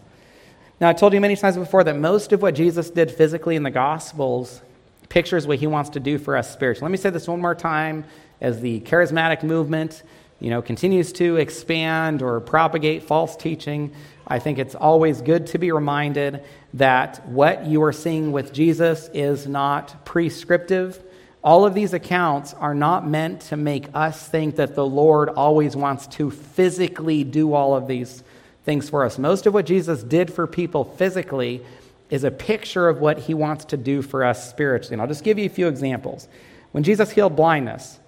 Now, 0.82 0.88
I 0.88 0.94
told 0.94 1.12
you 1.12 1.20
many 1.20 1.36
times 1.36 1.56
before 1.56 1.84
that 1.84 1.96
most 1.96 2.32
of 2.32 2.42
what 2.42 2.56
Jesus 2.56 2.90
did 2.90 3.08
physically 3.08 3.54
in 3.54 3.62
the 3.62 3.70
Gospels 3.70 4.60
pictures 5.08 5.46
what 5.46 5.60
he 5.60 5.68
wants 5.68 5.90
to 5.90 6.00
do 6.00 6.18
for 6.18 6.36
us 6.36 6.52
spiritually. 6.52 6.86
Let 6.86 6.90
me 6.90 6.96
say 6.96 7.10
this 7.10 7.28
one 7.28 7.40
more 7.40 7.54
time 7.54 8.04
as 8.40 8.60
the 8.60 8.80
charismatic 8.80 9.44
movement 9.44 10.02
you 10.40 10.50
know, 10.50 10.60
continues 10.60 11.12
to 11.12 11.36
expand 11.36 12.20
or 12.20 12.40
propagate 12.40 13.04
false 13.04 13.36
teaching, 13.36 13.92
I 14.26 14.40
think 14.40 14.58
it's 14.58 14.74
always 14.74 15.22
good 15.22 15.46
to 15.46 15.58
be 15.58 15.70
reminded 15.70 16.42
that 16.74 17.28
what 17.28 17.64
you 17.64 17.80
are 17.84 17.92
seeing 17.92 18.32
with 18.32 18.52
Jesus 18.52 19.08
is 19.14 19.46
not 19.46 20.04
prescriptive. 20.04 21.00
All 21.44 21.64
of 21.64 21.74
these 21.74 21.92
accounts 21.92 22.54
are 22.54 22.74
not 22.74 23.06
meant 23.06 23.42
to 23.42 23.56
make 23.56 23.86
us 23.94 24.26
think 24.28 24.56
that 24.56 24.74
the 24.74 24.84
Lord 24.84 25.28
always 25.28 25.76
wants 25.76 26.08
to 26.08 26.32
physically 26.32 27.22
do 27.22 27.54
all 27.54 27.76
of 27.76 27.86
these 27.86 28.24
things 28.64 28.88
for 28.88 29.04
us. 29.04 29.18
Most 29.18 29.46
of 29.46 29.54
what 29.54 29.66
Jesus 29.66 30.02
did 30.02 30.32
for 30.32 30.46
people 30.46 30.84
physically 30.84 31.64
is 32.10 32.24
a 32.24 32.30
picture 32.30 32.88
of 32.88 33.00
what 33.00 33.18
he 33.18 33.34
wants 33.34 33.64
to 33.66 33.76
do 33.76 34.02
for 34.02 34.24
us 34.24 34.48
spiritually. 34.50 34.94
And 34.94 35.02
I'll 35.02 35.08
just 35.08 35.24
give 35.24 35.38
you 35.38 35.46
a 35.46 35.48
few 35.48 35.68
examples. 35.68 36.28
When 36.72 36.84
Jesus 36.84 37.10
healed 37.10 37.36
blindness, 37.36 37.98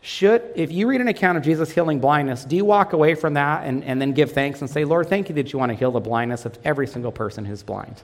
should, 0.00 0.42
if 0.54 0.70
you 0.70 0.86
read 0.86 1.00
an 1.00 1.08
account 1.08 1.36
of 1.36 1.44
Jesus 1.44 1.70
healing 1.70 1.98
blindness, 1.98 2.44
do 2.44 2.54
you 2.54 2.64
walk 2.64 2.92
away 2.92 3.14
from 3.14 3.34
that 3.34 3.66
and, 3.66 3.82
and 3.84 4.00
then 4.00 4.12
give 4.12 4.32
thanks 4.32 4.60
and 4.60 4.70
say, 4.70 4.84
Lord, 4.84 5.08
thank 5.08 5.28
you 5.28 5.34
that 5.34 5.52
you 5.52 5.58
want 5.58 5.70
to 5.70 5.76
heal 5.76 5.90
the 5.90 6.00
blindness 6.00 6.46
of 6.46 6.58
every 6.64 6.86
single 6.86 7.12
person 7.12 7.44
who's 7.44 7.62
blind? 7.62 8.02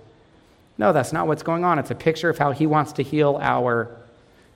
No, 0.79 0.93
that's 0.93 1.13
not 1.13 1.27
what's 1.27 1.43
going 1.43 1.65
on. 1.65 1.79
It's 1.79 1.91
a 1.91 1.95
picture 1.95 2.29
of 2.29 2.39
how 2.39 2.51
he 2.51 2.67
wants 2.67 2.93
to 2.95 3.03
heal 3.03 3.39
our 3.41 3.89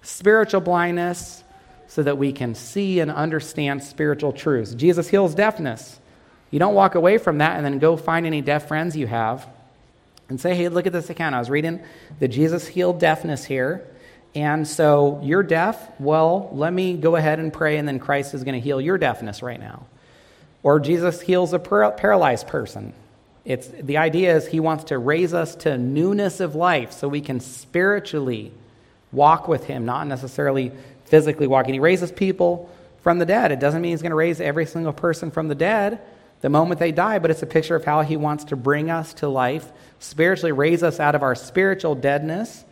spiritual 0.02 0.60
blindness 0.60 1.44
so 1.86 2.02
that 2.02 2.18
we 2.18 2.32
can 2.32 2.54
see 2.54 3.00
and 3.00 3.10
understand 3.10 3.82
spiritual 3.82 4.32
truths. 4.32 4.74
Jesus 4.74 5.08
heals 5.08 5.34
deafness. 5.34 6.00
You 6.50 6.58
don't 6.58 6.74
walk 6.74 6.94
away 6.94 7.18
from 7.18 7.38
that 7.38 7.56
and 7.56 7.64
then 7.64 7.78
go 7.78 7.96
find 7.96 8.26
any 8.26 8.40
deaf 8.40 8.68
friends 8.68 8.96
you 8.96 9.06
have 9.06 9.46
and 10.28 10.40
say, 10.40 10.54
hey, 10.54 10.68
look 10.68 10.86
at 10.86 10.92
this 10.92 11.10
account. 11.10 11.34
I 11.34 11.38
was 11.38 11.50
reading 11.50 11.80
that 12.20 12.28
Jesus 12.28 12.66
healed 12.66 13.00
deafness 13.00 13.44
here. 13.44 13.86
And 14.34 14.66
so 14.66 15.20
you're 15.22 15.42
deaf. 15.42 15.88
Well, 15.98 16.50
let 16.52 16.72
me 16.72 16.96
go 16.96 17.16
ahead 17.16 17.38
and 17.38 17.52
pray, 17.52 17.78
and 17.78 17.88
then 17.88 17.98
Christ 17.98 18.34
is 18.34 18.44
going 18.44 18.54
to 18.54 18.60
heal 18.60 18.80
your 18.80 18.98
deafness 18.98 19.42
right 19.42 19.58
now. 19.58 19.86
Or 20.62 20.78
Jesus 20.78 21.20
heals 21.20 21.52
a 21.52 21.58
paralyzed 21.58 22.46
person. 22.46 22.92
It's, 23.44 23.68
the 23.68 23.96
idea 23.96 24.36
is 24.36 24.48
he 24.48 24.60
wants 24.60 24.84
to 24.84 24.98
raise 24.98 25.32
us 25.32 25.54
to 25.56 25.78
newness 25.78 26.40
of 26.40 26.54
life 26.54 26.92
so 26.92 27.06
we 27.08 27.20
can 27.20 27.40
spiritually 27.40 28.52
walk 29.12 29.46
with 29.46 29.64
him, 29.64 29.84
not 29.86 30.06
necessarily 30.06 30.72
physically 31.04 31.46
walking. 31.46 31.74
He 31.74 31.80
raises 31.80 32.10
people 32.10 32.68
from 33.02 33.20
the 33.20 33.26
dead. 33.26 33.52
It 33.52 33.60
doesn't 33.60 33.80
mean 33.80 33.92
he's 33.92 34.02
going 34.02 34.10
to 34.10 34.16
raise 34.16 34.40
every 34.40 34.66
single 34.66 34.92
person 34.92 35.30
from 35.30 35.46
the 35.46 35.54
dead 35.54 36.00
the 36.46 36.50
moment 36.50 36.78
they 36.78 36.92
die, 36.92 37.18
but 37.18 37.32
it's 37.32 37.42
a 37.42 37.46
picture 37.46 37.74
of 37.74 37.84
how 37.84 38.02
he 38.02 38.16
wants 38.16 38.44
to 38.44 38.54
bring 38.54 38.88
us 38.88 39.12
to 39.14 39.26
life, 39.26 39.72
spiritually 39.98 40.52
raise 40.52 40.84
us 40.84 41.00
out 41.00 41.16
of 41.16 41.24
our 41.24 41.34
spiritual 41.34 41.96
deadness 41.96 42.64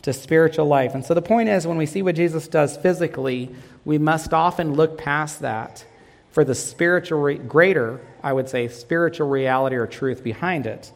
to 0.00 0.14
spiritual 0.14 0.64
life. 0.64 0.94
And 0.94 1.04
so 1.04 1.12
the 1.12 1.20
point 1.20 1.50
is, 1.50 1.66
when 1.66 1.76
we 1.76 1.84
see 1.84 2.00
what 2.00 2.14
Jesus 2.14 2.48
does 2.48 2.78
physically, 2.78 3.54
we 3.84 3.98
must 3.98 4.32
often 4.32 4.72
look 4.72 4.96
past 4.96 5.40
that 5.40 5.84
for 6.30 6.42
the 6.42 6.54
spiritual, 6.54 7.20
re- 7.20 7.36
greater, 7.36 8.00
I 8.22 8.32
would 8.32 8.48
say, 8.48 8.66
spiritual 8.66 9.28
reality 9.28 9.76
or 9.76 9.86
truth 9.86 10.24
behind 10.24 10.66
it. 10.66 10.90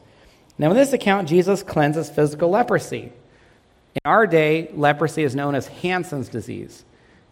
Now, 0.56 0.70
in 0.70 0.76
this 0.78 0.94
account, 0.94 1.28
Jesus 1.28 1.62
cleanses 1.62 2.08
physical 2.08 2.48
leprosy. 2.48 3.12
In 3.94 4.00
our 4.06 4.26
day, 4.26 4.70
leprosy 4.72 5.22
is 5.22 5.36
known 5.36 5.54
as 5.54 5.66
Hansen's 5.66 6.30
disease. 6.30 6.82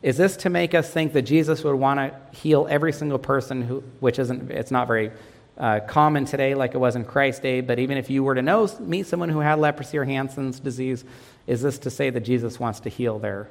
Is 0.03 0.16
this 0.16 0.38
to 0.38 0.51
make 0.51 0.74
us 0.74 0.90
think 0.90 1.12
that 1.12 1.22
Jesus 1.22 1.62
would 1.62 1.74
want 1.74 2.01
to 2.01 2.36
heal 2.36 2.66
every 2.70 2.92
single 2.92 3.18
person 3.18 3.62
who, 3.62 3.80
which 4.01 4.18
isn't, 4.18 4.51
it's 4.51 4.70
not 4.70 4.86
very 4.86 5.12
uh, 5.59 5.80
common 5.80 6.24
today 6.24 6.55
like 6.55 6.74
it 6.74 6.78
was 6.78 6.96
in 6.96 7.05
Christ's 7.05 7.42
day, 7.42 7.61
but 7.61 7.78
even 7.78 7.98
if 7.98 8.09
you 8.09 8.24
were 8.24 8.34
to 8.34 8.40
know, 8.40 8.68
meet 8.80 9.07
someone 9.07 9.28
who 9.28 9.40
had 9.40 9.59
leprosy 9.59 9.98
or 9.98 10.05
Hansen's 10.05 10.59
disease, 10.59 11.05
is 11.46 11.61
this 11.61 11.78
to 11.80 11.90
say 11.90 12.09
that 12.09 12.20
Jesus 12.20 12.59
wants 12.59 12.80
to 12.80 12.88
heal 12.88 13.18
there? 13.18 13.48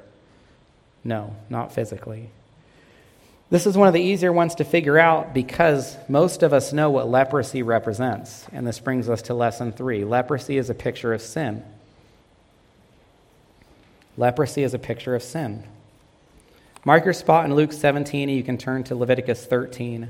No, 1.04 1.36
not 1.48 1.72
physically. 1.72 2.30
This 3.48 3.66
is 3.66 3.76
one 3.76 3.88
of 3.88 3.94
the 3.94 4.02
easier 4.02 4.32
ones 4.32 4.56
to 4.56 4.64
figure 4.64 4.98
out 4.98 5.34
because 5.34 5.96
most 6.08 6.42
of 6.42 6.52
us 6.52 6.72
know 6.72 6.90
what 6.90 7.08
leprosy 7.08 7.62
represents. 7.62 8.46
And 8.52 8.66
this 8.66 8.78
brings 8.78 9.08
us 9.08 9.22
to 9.22 9.34
lesson 9.34 9.72
three 9.72 10.04
leprosy 10.04 10.56
is 10.56 10.68
a 10.70 10.74
picture 10.74 11.12
of 11.12 11.22
sin. 11.22 11.64
Leprosy 14.16 14.62
is 14.62 14.74
a 14.74 14.78
picture 14.78 15.14
of 15.14 15.22
sin. 15.22 15.64
Mark 16.82 17.04
your 17.04 17.12
spot 17.12 17.44
in 17.44 17.54
Luke 17.54 17.74
17, 17.74 18.30
and 18.30 18.38
you 18.38 18.42
can 18.42 18.56
turn 18.56 18.84
to 18.84 18.94
Leviticus 18.94 19.44
13. 19.44 20.08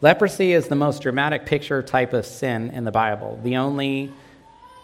Leprosy 0.00 0.52
is 0.52 0.66
the 0.66 0.74
most 0.74 1.02
dramatic 1.02 1.46
picture 1.46 1.84
type 1.84 2.14
of 2.14 2.26
sin 2.26 2.70
in 2.70 2.82
the 2.82 2.90
Bible. 2.90 3.38
The 3.44 3.58
only 3.58 4.10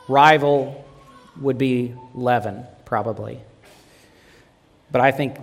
rival 0.06 0.84
would 1.40 1.58
be 1.58 1.94
leaven, 2.14 2.64
probably. 2.84 3.40
But 4.92 5.00
I 5.00 5.10
think 5.10 5.36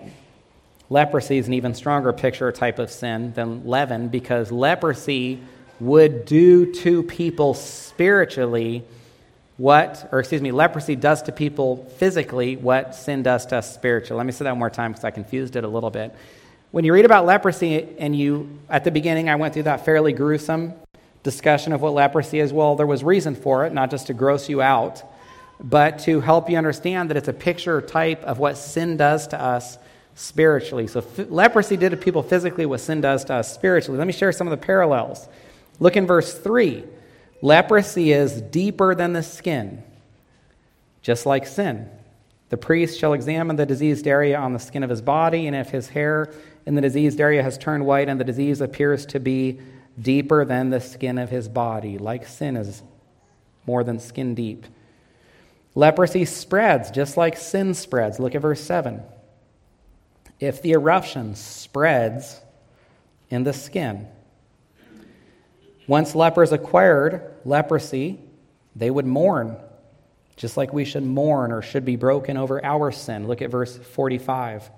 leprosy 0.89 1.37
is 1.37 1.47
an 1.47 1.53
even 1.53 1.73
stronger 1.73 2.13
picture 2.13 2.51
type 2.51 2.79
of 2.79 2.91
sin 2.91 3.33
than 3.33 3.65
leaven 3.65 4.09
because 4.09 4.51
leprosy 4.51 5.41
would 5.79 6.25
do 6.25 6.71
to 6.73 7.03
people 7.03 7.53
spiritually 7.53 8.83
what, 9.57 10.09
or 10.11 10.19
excuse 10.19 10.41
me, 10.41 10.51
leprosy 10.51 10.95
does 10.95 11.21
to 11.23 11.31
people 11.31 11.85
physically 11.97 12.55
what 12.55 12.95
sin 12.95 13.21
does 13.21 13.45
to 13.47 13.57
us 13.57 13.73
spiritually. 13.73 14.17
Let 14.17 14.25
me 14.25 14.31
say 14.31 14.45
that 14.45 14.51
one 14.51 14.59
more 14.59 14.69
time 14.69 14.91
because 14.91 15.03
I 15.03 15.11
confused 15.11 15.55
it 15.55 15.63
a 15.63 15.67
little 15.67 15.91
bit. 15.91 16.13
When 16.71 16.85
you 16.85 16.93
read 16.93 17.05
about 17.05 17.27
leprosy, 17.27 17.87
and 17.99 18.15
you, 18.15 18.59
at 18.67 18.83
the 18.83 18.89
beginning, 18.89 19.29
I 19.29 19.35
went 19.35 19.53
through 19.53 19.63
that 19.63 19.85
fairly 19.85 20.11
gruesome 20.11 20.73
discussion 21.21 21.71
of 21.71 21.81
what 21.81 21.93
leprosy 21.93 22.39
is. 22.39 22.51
Well, 22.51 22.75
there 22.75 22.87
was 22.87 23.03
reason 23.03 23.35
for 23.35 23.65
it, 23.65 23.73
not 23.73 23.91
just 23.91 24.07
to 24.07 24.13
gross 24.15 24.49
you 24.49 24.61
out, 24.61 25.03
but 25.63 25.99
to 25.99 26.19
help 26.19 26.49
you 26.49 26.57
understand 26.57 27.11
that 27.11 27.17
it's 27.17 27.27
a 27.27 27.33
picture 27.33 27.79
type 27.79 28.23
of 28.23 28.39
what 28.39 28.57
sin 28.57 28.97
does 28.97 29.27
to 29.27 29.39
us 29.39 29.77
spiritually. 30.15 30.87
So, 30.87 30.99
f- 30.99 31.29
leprosy 31.29 31.77
did 31.77 31.89
to 31.89 31.97
people 31.97 32.23
physically 32.23 32.65
what 32.65 32.79
sin 32.79 33.01
does 33.01 33.25
to 33.25 33.35
us 33.35 33.53
spiritually. 33.53 33.97
Let 33.97 34.07
me 34.07 34.13
share 34.13 34.31
some 34.31 34.47
of 34.47 34.51
the 34.51 34.65
parallels. 34.65 35.27
Look 35.79 35.97
in 35.97 36.05
verse 36.05 36.37
3. 36.37 36.83
Leprosy 37.41 38.11
is 38.11 38.41
deeper 38.41 38.95
than 38.95 39.13
the 39.13 39.23
skin, 39.23 39.83
just 41.01 41.25
like 41.25 41.45
sin. 41.45 41.89
The 42.49 42.57
priest 42.57 42.99
shall 42.99 43.13
examine 43.13 43.55
the 43.55 43.65
diseased 43.65 44.07
area 44.07 44.37
on 44.37 44.53
the 44.53 44.59
skin 44.59 44.83
of 44.83 44.89
his 44.89 45.01
body, 45.01 45.47
and 45.47 45.55
if 45.55 45.69
his 45.69 45.89
hair 45.89 46.31
in 46.65 46.75
the 46.75 46.81
diseased 46.81 47.19
area 47.19 47.43
has 47.43 47.57
turned 47.57 47.85
white, 47.85 48.07
and 48.07 48.19
the 48.19 48.23
disease 48.23 48.61
appears 48.61 49.05
to 49.07 49.19
be 49.19 49.59
deeper 49.99 50.45
than 50.45 50.69
the 50.69 50.79
skin 50.79 51.17
of 51.17 51.29
his 51.29 51.49
body, 51.49 51.97
like 51.97 52.27
sin 52.27 52.55
is 52.55 52.81
more 53.65 53.83
than 53.83 53.99
skin 53.99 54.35
deep. 54.35 54.65
Leprosy 55.75 56.25
spreads 56.25 56.91
just 56.91 57.17
like 57.17 57.37
sin 57.37 57.73
spreads. 57.73 58.19
Look 58.19 58.35
at 58.35 58.41
verse 58.41 58.61
7. 58.61 59.01
If 60.43 60.61
the 60.61 60.73
eruption 60.73 61.35
spreads 61.35 62.41
in 63.29 63.43
the 63.43 63.53
skin, 63.53 64.09
once 65.87 66.15
lepers 66.15 66.51
acquired 66.51 67.33
leprosy, 67.45 68.19
they 68.75 68.91
would 68.91 69.05
mourn 69.05 69.55
just 70.35 70.57
like 70.57 70.73
we 70.73 70.83
should 70.83 71.05
mourn 71.05 71.53
or 71.53 71.61
should 71.61 71.85
be 71.85 71.95
broken 71.95 72.35
over 72.35 72.63
our 72.65 72.91
sin. 72.91 73.25
Look 73.25 73.41
at 73.41 73.51
verse 73.51 73.77
45. 73.77 74.69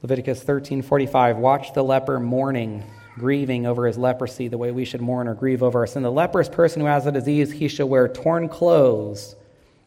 Leviticus 0.00 0.42
13:45 0.42 1.36
Watch 1.36 1.74
the 1.74 1.84
leper 1.84 2.18
mourning, 2.18 2.82
grieving 3.16 3.66
over 3.66 3.86
his 3.86 3.98
leprosy 3.98 4.48
the 4.48 4.56
way 4.56 4.70
we 4.70 4.86
should 4.86 5.02
mourn 5.02 5.28
or 5.28 5.34
grieve 5.34 5.62
over 5.62 5.80
our 5.80 5.86
sin. 5.86 6.02
The 6.02 6.10
leprous 6.10 6.48
person 6.48 6.80
who 6.80 6.86
has 6.86 7.04
a 7.04 7.12
disease, 7.12 7.52
he 7.52 7.68
shall 7.68 7.90
wear 7.90 8.08
torn 8.08 8.48
clothes. 8.48 9.36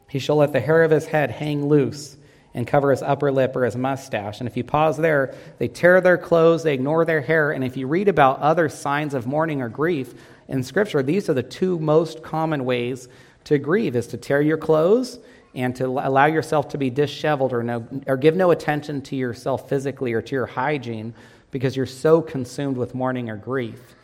He 0.08 0.20
shall 0.20 0.36
let 0.36 0.54
the 0.54 0.60
hair 0.60 0.84
of 0.84 0.92
his 0.92 1.08
head 1.08 1.32
hang 1.32 1.66
loose 1.66 2.18
and 2.54 2.68
cover 2.68 2.92
his 2.92 3.02
upper 3.02 3.32
lip 3.32 3.56
or 3.56 3.66
his 3.66 3.76
mustache. 3.76 4.40
And 4.40 4.48
if 4.48 4.56
you 4.56 4.64
pause 4.64 4.98
there, 4.98 5.36
they 5.58 5.68
tear 5.68 6.02
their 6.02 6.18
clothes, 6.18 6.64
they 6.64 6.74
ignore 6.74 7.04
their 7.06 7.22
hair, 7.22 7.52
and 7.52 7.64
if 7.64 7.76
you 7.76 7.88
read 7.88 8.08
about 8.08 8.40
other 8.40 8.70
signs 8.70 9.14
of 9.14 9.26
mourning 9.26 9.62
or 9.62 9.70
grief 9.70 10.14
in 10.48 10.64
scripture, 10.64 11.02
these 11.02 11.30
are 11.30 11.34
the 11.34 11.44
two 11.44 11.80
most 11.80 12.22
common 12.22 12.66
ways 12.66 13.08
to 13.46 13.58
grieve 13.58 13.96
is 13.96 14.08
to 14.08 14.18
tear 14.18 14.42
your 14.42 14.58
clothes 14.58 15.20
and 15.56 15.76
to 15.76 15.86
allow 15.86 16.26
yourself 16.26 16.70
to 16.70 16.78
be 16.78 16.90
disheveled 16.90 17.54
or, 17.54 17.64
no, 17.64 17.88
or 18.08 18.18
give 18.18 18.36
no 18.36 18.52
attention 18.52 19.02
to 19.02 19.16
yourself 19.16 19.70
physically 19.70 20.14
or 20.14 20.22
to 20.22 20.36
your 20.36 20.46
hygiene 20.46 21.14
because 21.52 21.76
you're 21.76 21.86
so 21.86 22.22
consumed 22.22 22.78
with 22.78 22.96
mourning 22.96 23.30
or 23.30 23.38
grief. 23.38 23.96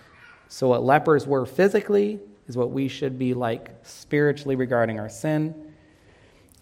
So, 0.50 0.70
what 0.70 0.84
lepers 0.84 1.26
were 1.26 1.45
physically 1.45 2.20
is 2.47 2.58
what 2.58 2.72
we 2.72 2.88
should 2.88 3.18
be 3.18 3.34
like 3.34 3.70
spiritually 3.84 4.56
regarding 4.56 5.00
our 5.00 5.10
sin. 5.10 5.69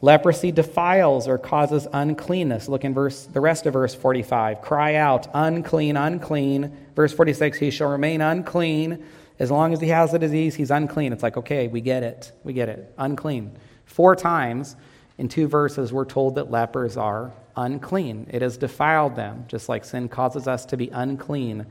Leprosy 0.02 0.52
defiles 0.52 1.28
or 1.28 1.38
causes 1.38 1.88
uncleanness. 1.92 2.68
Look 2.68 2.86
in 2.86 2.94
verse, 2.94 3.26
the 3.26 3.42
rest 3.42 3.66
of 3.66 3.74
verse 3.74 3.96
45. 3.96 4.62
Cry 4.62 4.96
out, 4.96 5.28
unclean, 5.34 5.98
unclean. 5.98 6.76
Verse 6.96 7.14
46, 7.14 7.58
he 7.58 7.72
shall 7.72 7.90
remain 7.90 8.22
unclean. 8.22 9.04
As 9.40 9.50
long 9.50 9.74
as 9.74 9.82
he 9.82 9.88
has 9.88 10.12
the 10.12 10.20
disease, 10.20 10.56
he's 10.56 10.72
unclean. 10.72 11.14
It's 11.14 11.24
like, 11.24 11.38
okay, 11.38 11.68
we 11.68 11.82
get 11.82 12.04
it. 12.04 12.32
We 12.44 12.54
get 12.54 12.70
it. 12.70 12.94
Unclean. 12.98 13.58
Four 13.86 14.16
times 14.16 14.76
in 15.18 15.30
two 15.30 15.48
verses, 15.48 15.92
we're 15.92 16.06
told 16.06 16.36
that 16.36 16.52
lepers 16.52 16.96
are 16.96 17.32
unclean. 17.56 18.28
It 18.30 18.44
has 18.44 18.58
defiled 18.58 19.16
them, 19.16 19.46
just 19.48 19.68
like 19.68 19.84
sin 19.84 20.10
causes 20.10 20.48
us 20.48 20.66
to 20.68 20.78
be 20.78 20.90
unclean 20.90 21.66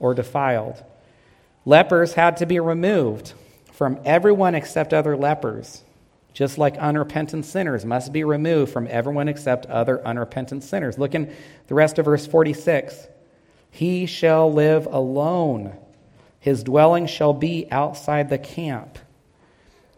or 0.00 0.14
defiled. 0.14 0.82
Lepers 1.64 2.14
had 2.14 2.36
to 2.38 2.46
be 2.46 2.58
removed 2.58 3.34
from 3.72 4.00
everyone 4.04 4.54
except 4.56 4.92
other 4.92 5.16
lepers, 5.16 5.84
just 6.32 6.58
like 6.58 6.76
unrepentant 6.78 7.44
sinners 7.44 7.84
must 7.84 8.12
be 8.12 8.24
removed 8.24 8.72
from 8.72 8.86
everyone 8.90 9.28
except 9.28 9.66
other 9.66 10.04
unrepentant 10.06 10.62
sinners. 10.62 10.98
Look 10.98 11.14
in 11.14 11.34
the 11.66 11.74
rest 11.74 11.98
of 11.98 12.04
verse 12.04 12.26
46. 12.26 13.08
He 13.70 14.06
shall 14.06 14.52
live 14.52 14.86
alone, 14.86 15.76
his 16.38 16.64
dwelling 16.64 17.06
shall 17.06 17.32
be 17.32 17.68
outside 17.70 18.30
the 18.30 18.38
camp. 18.38 18.98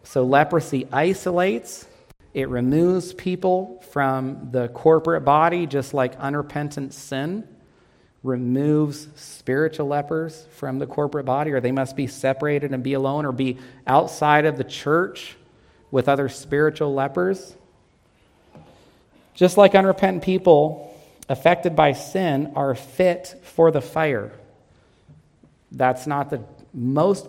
So 0.03 0.23
leprosy 0.23 0.87
isolates, 0.91 1.87
it 2.33 2.49
removes 2.49 3.13
people 3.13 3.83
from 3.91 4.49
the 4.51 4.67
corporate 4.69 5.23
body, 5.23 5.65
just 5.65 5.93
like 5.93 6.15
unrepentant 6.17 6.93
sin 6.93 7.47
removes 8.23 9.09
spiritual 9.15 9.87
lepers 9.87 10.47
from 10.51 10.79
the 10.79 10.87
corporate 10.87 11.25
body, 11.25 11.51
or 11.51 11.59
they 11.59 11.73
must 11.73 11.95
be 11.95 12.07
separated 12.07 12.71
and 12.71 12.81
be 12.81 12.93
alone 12.93 13.25
or 13.25 13.33
be 13.33 13.57
outside 13.85 14.45
of 14.45 14.57
the 14.57 14.63
church 14.63 15.35
with 15.93 16.09
other 16.09 16.27
spiritual 16.27 16.93
lepers. 16.93 17.55
Just 19.33 19.55
like 19.55 19.75
unrepentant 19.75 20.23
people 20.23 20.93
affected 21.29 21.75
by 21.75 21.93
sin 21.93 22.51
are 22.55 22.75
fit 22.75 23.39
for 23.43 23.71
the 23.71 23.81
fire. 23.81 24.33
That's 25.71 26.05
not 26.05 26.29
the 26.29 26.43
most 26.73 27.27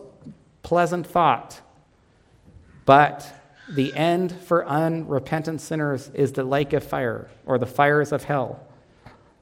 pleasant 0.62 1.06
thought 1.06 1.60
but 2.84 3.32
the 3.68 3.94
end 3.94 4.32
for 4.32 4.66
unrepentant 4.66 5.60
sinners 5.60 6.10
is 6.14 6.32
the 6.32 6.44
lake 6.44 6.72
of 6.72 6.84
fire 6.84 7.28
or 7.46 7.58
the 7.58 7.66
fires 7.66 8.12
of 8.12 8.24
hell. 8.24 8.60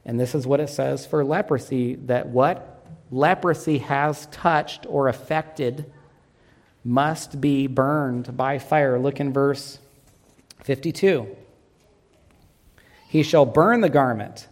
And 0.05 0.19
this 0.19 0.35
is 0.35 0.47
what 0.47 0.61
it 0.61 0.69
says 0.69 1.07
for 1.07 1.25
leprosy 1.25 1.97
that 2.07 2.29
what 2.29 2.85
leprosy 3.11 3.79
has 3.79 4.27
touched 4.27 4.87
or 4.89 5.09
affected 5.09 5.91
must 6.85 7.41
be 7.41 7.67
burned 7.67 8.37
by 8.37 8.59
fire. 8.59 8.99
Look 8.99 9.21
in 9.21 9.33
verse 9.33 9.79
52. 10.65 11.37
He 13.09 13.23
shall 13.23 13.45
burn 13.45 13.81
the 13.81 13.89
garment 13.89 14.49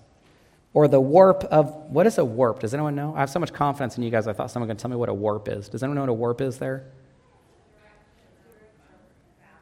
or 0.72 0.86
the 0.86 1.00
warp 1.00 1.44
of 1.44 1.74
what 1.90 2.06
is 2.06 2.18
a 2.18 2.24
warp? 2.24 2.60
Does 2.60 2.74
anyone 2.74 2.94
know? 2.94 3.14
I 3.14 3.20
have 3.20 3.30
so 3.30 3.40
much 3.40 3.52
confidence 3.52 3.96
in 3.96 4.04
you 4.04 4.10
guys. 4.10 4.28
I 4.28 4.32
thought 4.32 4.50
someone 4.50 4.68
could 4.68 4.78
tell 4.78 4.90
me 4.90 4.96
what 4.96 5.08
a 5.08 5.14
warp 5.14 5.48
is. 5.48 5.68
Does 5.68 5.82
anyone 5.82 5.96
know 5.96 6.02
what 6.02 6.10
a 6.10 6.14
warp 6.14 6.40
is 6.40 6.58
there? 6.58 6.86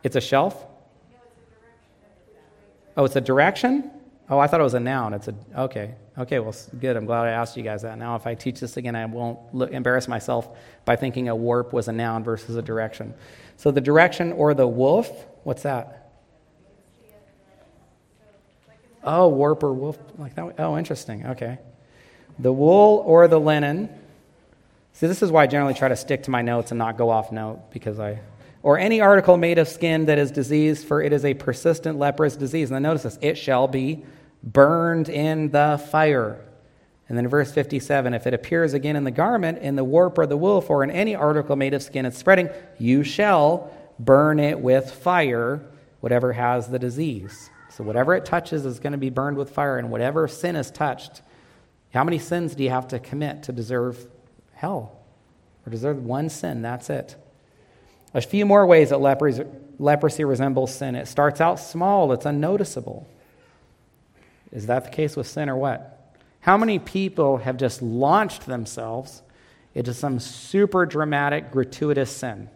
It's 0.03 0.17
a 0.17 0.21
shelf? 0.21 0.67
Oh, 2.97 3.05
it's 3.05 3.17
a 3.17 3.21
direction? 3.21 3.91
Oh, 4.29 4.39
I 4.39 4.47
thought 4.47 4.61
it 4.61 4.65
was 4.65 4.75
a 4.75 4.81
noun. 4.81 5.15
It's 5.15 5.29
a 5.29 5.35
okay. 5.57 5.95
Okay, 6.19 6.41
well, 6.41 6.55
good. 6.81 6.97
I'm 6.97 7.07
glad 7.07 7.27
I 7.27 7.31
asked 7.31 7.57
you 7.57 7.63
guys 7.63 7.83
that. 7.83 7.97
Now, 7.97 8.17
if 8.17 8.27
I 8.27 8.35
teach 8.35 8.59
this 8.59 8.77
again, 8.77 8.97
I 8.97 9.07
won't 9.07 9.39
look, 9.55 9.71
embarrass 9.71 10.09
myself 10.09 10.49
by 10.85 10.97
thinking 10.97 11.29
a 11.29 11.37
warp 11.37 11.73
was 11.73 11.87
a 11.87 11.93
noun 11.93 12.25
versus 12.25 12.57
a 12.57 12.63
direction. 12.63 13.15
So 13.57 13.71
the 13.71 13.81
direction 13.81 14.33
or 14.33 14.53
the 14.53 14.67
woof, 14.67 15.09
what's 15.45 15.63
that? 15.63 16.11
Oh, 19.05 19.29
warp 19.29 19.63
or 19.63 19.73
woof, 19.73 19.97
like 20.19 20.35
that. 20.35 20.57
Oh, 20.59 20.77
interesting. 20.77 21.25
Okay, 21.25 21.59
the 22.41 22.53
wool 22.53 23.05
or 23.07 23.29
the 23.29 23.39
linen. 23.39 23.89
See, 24.95 25.07
this 25.07 25.23
is 25.23 25.31
why 25.31 25.45
I 25.45 25.47
generally 25.47 25.75
try 25.75 25.87
to 25.87 25.97
stick 25.97 26.25
to 26.25 26.33
my 26.33 26.43
notes 26.43 26.73
and 26.73 26.79
not 26.79 26.99
go 26.99 27.11
off 27.11 27.31
note 27.31 27.71
because 27.71 28.01
I 28.01 28.19
or 28.65 28.77
any 28.77 29.01
article 29.01 29.37
made 29.37 29.59
of 29.59 29.69
skin 29.69 30.07
that 30.07 30.19
is 30.19 30.33
diseased, 30.33 30.85
for 30.85 31.01
it 31.01 31.13
is 31.13 31.25
a 31.25 31.35
persistent 31.35 31.97
leprous 31.97 32.35
disease. 32.35 32.71
And 32.71 32.75
then 32.75 32.83
notice 32.83 33.05
this 33.05 33.19
it 33.23 33.39
shall 33.39 33.69
be 33.69 34.05
burned 34.43 35.09
in 35.09 35.51
the 35.51 35.83
fire. 35.91 36.45
And 37.09 37.17
then 37.17 37.27
verse 37.29 37.51
57 37.53 38.13
if 38.15 38.27
it 38.27 38.35
appears 38.35 38.75
again 38.75 38.97
in 38.97 39.05
the 39.05 39.11
garment, 39.11 39.59
in 39.59 39.77
the 39.77 39.85
warp 39.85 40.19
or 40.19 40.27
the 40.27 40.37
woof, 40.37 40.71
or 40.71 40.85
in 40.85 40.91
any 40.91 41.15
article 41.15 41.57
made 41.57 41.75
of 41.75 41.83
skin 41.83 42.05
it's 42.05 42.19
spreading, 42.19 42.51
you 42.79 43.03
shall 43.03 43.73
burn 43.99 44.39
it 44.39 44.61
with 44.61 44.93
fire, 44.93 45.63
whatever 46.01 46.33
has 46.33 46.69
the 46.69 46.79
disease. 46.79 47.51
So 47.71 47.85
whatever 47.85 48.15
it 48.15 48.25
touches 48.25 48.67
is 48.67 48.79
going 48.79 48.93
to 48.93 48.99
be 48.99 49.11
burned 49.11 49.37
with 49.37 49.51
fire, 49.51 49.79
and 49.79 49.91
whatever 49.91 50.29
sin 50.29 50.57
is 50.57 50.71
touched, 50.71 51.23
how 51.93 52.05
many 52.05 52.19
sins 52.19 52.55
do 52.55 52.63
you 52.63 52.71
have 52.71 52.89
to 52.89 52.99
commit 52.99 53.45
to 53.45 53.53
deserve 53.53 54.07
hell? 54.53 54.93
Or 55.67 55.71
deserve 55.71 56.05
one 56.05 56.29
sin? 56.29 56.61
That's 56.61 56.91
it. 56.91 57.17
A 58.15 58.21
few 58.21 58.47
more 58.47 58.67
ways 58.67 58.91
that 58.91 59.01
leprosy, 59.01 59.45
leprosy 59.79 60.25
resembles 60.25 60.75
sin. 60.75 60.95
It 60.95 61.09
starts 61.09 61.41
out 61.41 61.59
small, 61.59 62.13
it's 62.13 62.27
unnoticeable. 62.27 63.07
Is 64.53 64.67
that 64.67 64.85
the 64.85 64.91
case 64.91 65.17
with 65.17 65.27
sin 65.27 65.49
or 65.49 65.57
what? 65.57 66.15
How 66.41 66.57
many 66.57 66.79
people 66.79 67.39
have 67.39 67.57
just 67.57 67.83
launched 67.83 68.47
themselves 68.47 69.23
into 69.75 69.93
some 69.93 70.19
super 70.19 70.87
dramatic, 70.87 71.51
gratuitous 71.51 72.11
sin? 72.11 72.49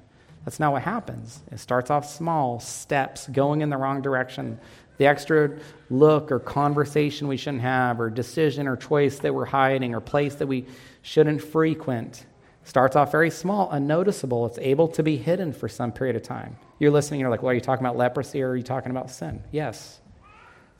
That's 0.45 0.59
not 0.59 0.73
what 0.73 0.83
happens. 0.83 1.41
It 1.51 1.61
starts 1.61 1.91
off 1.91 2.09
small, 2.09 2.59
steps 2.61 3.29
going 3.29 3.61
in 3.61 3.71
the 3.71 3.77
wrong 3.77 4.03
direction. 4.03 4.59
The 4.99 5.07
extra 5.07 5.59
look 5.91 6.33
or 6.33 6.39
conversation 6.39 7.29
we 7.29 7.37
shouldn't 7.37 7.63
have, 7.63 8.01
or 8.01 8.11
decision 8.11 8.67
or 8.67 8.77
choice 8.77 9.19
that 9.21 9.35
we're 9.35 9.45
hiding, 9.45 9.95
or 9.95 10.01
place 10.01 10.37
that 10.37 10.47
we 10.47 10.67
shouldn't 11.03 11.43
frequent. 11.43 12.27
Starts 12.65 12.97
off 12.97 13.11
very 13.11 13.31
small, 13.31 13.71
unnoticeable. 13.71 14.47
It's 14.47 14.59
able 14.59 14.89
to 14.89 15.03
be 15.03 15.17
hidden 15.17 15.53
for 15.53 15.69
some 15.69 15.93
period 15.93 16.17
of 16.17 16.23
time. 16.23 16.57
You're 16.79 16.93
listening, 16.93 17.21
you're 17.21 17.31
like, 17.31 17.43
well, 17.43 17.51
are 17.51 17.55
you 17.55 17.61
talking 17.61 17.85
about 17.85 17.97
leprosy 17.97 18.43
or 18.43 18.51
are 18.51 18.57
you 18.57 18.63
talking 18.63 18.91
about 18.91 19.11
sin? 19.11 19.43
Yes. 19.51 20.01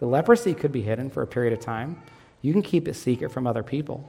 The 0.03 0.09
leprosy 0.09 0.53
could 0.53 0.73
be 0.73 0.83
hidden 0.83 1.11
for 1.11 1.23
a 1.23 1.29
period 1.29 1.53
of 1.53 1.61
time. 1.61 2.03
You 2.41 2.53
can 2.53 2.63
keep 2.63 2.89
it 2.89 2.95
secret 2.95 3.31
from 3.31 3.47
other 3.47 3.63
people. 3.63 4.05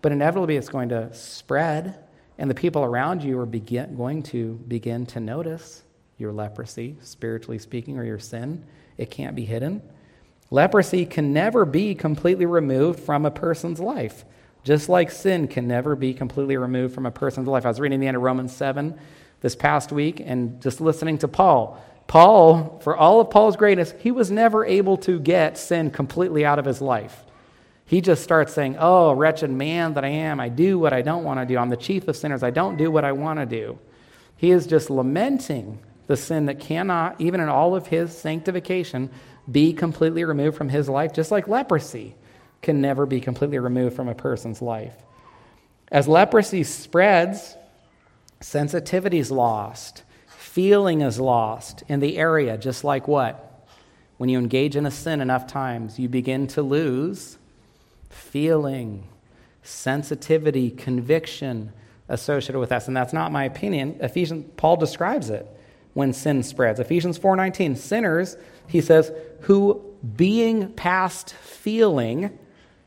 But 0.00 0.10
inevitably, 0.10 0.56
it's 0.56 0.68
going 0.68 0.88
to 0.88 1.14
spread, 1.14 1.96
and 2.38 2.50
the 2.50 2.56
people 2.56 2.82
around 2.82 3.22
you 3.22 3.38
are 3.38 3.46
begin, 3.46 3.94
going 3.94 4.24
to 4.24 4.54
begin 4.66 5.06
to 5.06 5.20
notice 5.20 5.84
your 6.18 6.32
leprosy, 6.32 6.96
spiritually 7.02 7.60
speaking, 7.60 7.98
or 7.98 8.04
your 8.04 8.18
sin. 8.18 8.64
It 8.98 9.12
can't 9.12 9.36
be 9.36 9.44
hidden. 9.44 9.80
Leprosy 10.50 11.06
can 11.06 11.32
never 11.32 11.64
be 11.64 11.94
completely 11.94 12.46
removed 12.46 12.98
from 12.98 13.24
a 13.24 13.30
person's 13.30 13.78
life. 13.78 14.24
Just 14.64 14.88
like 14.88 15.12
sin 15.12 15.46
can 15.46 15.68
never 15.68 15.94
be 15.94 16.14
completely 16.14 16.56
removed 16.56 16.96
from 16.96 17.06
a 17.06 17.12
person's 17.12 17.46
life. 17.46 17.64
I 17.64 17.68
was 17.68 17.78
reading 17.78 18.00
the 18.00 18.08
end 18.08 18.16
of 18.16 18.24
Romans 18.24 18.52
7 18.52 18.98
this 19.40 19.54
past 19.54 19.92
week 19.92 20.18
and 20.18 20.60
just 20.60 20.80
listening 20.80 21.18
to 21.18 21.28
Paul. 21.28 21.80
Paul, 22.12 22.78
for 22.82 22.94
all 22.94 23.22
of 23.22 23.30
Paul's 23.30 23.56
greatness, 23.56 23.94
he 24.00 24.10
was 24.10 24.30
never 24.30 24.66
able 24.66 24.98
to 24.98 25.18
get 25.18 25.56
sin 25.56 25.90
completely 25.90 26.44
out 26.44 26.58
of 26.58 26.66
his 26.66 26.82
life. 26.82 27.24
He 27.86 28.02
just 28.02 28.22
starts 28.22 28.52
saying, 28.52 28.76
Oh, 28.78 29.14
wretched 29.14 29.50
man 29.50 29.94
that 29.94 30.04
I 30.04 30.08
am, 30.08 30.38
I 30.38 30.50
do 30.50 30.78
what 30.78 30.92
I 30.92 31.00
don't 31.00 31.24
want 31.24 31.40
to 31.40 31.46
do. 31.46 31.56
I'm 31.56 31.70
the 31.70 31.76
chief 31.78 32.08
of 32.08 32.16
sinners. 32.18 32.42
I 32.42 32.50
don't 32.50 32.76
do 32.76 32.90
what 32.90 33.06
I 33.06 33.12
want 33.12 33.38
to 33.38 33.46
do. 33.46 33.78
He 34.36 34.50
is 34.50 34.66
just 34.66 34.90
lamenting 34.90 35.78
the 36.06 36.18
sin 36.18 36.44
that 36.44 36.60
cannot, 36.60 37.18
even 37.18 37.40
in 37.40 37.48
all 37.48 37.74
of 37.74 37.86
his 37.86 38.14
sanctification, 38.14 39.08
be 39.50 39.72
completely 39.72 40.24
removed 40.24 40.58
from 40.58 40.68
his 40.68 40.90
life, 40.90 41.14
just 41.14 41.30
like 41.30 41.48
leprosy 41.48 42.14
can 42.60 42.82
never 42.82 43.06
be 43.06 43.22
completely 43.22 43.58
removed 43.58 43.96
from 43.96 44.08
a 44.08 44.14
person's 44.14 44.60
life. 44.60 44.96
As 45.90 46.06
leprosy 46.06 46.62
spreads, 46.62 47.56
sensitivity 48.42 49.18
is 49.18 49.30
lost, 49.30 50.02
Feeling 50.52 51.00
is 51.00 51.18
lost 51.18 51.82
in 51.88 52.00
the 52.00 52.18
area, 52.18 52.58
just 52.58 52.84
like 52.84 53.08
what? 53.08 53.66
When 54.18 54.28
you 54.28 54.38
engage 54.38 54.76
in 54.76 54.84
a 54.84 54.90
sin 54.90 55.22
enough 55.22 55.46
times, 55.46 55.98
you 55.98 56.10
begin 56.10 56.46
to 56.48 56.60
lose 56.60 57.38
feeling, 58.10 59.08
sensitivity, 59.62 60.70
conviction 60.70 61.72
associated 62.06 62.58
with 62.58 62.70
us. 62.70 62.86
And 62.86 62.94
that's 62.94 63.14
not 63.14 63.32
my 63.32 63.44
opinion. 63.44 63.96
Ephesians, 64.00 64.44
Paul 64.58 64.76
describes 64.76 65.30
it 65.30 65.46
when 65.94 66.12
sin 66.12 66.42
spreads. 66.42 66.78
Ephesians 66.78 67.18
4:19, 67.18 67.74
sinners, 67.74 68.36
he 68.66 68.82
says, 68.82 69.10
who 69.40 69.82
being 70.16 70.70
past 70.74 71.32
feeling 71.32 72.38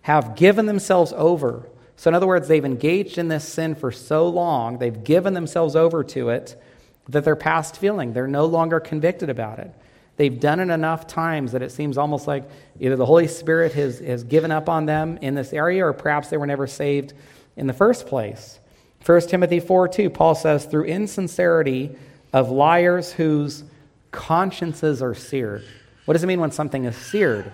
have 0.04 0.36
given 0.36 0.68
themselves 0.68 1.14
over. 1.14 1.68
So 1.96 2.12
in 2.12 2.14
other 2.14 2.28
words, 2.28 2.48
they've 2.48 2.64
engaged 2.64 3.18
in 3.18 3.30
this 3.30 3.44
sin 3.44 3.74
for 3.74 3.92
so 3.92 4.30
long, 4.30 4.78
they've 4.78 5.04
given 5.04 5.34
themselves 5.34 5.76
over 5.76 6.04
to 6.04 6.30
it 6.30 6.62
that 7.10 7.24
they're 7.24 7.36
past 7.36 7.78
feeling. 7.78 8.14
They're 8.14 8.28
no 8.28 8.46
longer 8.46 8.80
convicted 8.80 9.30
about 9.30 9.60
it. 9.60 9.72
They've 10.18 10.40
done 10.40 10.60
it 10.60 10.70
enough 10.70 11.08
times 11.08 11.52
that 11.52 11.62
it 11.62 11.72
seems 11.72 11.98
almost 11.98 12.26
like 12.28 12.50
either 12.80 12.96
the 12.96 13.06
Holy 13.06 13.28
Spirit 13.28 13.74
has, 13.74 14.00
has 14.00 14.24
given 14.24 14.52
up 14.52 14.70
on 14.70 14.86
them 14.86 15.18
in 15.22 15.36
this 15.36 15.52
area 15.52 15.86
or 15.86 15.94
perhaps 15.94 16.30
they 16.30 16.38
were 16.38 16.48
never 16.48 16.68
saved 16.68 17.14
in 17.58 17.68
the 17.68 17.74
first 17.74 18.08
place. 18.08 18.60
1 19.06 19.22
Timothy 19.22 19.60
4 19.60 19.88
2, 19.90 20.10
Paul 20.10 20.36
says, 20.36 20.66
through 20.66 20.86
insincerity 20.86 21.96
of 22.34 22.50
liars 22.50 23.12
whose 23.12 23.64
consciences 24.12 25.02
are 25.02 25.14
seared. 25.14 25.64
What 26.06 26.14
does 26.14 26.24
it 26.24 26.28
mean 26.28 26.40
when 26.40 26.52
something 26.52 26.86
is 26.86 26.96
seared? 26.96 27.52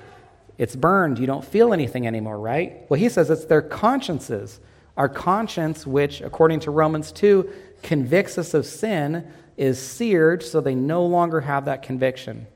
It's 0.57 0.75
burned. 0.75 1.17
You 1.17 1.25
don't 1.25 1.43
feel 1.43 1.73
anything 1.73 2.05
anymore, 2.05 2.39
right? 2.39 2.85
Well, 2.89 2.99
he 2.99 3.09
says 3.09 3.29
it's 3.29 3.45
their 3.45 3.61
consciences. 3.61 4.59
Our 4.95 5.09
conscience, 5.09 5.87
which, 5.87 6.21
according 6.21 6.61
to 6.61 6.71
Romans 6.71 7.11
2, 7.11 7.51
convicts 7.81 8.37
us 8.37 8.53
of 8.53 8.65
sin, 8.65 9.31
is 9.61 9.79
seared 9.79 10.41
so 10.41 10.59
they 10.59 10.73
no 10.73 11.05
longer 11.05 11.39
have 11.39 11.65
that 11.65 11.83
conviction 11.83 12.47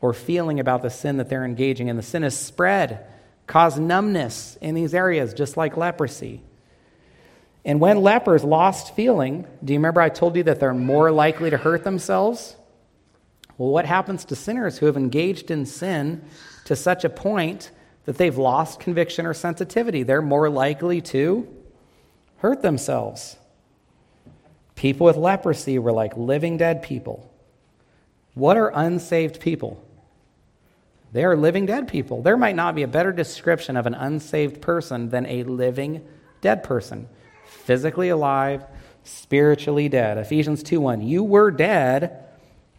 or 0.00 0.14
feeling 0.14 0.60
about 0.60 0.82
the 0.82 0.88
sin 0.88 1.16
that 1.16 1.28
they're 1.28 1.44
engaging 1.44 1.88
in. 1.88 1.96
The 1.96 2.02
sin 2.02 2.22
is 2.22 2.38
spread, 2.38 3.04
cause 3.48 3.76
numbness 3.76 4.56
in 4.60 4.76
these 4.76 4.94
areas, 4.94 5.34
just 5.34 5.56
like 5.56 5.76
leprosy. 5.76 6.42
And 7.64 7.80
when 7.80 8.02
lepers 8.02 8.44
lost 8.44 8.94
feeling, 8.94 9.48
do 9.64 9.72
you 9.72 9.80
remember 9.80 10.00
I 10.00 10.10
told 10.10 10.36
you 10.36 10.44
that 10.44 10.60
they're 10.60 10.72
more 10.72 11.10
likely 11.10 11.50
to 11.50 11.56
hurt 11.56 11.82
themselves? 11.82 12.54
Well, 13.58 13.70
what 13.70 13.84
happens 13.84 14.24
to 14.26 14.36
sinners 14.36 14.78
who 14.78 14.86
have 14.86 14.96
engaged 14.96 15.50
in 15.50 15.66
sin 15.66 16.22
to 16.66 16.76
such 16.76 17.04
a 17.04 17.10
point 17.10 17.72
that 18.04 18.16
they've 18.16 18.38
lost 18.38 18.78
conviction 18.78 19.26
or 19.26 19.34
sensitivity? 19.34 20.04
They're 20.04 20.22
more 20.22 20.48
likely 20.48 21.00
to 21.00 21.48
hurt 22.36 22.62
themselves. 22.62 23.38
People 24.74 25.06
with 25.06 25.16
leprosy 25.16 25.78
were 25.78 25.92
like 25.92 26.16
living 26.16 26.56
dead 26.56 26.82
people. 26.82 27.30
What 28.34 28.56
are 28.56 28.68
unsaved 28.68 29.40
people? 29.40 29.82
They 31.12 31.24
are 31.24 31.36
living 31.36 31.66
dead 31.66 31.86
people. 31.86 32.22
There 32.22 32.36
might 32.36 32.56
not 32.56 32.74
be 32.74 32.82
a 32.82 32.88
better 32.88 33.12
description 33.12 33.76
of 33.76 33.86
an 33.86 33.94
unsaved 33.94 34.60
person 34.60 35.10
than 35.10 35.26
a 35.26 35.44
living 35.44 36.04
dead 36.40 36.64
person. 36.64 37.08
Physically 37.44 38.08
alive, 38.08 38.64
spiritually 39.04 39.88
dead. 39.88 40.18
Ephesians 40.18 40.62
2:1. 40.64 41.02
You 41.02 41.22
were 41.22 41.52
dead 41.52 42.24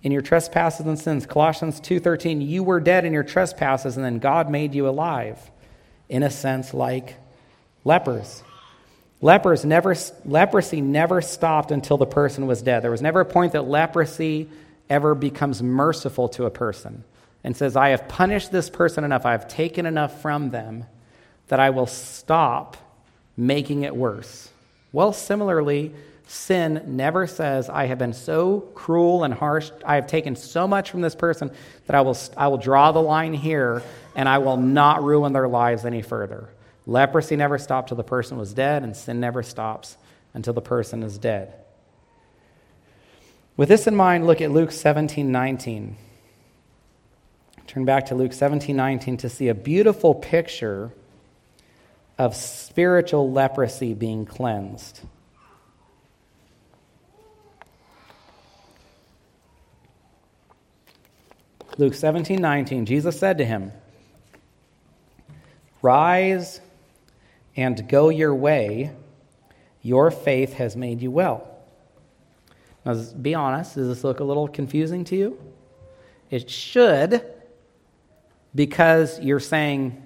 in 0.03 0.11
your 0.11 0.21
trespasses 0.21 0.85
and 0.85 0.99
sins. 0.99 1.25
Colossians 1.25 1.79
2:13. 1.79 2.41
You 2.41 2.61
were 2.61 2.81
dead 2.81 3.05
in 3.05 3.13
your 3.13 3.23
trespasses 3.23 3.95
and 3.95 4.05
then 4.05 4.19
God 4.19 4.49
made 4.49 4.75
you 4.75 4.87
alive. 4.87 5.49
In 6.09 6.21
a 6.21 6.29
sense 6.29 6.73
like 6.73 7.15
lepers. 7.85 8.43
Lepers 9.21 9.65
never, 9.65 9.95
leprosy 10.25 10.81
never 10.81 11.21
stopped 11.21 11.71
until 11.71 11.97
the 11.97 12.05
person 12.05 12.47
was 12.47 12.61
dead. 12.61 12.83
There 12.83 12.91
was 12.91 13.01
never 13.01 13.21
a 13.21 13.25
point 13.25 13.53
that 13.53 13.67
leprosy 13.67 14.49
ever 14.89 15.15
becomes 15.15 15.63
merciful 15.63 16.29
to 16.29 16.45
a 16.45 16.51
person 16.51 17.03
and 17.43 17.55
says, 17.55 17.75
I 17.75 17.89
have 17.89 18.07
punished 18.07 18.51
this 18.51 18.69
person 18.69 19.03
enough, 19.03 19.25
I 19.25 19.31
have 19.31 19.47
taken 19.47 19.85
enough 19.85 20.21
from 20.21 20.49
them 20.49 20.85
that 21.47 21.59
I 21.59 21.69
will 21.69 21.87
stop 21.87 22.77
making 23.37 23.83
it 23.83 23.95
worse. 23.95 24.49
Well, 24.91 25.13
similarly, 25.13 25.93
sin 26.27 26.81
never 26.87 27.27
says, 27.27 27.69
I 27.69 27.85
have 27.85 27.99
been 27.99 28.13
so 28.13 28.61
cruel 28.73 29.23
and 29.23 29.33
harsh, 29.33 29.69
I 29.85 29.95
have 29.95 30.07
taken 30.07 30.35
so 30.35 30.67
much 30.67 30.89
from 30.89 31.01
this 31.01 31.15
person 31.15 31.51
that 31.85 31.95
I 31.95 32.01
will, 32.01 32.17
I 32.35 32.47
will 32.47 32.57
draw 32.57 32.91
the 32.91 33.01
line 33.01 33.33
here 33.33 33.83
and 34.15 34.27
I 34.27 34.39
will 34.39 34.57
not 34.57 35.03
ruin 35.03 35.33
their 35.33 35.47
lives 35.47 35.85
any 35.85 36.01
further. 36.01 36.49
Leprosy 36.85 37.35
never 37.35 37.57
stopped 37.57 37.89
till 37.89 37.97
the 37.97 38.03
person 38.03 38.37
was 38.37 38.53
dead, 38.53 38.83
and 38.83 38.95
sin 38.95 39.19
never 39.19 39.41
stops 39.41 39.97
until 40.33 40.53
the 40.53 40.61
person 40.61 41.01
is 41.01 41.17
dead. 41.17 41.53
With 43.57 43.69
this 43.69 43.87
in 43.87 43.95
mind, 43.95 44.27
look 44.27 44.41
at 44.41 44.51
Luke 44.51 44.71
17 44.71 45.31
19. 45.31 45.97
Turn 47.67 47.85
back 47.85 48.07
to 48.07 48.15
Luke 48.15 48.33
17 48.33 48.75
19 48.75 49.17
to 49.17 49.29
see 49.29 49.47
a 49.47 49.55
beautiful 49.55 50.13
picture 50.13 50.91
of 52.17 52.35
spiritual 52.35 53.31
leprosy 53.31 53.93
being 53.93 54.25
cleansed. 54.25 55.01
Luke 61.77 61.93
17 61.93 62.39
19, 62.39 62.85
Jesus 62.85 63.19
said 63.19 63.37
to 63.39 63.45
him, 63.45 63.71
Rise 65.81 66.61
and 67.55 67.87
go 67.87 68.09
your 68.09 68.35
way. 68.35 68.91
Your 69.81 70.11
faith 70.11 70.53
has 70.53 70.75
made 70.75 71.01
you 71.01 71.11
well. 71.11 71.47
Now, 72.85 72.95
be 73.21 73.33
honest, 73.33 73.75
does 73.75 73.87
this 73.87 74.03
look 74.03 74.19
a 74.19 74.23
little 74.23 74.47
confusing 74.47 75.03
to 75.05 75.15
you? 75.15 75.39
It 76.29 76.49
should, 76.49 77.23
because 78.53 79.19
you're 79.19 79.39
saying 79.39 80.01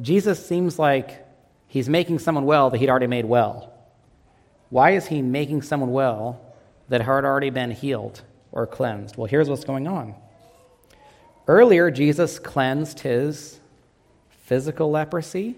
Jesus 0.00 0.44
seems 0.44 0.78
like 0.78 1.26
he's 1.68 1.88
making 1.88 2.18
someone 2.18 2.44
well 2.44 2.70
that 2.70 2.78
he'd 2.78 2.90
already 2.90 3.06
made 3.06 3.24
well. 3.24 3.72
Why 4.70 4.92
is 4.92 5.06
he 5.06 5.22
making 5.22 5.62
someone 5.62 5.92
well 5.92 6.40
that 6.88 7.00
had 7.00 7.24
already 7.24 7.50
been 7.50 7.70
healed 7.70 8.22
or 8.52 8.66
cleansed? 8.66 9.16
Well, 9.16 9.26
here's 9.26 9.48
what's 9.48 9.64
going 9.64 9.86
on. 9.86 10.14
Earlier, 11.48 11.90
Jesus 11.90 12.38
cleansed 12.38 13.00
his 13.00 13.60
physical 14.28 14.90
leprosy 14.90 15.56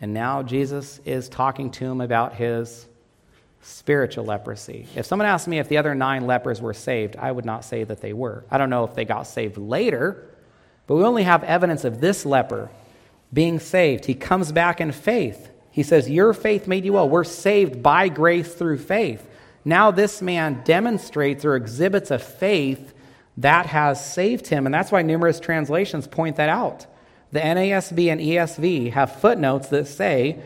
and 0.00 0.12
now 0.12 0.42
Jesus 0.42 1.00
is 1.04 1.28
talking 1.28 1.70
to 1.72 1.84
him 1.84 2.00
about 2.00 2.34
his 2.34 2.86
spiritual 3.62 4.24
leprosy. 4.24 4.86
If 4.94 5.06
someone 5.06 5.26
asked 5.26 5.48
me 5.48 5.58
if 5.58 5.68
the 5.68 5.78
other 5.78 5.94
nine 5.94 6.26
lepers 6.26 6.60
were 6.60 6.74
saved, 6.74 7.16
I 7.16 7.32
would 7.32 7.44
not 7.44 7.64
say 7.64 7.84
that 7.84 8.00
they 8.00 8.12
were. 8.12 8.44
I 8.50 8.58
don't 8.58 8.70
know 8.70 8.84
if 8.84 8.94
they 8.94 9.04
got 9.04 9.26
saved 9.26 9.56
later, 9.56 10.28
but 10.86 10.96
we 10.96 11.02
only 11.02 11.24
have 11.24 11.42
evidence 11.42 11.84
of 11.84 12.00
this 12.00 12.24
leper 12.24 12.70
being 13.32 13.58
saved. 13.58 14.04
He 14.04 14.14
comes 14.14 14.52
back 14.52 14.80
in 14.80 14.92
faith. 14.92 15.50
He 15.70 15.82
says, 15.82 16.08
Your 16.08 16.32
faith 16.32 16.68
made 16.68 16.84
you 16.84 16.92
well. 16.92 17.08
We're 17.08 17.24
saved 17.24 17.82
by 17.82 18.08
grace 18.08 18.54
through 18.54 18.78
faith. 18.78 19.28
Now, 19.64 19.90
this 19.90 20.22
man 20.22 20.62
demonstrates 20.64 21.44
or 21.44 21.56
exhibits 21.56 22.12
a 22.12 22.18
faith 22.18 22.94
that 23.38 23.66
has 23.66 24.12
saved 24.12 24.46
him. 24.46 24.66
And 24.66 24.74
that's 24.74 24.92
why 24.92 25.02
numerous 25.02 25.40
translations 25.40 26.06
point 26.06 26.36
that 26.36 26.48
out. 26.48 26.86
The 27.32 27.40
NASB 27.40 28.12
and 28.12 28.20
ESV 28.20 28.92
have 28.92 29.20
footnotes 29.20 29.68
that 29.68 29.86
say, 29.86 30.38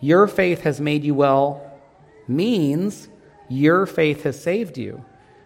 Your 0.00 0.26
faith 0.26 0.62
has 0.62 0.80
made 0.80 1.04
you 1.04 1.14
well 1.14 1.68
means 2.26 3.08
your 3.48 3.86
faith 3.86 4.22
has 4.22 4.40
saved 4.40 4.78
you. 4.78 5.04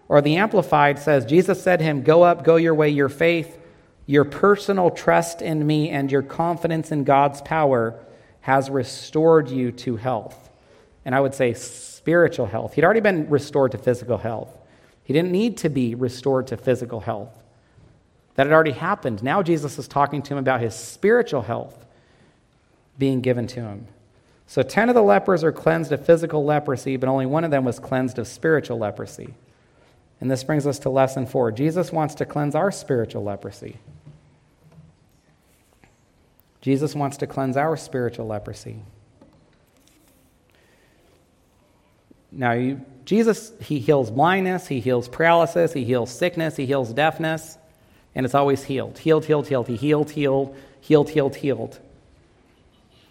Or 0.09 0.21
the 0.21 0.37
Amplified 0.37 0.99
says, 0.99 1.25
Jesus 1.25 1.63
said 1.63 1.79
to 1.79 1.85
him, 1.85 2.03
Go 2.03 2.23
up, 2.23 2.45
go 2.45 2.57
your 2.57 2.75
way, 2.75 2.89
your 2.89 3.09
faith, 3.09 3.59
your 4.07 4.25
personal 4.25 4.91
trust 4.91 5.43
in 5.43 5.67
me, 5.67 5.91
and 5.91 6.13
your 6.13 6.23
confidence 6.23 6.93
in 6.93 7.05
God's 7.05 7.43
power 7.43 7.99
has 8.43 8.71
restored 8.71 9.51
you 9.51 9.73
to 9.73 9.97
health. 9.97 10.51
And 11.05 11.15
I 11.15 11.21
would 11.21 11.35
say 11.35 11.55
spiritual 11.55 12.47
health. 12.47 12.75
He'd 12.75 12.85
already 12.85 13.01
been 13.01 13.29
restored 13.29 13.73
to 13.73 13.79
physical 13.79 14.19
health. 14.19 14.57
He 15.03 15.13
didn't 15.13 15.33
need 15.33 15.57
to 15.59 15.69
be 15.69 15.97
restored 15.97 16.47
to 16.49 16.57
physical 16.57 17.01
health. 17.01 17.43
That 18.37 18.47
had 18.47 18.53
already 18.53 18.73
happened. 18.73 19.23
Now 19.23 19.43
Jesus 19.43 19.79
is 19.79 19.89
talking 19.89 20.23
to 20.23 20.35
him 20.35 20.39
about 20.39 20.61
his 20.61 20.75
spiritual 20.75 21.43
health 21.43 21.85
being 22.99 23.23
given 23.23 23.47
to 23.49 23.61
him. 23.63 23.89
So 24.47 24.63
10 24.63 24.91
of 24.91 24.95
the 24.95 25.03
lepers 25.03 25.43
are 25.43 25.53
cleansed 25.53 25.91
of 25.91 26.05
physical 26.05 26.45
leprosy, 26.45 26.97
but 26.97 27.09
only 27.09 27.27
one 27.27 27.45
of 27.45 27.51
them 27.51 27.65
was 27.65 27.79
cleansed 27.79 28.19
of 28.19 28.29
spiritual 28.29 28.79
leprosy. 28.79 29.35
And 30.21 30.31
this 30.31 30.45
brings 30.45 30.67
us 30.67 30.79
to 30.81 30.91
lesson 30.91 31.27
four. 31.27 31.51
Jesus 31.51 31.91
wants 31.91 32.15
to 32.17 32.27
cleanse 32.27 32.55
our 32.55 32.71
spiritual 32.71 33.25
leprosy. 33.25 33.79
Jesus 36.61 36.95
wants 36.95 37.17
to 37.19 37.27
cleanse 37.27 37.57
our 37.57 37.77
spiritual 37.77 38.27
leprosy. 38.27 38.83
Now, 42.31 42.53
you, 42.53 42.83
Jesus, 43.05 43.53
he 43.61 43.79
heals 43.79 44.11
blindness, 44.11 44.67
he 44.67 44.81
heals 44.81 45.09
paralysis, 45.09 45.73
he 45.73 45.85
heals 45.85 46.11
sickness, 46.11 46.57
he 46.57 46.67
heals 46.67 46.93
deafness 46.93 47.57
and 48.17 48.25
it's 48.25 48.35
always 48.35 48.65
healed. 48.65 48.99
Healed, 48.99 49.27
healed, 49.27 49.47
healed. 49.47 49.69
He 49.69 49.77
healed, 49.77 50.11
healed, 50.11 50.57
healed, 50.81 51.11
healed, 51.11 51.37
healed. 51.37 51.79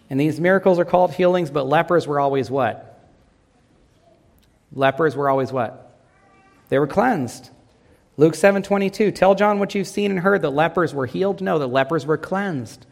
And 0.09 0.19
these 0.19 0.39
miracles 0.39 0.79
are 0.79 0.85
called 0.85 1.13
healings, 1.13 1.51
but 1.51 1.67
lepers 1.67 2.07
were 2.07 2.19
always 2.19 2.49
what? 2.49 3.07
Lepers 4.73 5.15
were 5.15 5.29
always 5.29 5.53
what? 5.53 5.95
They 6.69 6.79
were 6.79 6.87
cleansed. 6.87 7.51
Luke 8.17 8.33
7:22, 8.33 9.11
tell 9.11 9.35
John 9.35 9.59
what 9.59 9.75
you've 9.75 9.87
seen 9.87 10.09
and 10.09 10.21
heard 10.21 10.41
that 10.41 10.49
lepers 10.49 10.93
were 10.93 11.05
healed. 11.05 11.39
No, 11.39 11.59
the 11.59 11.67
lepers 11.67 12.05
were 12.05 12.17
cleansed. 12.17 12.87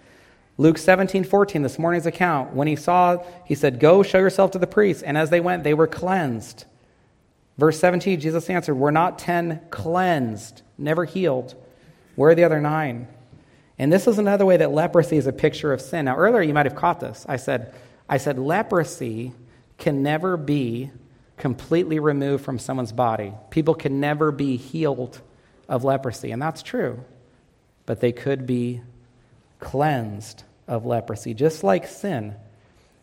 Luke 0.57 0.77
17:14, 0.77 1.63
this 1.63 1.79
morning's 1.79 2.05
account, 2.05 2.53
when 2.53 2.67
he 2.67 2.75
saw, 2.75 3.23
he 3.45 3.55
said, 3.55 3.79
"Go 3.79 4.03
show 4.03 4.19
yourself 4.19 4.51
to 4.51 4.59
the 4.59 4.67
priests." 4.67 5.01
And 5.01 5.17
as 5.17 5.31
they 5.31 5.39
went, 5.39 5.63
they 5.63 5.73
were 5.73 5.87
cleansed. 5.87 6.65
Verse 7.57 7.79
17, 7.79 8.19
Jesus 8.19 8.49
answered, 8.51 8.75
"Were 8.75 8.91
not 8.91 9.17
10 9.17 9.61
cleansed, 9.71 10.61
never 10.77 11.05
healed? 11.05 11.55
Where 12.15 12.31
are 12.31 12.35
the 12.35 12.43
other 12.43 12.61
9?" 12.61 13.07
And 13.79 13.91
this 13.91 14.07
is 14.07 14.19
another 14.19 14.45
way 14.45 14.57
that 14.57 14.71
leprosy 14.71 15.17
is 15.17 15.27
a 15.27 15.33
picture 15.33 15.73
of 15.73 15.81
sin. 15.81 16.05
Now, 16.05 16.15
earlier 16.15 16.41
you 16.41 16.53
might 16.53 16.65
have 16.65 16.75
caught 16.75 16.99
this. 16.99 17.25
I 17.27 17.37
said, 17.37 17.73
I 18.07 18.17
said 18.17 18.37
leprosy 18.37 19.33
can 19.77 20.03
never 20.03 20.37
be 20.37 20.91
completely 21.37 21.99
removed 21.99 22.45
from 22.45 22.59
someone's 22.59 22.91
body. 22.91 23.33
People 23.49 23.73
can 23.73 23.99
never 23.99 24.31
be 24.31 24.57
healed 24.57 25.21
of 25.67 25.83
leprosy, 25.83 26.31
and 26.31 26.41
that's 26.41 26.61
true. 26.61 26.99
But 27.85 27.99
they 27.99 28.11
could 28.11 28.45
be 28.45 28.81
cleansed 29.59 30.43
of 30.67 30.85
leprosy, 30.85 31.33
just 31.33 31.63
like 31.63 31.87
sin. 31.87 32.35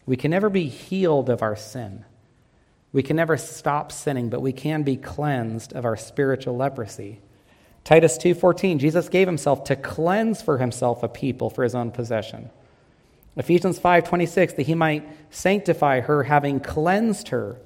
We 0.07 0.17
can 0.17 0.31
never 0.31 0.49
be 0.49 0.69
healed 0.69 1.29
of 1.29 1.43
our 1.43 1.57
sin. 1.57 2.05
We 2.93 3.03
can 3.03 3.17
never 3.17 3.37
stop 3.37 3.93
sinning, 3.93 4.31
but 4.31 4.41
we 4.41 4.53
can 4.53 4.83
be 4.83 4.97
cleansed 4.97 5.73
of 5.73 5.85
our 5.85 5.97
spiritual 5.97 6.57
leprosy. 6.57 7.21
Titus 7.85 8.19
2:14 8.19 8.79
Jesus 8.79 9.09
gave 9.09 9.27
himself 9.27 9.65
to 9.65 9.77
cleanse 9.77 10.43
for 10.43 10.59
himself 10.59 11.03
a 11.03 11.09
people 11.09 11.51
for 11.51 11.63
his 11.63 11.75
own 11.75 11.91
possession. 11.91 12.51
Ephesians 13.37 13.79
5:26 13.79 14.55
that 14.55 14.67
he 14.67 14.75
might 14.75 15.07
sanctify 15.31 16.01
her 16.01 16.25
having 16.25 16.61
cleansed 16.61 17.29
her 17.29 17.57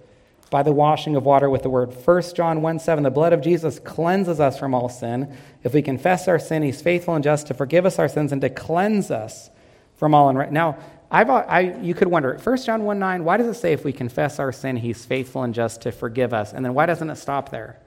by 0.51 0.63
the 0.63 0.73
washing 0.73 1.17
of 1.17 1.25
water 1.25 1.51
with 1.51 1.63
the 1.63 1.69
word. 1.69 1.93
1 1.93 2.23
John 2.35 2.63
1 2.63 2.79
7, 2.79 3.03
the 3.03 3.11
blood 3.11 3.33
of 3.33 3.41
Jesus 3.41 3.81
cleanses 3.81 4.39
us 4.39 4.59
from 4.59 4.73
all 4.73 4.89
sin. 4.89 5.35
If 5.65 5.75
we 5.75 5.83
confess 5.83 6.29
our 6.29 6.39
sin, 6.39 6.63
he's 6.63 6.81
faithful 6.81 7.15
and 7.15 7.25
just 7.25 7.49
to 7.49 7.55
forgive 7.55 7.85
us 7.85 7.99
our 7.99 8.09
sins 8.09 8.31
and 8.31 8.41
to 8.41 8.51
cleanse 8.51 9.11
us 9.11 9.51
from 9.97 10.15
all 10.15 10.29
unrighteousness. 10.29 10.55
Now, 10.55 10.79
I've, 11.11 11.31
I, 11.31 11.77
you 11.81 11.95
could 11.95 12.09
wonder, 12.09 12.39
1 12.43 12.57
John 12.59 12.85
1 12.85 12.99
9, 12.99 13.25
why 13.25 13.37
does 13.37 13.47
it 13.47 13.59
say 13.59 13.73
if 13.73 13.85
we 13.85 13.93
confess 13.93 14.39
our 14.39 14.53
sin, 14.53 14.77
he's 14.77 15.05
faithful 15.05 15.43
and 15.43 15.55
just 15.55 15.81
to 15.83 15.93
forgive 15.93 16.33
us? 16.33 16.53
And 16.53 16.65
then 16.65 16.75
why 16.75 16.87
doesn't 16.87 17.11
it 17.11 17.17
stop 17.17 17.51
there? 17.51 17.81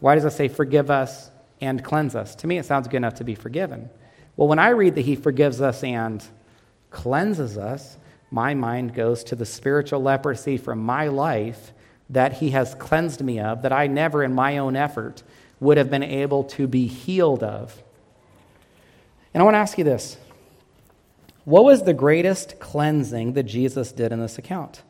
Why 0.00 0.14
does 0.14 0.24
it 0.24 0.32
say 0.32 0.48
forgive 0.48 0.90
us 0.90 1.30
and 1.60 1.82
cleanse 1.82 2.14
us? 2.14 2.34
To 2.36 2.46
me, 2.46 2.58
it 2.58 2.66
sounds 2.66 2.88
good 2.88 2.98
enough 2.98 3.14
to 3.14 3.24
be 3.24 3.34
forgiven. 3.34 3.90
Well, 4.36 4.48
when 4.48 4.58
I 4.58 4.70
read 4.70 4.96
that 4.96 5.04
he 5.04 5.16
forgives 5.16 5.60
us 5.60 5.82
and 5.82 6.24
cleanses 6.90 7.56
us, 7.56 7.96
my 8.30 8.54
mind 8.54 8.94
goes 8.94 9.24
to 9.24 9.36
the 9.36 9.46
spiritual 9.46 10.02
leprosy 10.02 10.56
from 10.56 10.80
my 10.80 11.08
life 11.08 11.72
that 12.10 12.34
he 12.34 12.50
has 12.50 12.74
cleansed 12.74 13.22
me 13.22 13.40
of, 13.40 13.62
that 13.62 13.72
I 13.72 13.86
never, 13.86 14.22
in 14.22 14.34
my 14.34 14.58
own 14.58 14.76
effort, 14.76 15.22
would 15.58 15.78
have 15.78 15.90
been 15.90 16.02
able 16.02 16.44
to 16.44 16.66
be 16.66 16.86
healed 16.86 17.42
of. 17.42 17.82
And 19.32 19.40
I 19.40 19.44
want 19.44 19.54
to 19.54 19.58
ask 19.58 19.78
you 19.78 19.84
this 19.84 20.16
What 21.44 21.64
was 21.64 21.82
the 21.82 21.94
greatest 21.94 22.60
cleansing 22.60 23.32
that 23.34 23.44
Jesus 23.44 23.92
did 23.92 24.12
in 24.12 24.20
this 24.20 24.38
account? 24.38 24.82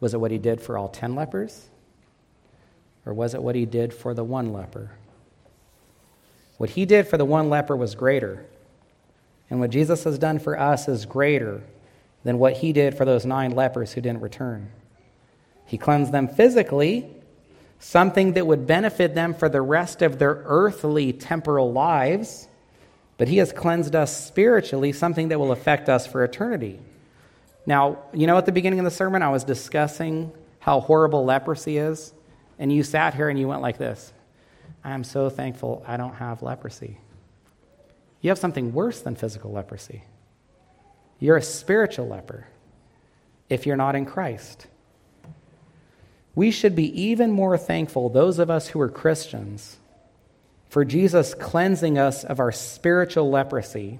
Was 0.00 0.14
it 0.14 0.20
what 0.20 0.30
he 0.30 0.38
did 0.38 0.60
for 0.60 0.76
all 0.76 0.88
10 0.88 1.14
lepers? 1.14 1.68
Or 3.04 3.12
was 3.12 3.34
it 3.34 3.42
what 3.42 3.54
he 3.54 3.66
did 3.66 3.92
for 3.92 4.14
the 4.14 4.24
one 4.24 4.52
leper? 4.52 4.90
What 6.58 6.70
he 6.70 6.86
did 6.86 7.08
for 7.08 7.16
the 7.16 7.24
one 7.24 7.50
leper 7.50 7.76
was 7.76 7.94
greater. 7.94 8.44
And 9.50 9.60
what 9.60 9.70
Jesus 9.70 10.04
has 10.04 10.18
done 10.18 10.38
for 10.38 10.58
us 10.58 10.88
is 10.88 11.06
greater 11.06 11.62
than 12.24 12.38
what 12.38 12.54
he 12.54 12.72
did 12.72 12.96
for 12.96 13.04
those 13.04 13.26
nine 13.26 13.50
lepers 13.50 13.92
who 13.92 14.00
didn't 14.00 14.20
return. 14.20 14.70
He 15.66 15.78
cleansed 15.78 16.12
them 16.12 16.28
physically, 16.28 17.10
something 17.80 18.34
that 18.34 18.46
would 18.46 18.66
benefit 18.66 19.14
them 19.14 19.34
for 19.34 19.48
the 19.48 19.60
rest 19.60 20.02
of 20.02 20.18
their 20.18 20.42
earthly 20.44 21.12
temporal 21.12 21.72
lives, 21.72 22.48
but 23.18 23.28
he 23.28 23.38
has 23.38 23.52
cleansed 23.52 23.96
us 23.96 24.24
spiritually, 24.24 24.92
something 24.92 25.28
that 25.28 25.38
will 25.38 25.52
affect 25.52 25.88
us 25.88 26.06
for 26.06 26.22
eternity. 26.22 26.78
Now, 27.66 27.98
you 28.12 28.26
know, 28.26 28.36
at 28.38 28.46
the 28.46 28.52
beginning 28.52 28.78
of 28.78 28.84
the 28.84 28.90
sermon, 28.90 29.22
I 29.22 29.30
was 29.30 29.44
discussing 29.44 30.32
how 30.60 30.80
horrible 30.80 31.24
leprosy 31.24 31.78
is, 31.78 32.12
and 32.62 32.72
you 32.72 32.84
sat 32.84 33.14
here 33.14 33.28
and 33.28 33.36
you 33.36 33.48
went 33.48 33.60
like 33.60 33.76
this 33.76 34.12
I 34.84 34.92
am 34.92 35.02
so 35.02 35.28
thankful 35.28 35.84
I 35.86 35.96
don't 35.96 36.14
have 36.14 36.42
leprosy. 36.42 36.96
You 38.20 38.30
have 38.30 38.38
something 38.38 38.72
worse 38.72 39.00
than 39.00 39.16
physical 39.16 39.50
leprosy. 39.50 40.04
You're 41.18 41.36
a 41.36 41.42
spiritual 41.42 42.06
leper 42.06 42.46
if 43.50 43.66
you're 43.66 43.76
not 43.76 43.96
in 43.96 44.06
Christ. 44.06 44.68
We 46.36 46.52
should 46.52 46.76
be 46.76 47.02
even 47.02 47.32
more 47.32 47.58
thankful, 47.58 48.08
those 48.08 48.38
of 48.38 48.48
us 48.48 48.68
who 48.68 48.80
are 48.80 48.88
Christians, 48.88 49.76
for 50.68 50.84
Jesus 50.84 51.34
cleansing 51.34 51.98
us 51.98 52.22
of 52.22 52.38
our 52.38 52.52
spiritual 52.52 53.28
leprosy 53.28 53.98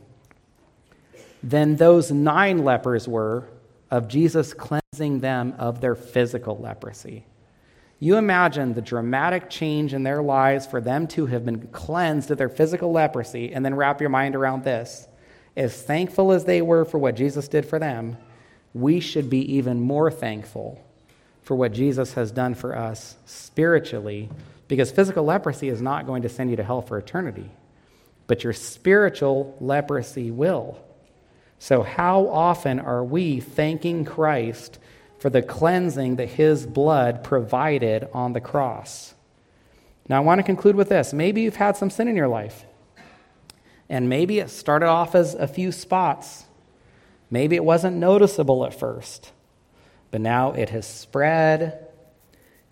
than 1.42 1.76
those 1.76 2.12
nine 2.12 2.58
lepers 2.58 3.08
were 3.08 3.48
of 3.90 4.06
Jesus 4.06 4.54
cleansing 4.54 5.18
them 5.18 5.54
of 5.58 5.80
their 5.80 5.96
physical 5.96 6.56
leprosy. 6.56 7.24
You 8.02 8.16
imagine 8.16 8.74
the 8.74 8.82
dramatic 8.82 9.48
change 9.48 9.94
in 9.94 10.02
their 10.02 10.24
lives 10.24 10.66
for 10.66 10.80
them 10.80 11.06
to 11.06 11.26
have 11.26 11.44
been 11.44 11.68
cleansed 11.68 12.32
of 12.32 12.38
their 12.38 12.48
physical 12.48 12.90
leprosy, 12.90 13.52
and 13.52 13.64
then 13.64 13.76
wrap 13.76 14.00
your 14.00 14.10
mind 14.10 14.34
around 14.34 14.64
this. 14.64 15.06
As 15.56 15.80
thankful 15.80 16.32
as 16.32 16.44
they 16.44 16.62
were 16.62 16.84
for 16.84 16.98
what 16.98 17.14
Jesus 17.14 17.46
did 17.46 17.64
for 17.64 17.78
them, 17.78 18.16
we 18.74 18.98
should 18.98 19.30
be 19.30 19.54
even 19.54 19.80
more 19.80 20.10
thankful 20.10 20.84
for 21.42 21.54
what 21.54 21.72
Jesus 21.72 22.14
has 22.14 22.32
done 22.32 22.56
for 22.56 22.76
us 22.76 23.14
spiritually, 23.24 24.28
because 24.66 24.90
physical 24.90 25.22
leprosy 25.22 25.68
is 25.68 25.80
not 25.80 26.04
going 26.04 26.22
to 26.22 26.28
send 26.28 26.50
you 26.50 26.56
to 26.56 26.64
hell 26.64 26.82
for 26.82 26.98
eternity, 26.98 27.52
but 28.26 28.42
your 28.42 28.52
spiritual 28.52 29.56
leprosy 29.60 30.32
will. 30.32 30.76
So, 31.60 31.84
how 31.84 32.26
often 32.26 32.80
are 32.80 33.04
we 33.04 33.38
thanking 33.38 34.04
Christ 34.04 34.80
for 35.22 35.30
the 35.30 35.40
cleansing 35.40 36.16
that 36.16 36.30
his 36.30 36.66
blood 36.66 37.22
provided 37.22 38.08
on 38.12 38.32
the 38.32 38.40
cross. 38.40 39.14
Now, 40.08 40.16
I 40.16 40.20
want 40.20 40.40
to 40.40 40.42
conclude 40.42 40.74
with 40.74 40.88
this. 40.88 41.12
Maybe 41.12 41.42
you've 41.42 41.54
had 41.54 41.76
some 41.76 41.90
sin 41.90 42.08
in 42.08 42.16
your 42.16 42.26
life, 42.26 42.64
and 43.88 44.08
maybe 44.08 44.40
it 44.40 44.50
started 44.50 44.86
off 44.86 45.14
as 45.14 45.34
a 45.34 45.46
few 45.46 45.70
spots. 45.70 46.44
Maybe 47.30 47.54
it 47.54 47.64
wasn't 47.64 47.98
noticeable 47.98 48.66
at 48.66 48.74
first, 48.74 49.30
but 50.10 50.20
now 50.20 50.54
it 50.54 50.70
has 50.70 50.88
spread, 50.88 51.86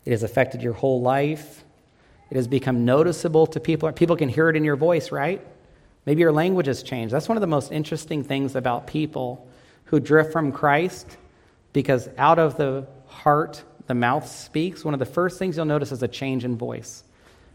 it 0.05 0.11
has 0.11 0.25
affected 0.25 0.61
your 0.61 0.73
whole 0.73 1.01
life. 1.01 1.65
It 2.31 2.37
has 2.37 2.49
become 2.49 2.85
noticeable 2.85 3.47
to 3.47 3.61
people. 3.61 3.93
People 3.93 4.17
can 4.17 4.29
hear 4.29 4.49
it 4.49 4.57
in 4.57 4.65
your 4.65 4.77
voice, 4.77 5.13
right? 5.13 5.41
Maybe 6.05 6.21
your 6.21 6.33
language 6.33 6.67
has 6.67 6.83
changed. 6.83 7.15
That's 7.15 7.29
one 7.29 7.37
of 7.37 7.43
the 7.43 7.47
most 7.47 7.71
interesting 7.71 8.25
things 8.25 8.57
about 8.57 8.89
people 8.89 9.49
who 9.85 10.01
drift 10.01 10.33
from 10.33 10.51
Christ 10.51 11.17
because 11.73 12.09
out 12.19 12.39
of 12.39 12.57
the 12.57 12.87
heart, 13.07 13.63
the 13.87 13.95
mouth 13.95 14.29
speaks. 14.29 14.85
One 14.85 14.95
of 14.95 15.01
the 15.01 15.07
first 15.07 15.39
things 15.39 15.57
you'll 15.57 15.67
notice 15.67 15.93
is 15.93 16.03
a 16.03 16.09
change 16.09 16.45
in 16.45 16.57
voice, 16.57 17.05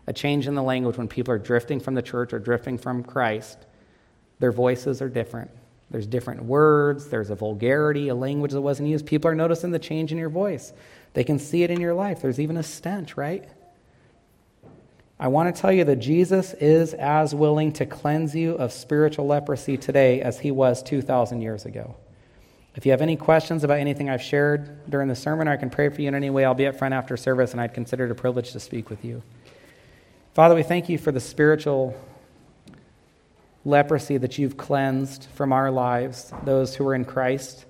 a 0.07 0.13
change 0.13 0.47
in 0.47 0.55
the 0.55 0.63
language 0.63 0.97
when 0.97 1.07
people 1.07 1.33
are 1.33 1.39
drifting 1.39 1.79
from 1.79 1.95
the 1.95 2.01
church 2.01 2.33
or 2.33 2.39
drifting 2.39 2.77
from 2.77 3.03
Christ. 3.03 3.57
Their 4.39 4.51
voices 4.51 5.01
are 5.01 5.09
different. 5.09 5.51
There's 5.91 6.07
different 6.07 6.43
words, 6.43 7.09
there's 7.09 7.29
a 7.29 7.35
vulgarity, 7.35 8.09
a 8.09 8.15
language 8.15 8.51
that 8.51 8.61
wasn't 8.61 8.89
used. 8.89 9.05
People 9.05 9.29
are 9.29 9.35
noticing 9.35 9.71
the 9.71 9.79
change 9.79 10.11
in 10.11 10.17
your 10.17 10.29
voice. 10.29 10.73
They 11.13 11.23
can 11.23 11.39
see 11.39 11.63
it 11.63 11.71
in 11.71 11.79
your 11.79 11.93
life. 11.93 12.21
There's 12.21 12.39
even 12.39 12.57
a 12.57 12.63
stench, 12.63 13.15
right? 13.15 13.47
I 15.17 15.29
want 15.29 15.55
to 15.55 15.61
tell 15.61 15.71
you 15.71 15.85
that 15.85 15.97
Jesus 15.97 16.53
is 16.55 16.93
as 16.93 17.33
willing 17.33 17.71
to 17.73 17.85
cleanse 17.85 18.35
you 18.35 18.55
of 18.55 18.73
spiritual 18.73 19.27
leprosy 19.27 19.77
today 19.77 20.21
as 20.21 20.39
he 20.39 20.51
was 20.51 20.83
2,000 20.83 21.41
years 21.41 21.65
ago. 21.65 21.95
If 22.75 22.85
you 22.85 22.91
have 22.91 23.01
any 23.01 23.15
questions 23.15 23.63
about 23.63 23.79
anything 23.79 24.09
I've 24.09 24.21
shared 24.21 24.89
during 24.89 25.07
the 25.07 25.15
sermon, 25.15 25.47
or 25.47 25.51
I 25.51 25.57
can 25.57 25.69
pray 25.69 25.87
for 25.87 26.01
you 26.01 26.09
in 26.09 26.15
any 26.15 26.29
way, 26.29 26.43
I'll 26.43 26.53
be 26.53 26.67
up 26.67 26.75
front 26.75 26.93
after 26.93 27.15
service, 27.15 27.53
and 27.53 27.61
I'd 27.61 27.73
consider 27.73 28.05
it 28.05 28.11
a 28.11 28.15
privilege 28.15 28.51
to 28.51 28.59
speak 28.59 28.89
with 28.89 29.05
you. 29.05 29.23
Father, 30.33 30.55
we 30.55 30.63
thank 30.63 30.89
you 30.89 30.97
for 30.97 31.13
the 31.13 31.21
spiritual 31.21 31.95
leprosy 33.63 34.17
that 34.17 34.37
you've 34.37 34.57
cleansed 34.57 35.27
from 35.33 35.53
our 35.53 35.71
lives, 35.71 36.33
those 36.43 36.75
who 36.75 36.85
are 36.85 36.93
in 36.93 37.05
Christ. 37.05 37.65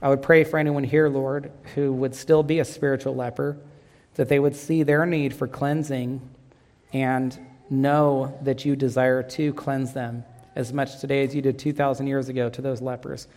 I 0.00 0.08
would 0.08 0.22
pray 0.22 0.42
for 0.42 0.58
anyone 0.58 0.84
here, 0.84 1.10
Lord, 1.10 1.52
who 1.74 1.92
would 1.92 2.14
still 2.14 2.42
be 2.42 2.58
a 2.58 2.64
spiritual 2.64 3.14
leper, 3.14 3.58
that 4.14 4.30
they 4.30 4.38
would 4.38 4.56
see 4.56 4.82
their 4.82 5.04
need 5.04 5.34
for 5.34 5.46
cleansing 5.46 6.22
and 6.94 7.38
know 7.68 8.38
that 8.40 8.64
you 8.64 8.74
desire 8.74 9.22
to 9.22 9.52
cleanse 9.52 9.92
them 9.92 10.24
as 10.54 10.72
much 10.72 10.98
today 10.98 11.22
as 11.22 11.34
you 11.34 11.42
did 11.42 11.58
2,000 11.58 12.06
years 12.06 12.30
ago 12.30 12.48
to 12.48 12.62
those 12.62 12.80
lepers 12.80 13.28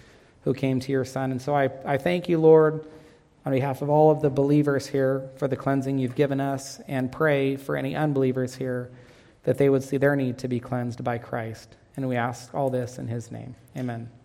who 0.43 0.53
came 0.53 0.79
to 0.79 0.91
your 0.91 1.05
Son. 1.05 1.31
And 1.31 1.41
so 1.41 1.55
I, 1.55 1.69
I 1.85 1.97
thank 1.97 2.29
you, 2.29 2.37
Lord, 2.39 2.85
on 3.45 3.51
behalf 3.51 3.81
of 3.81 3.89
all 3.89 4.11
of 4.11 4.21
the 4.21 4.29
believers 4.29 4.87
here 4.87 5.29
for 5.37 5.47
the 5.47 5.55
cleansing 5.55 5.97
you've 5.97 6.15
given 6.15 6.39
us, 6.39 6.79
and 6.87 7.11
pray 7.11 7.55
for 7.55 7.75
any 7.75 7.95
unbelievers 7.95 8.55
here 8.55 8.91
that 9.43 9.57
they 9.57 9.69
would 9.69 9.83
see 9.83 9.97
their 9.97 10.15
need 10.15 10.37
to 10.39 10.47
be 10.47 10.59
cleansed 10.59 11.03
by 11.03 11.17
Christ. 11.17 11.75
And 11.95 12.07
we 12.07 12.15
ask 12.15 12.53
all 12.53 12.69
this 12.69 12.97
in 12.97 13.07
his 13.07 13.31
name. 13.31 13.55
Amen. 13.75 14.18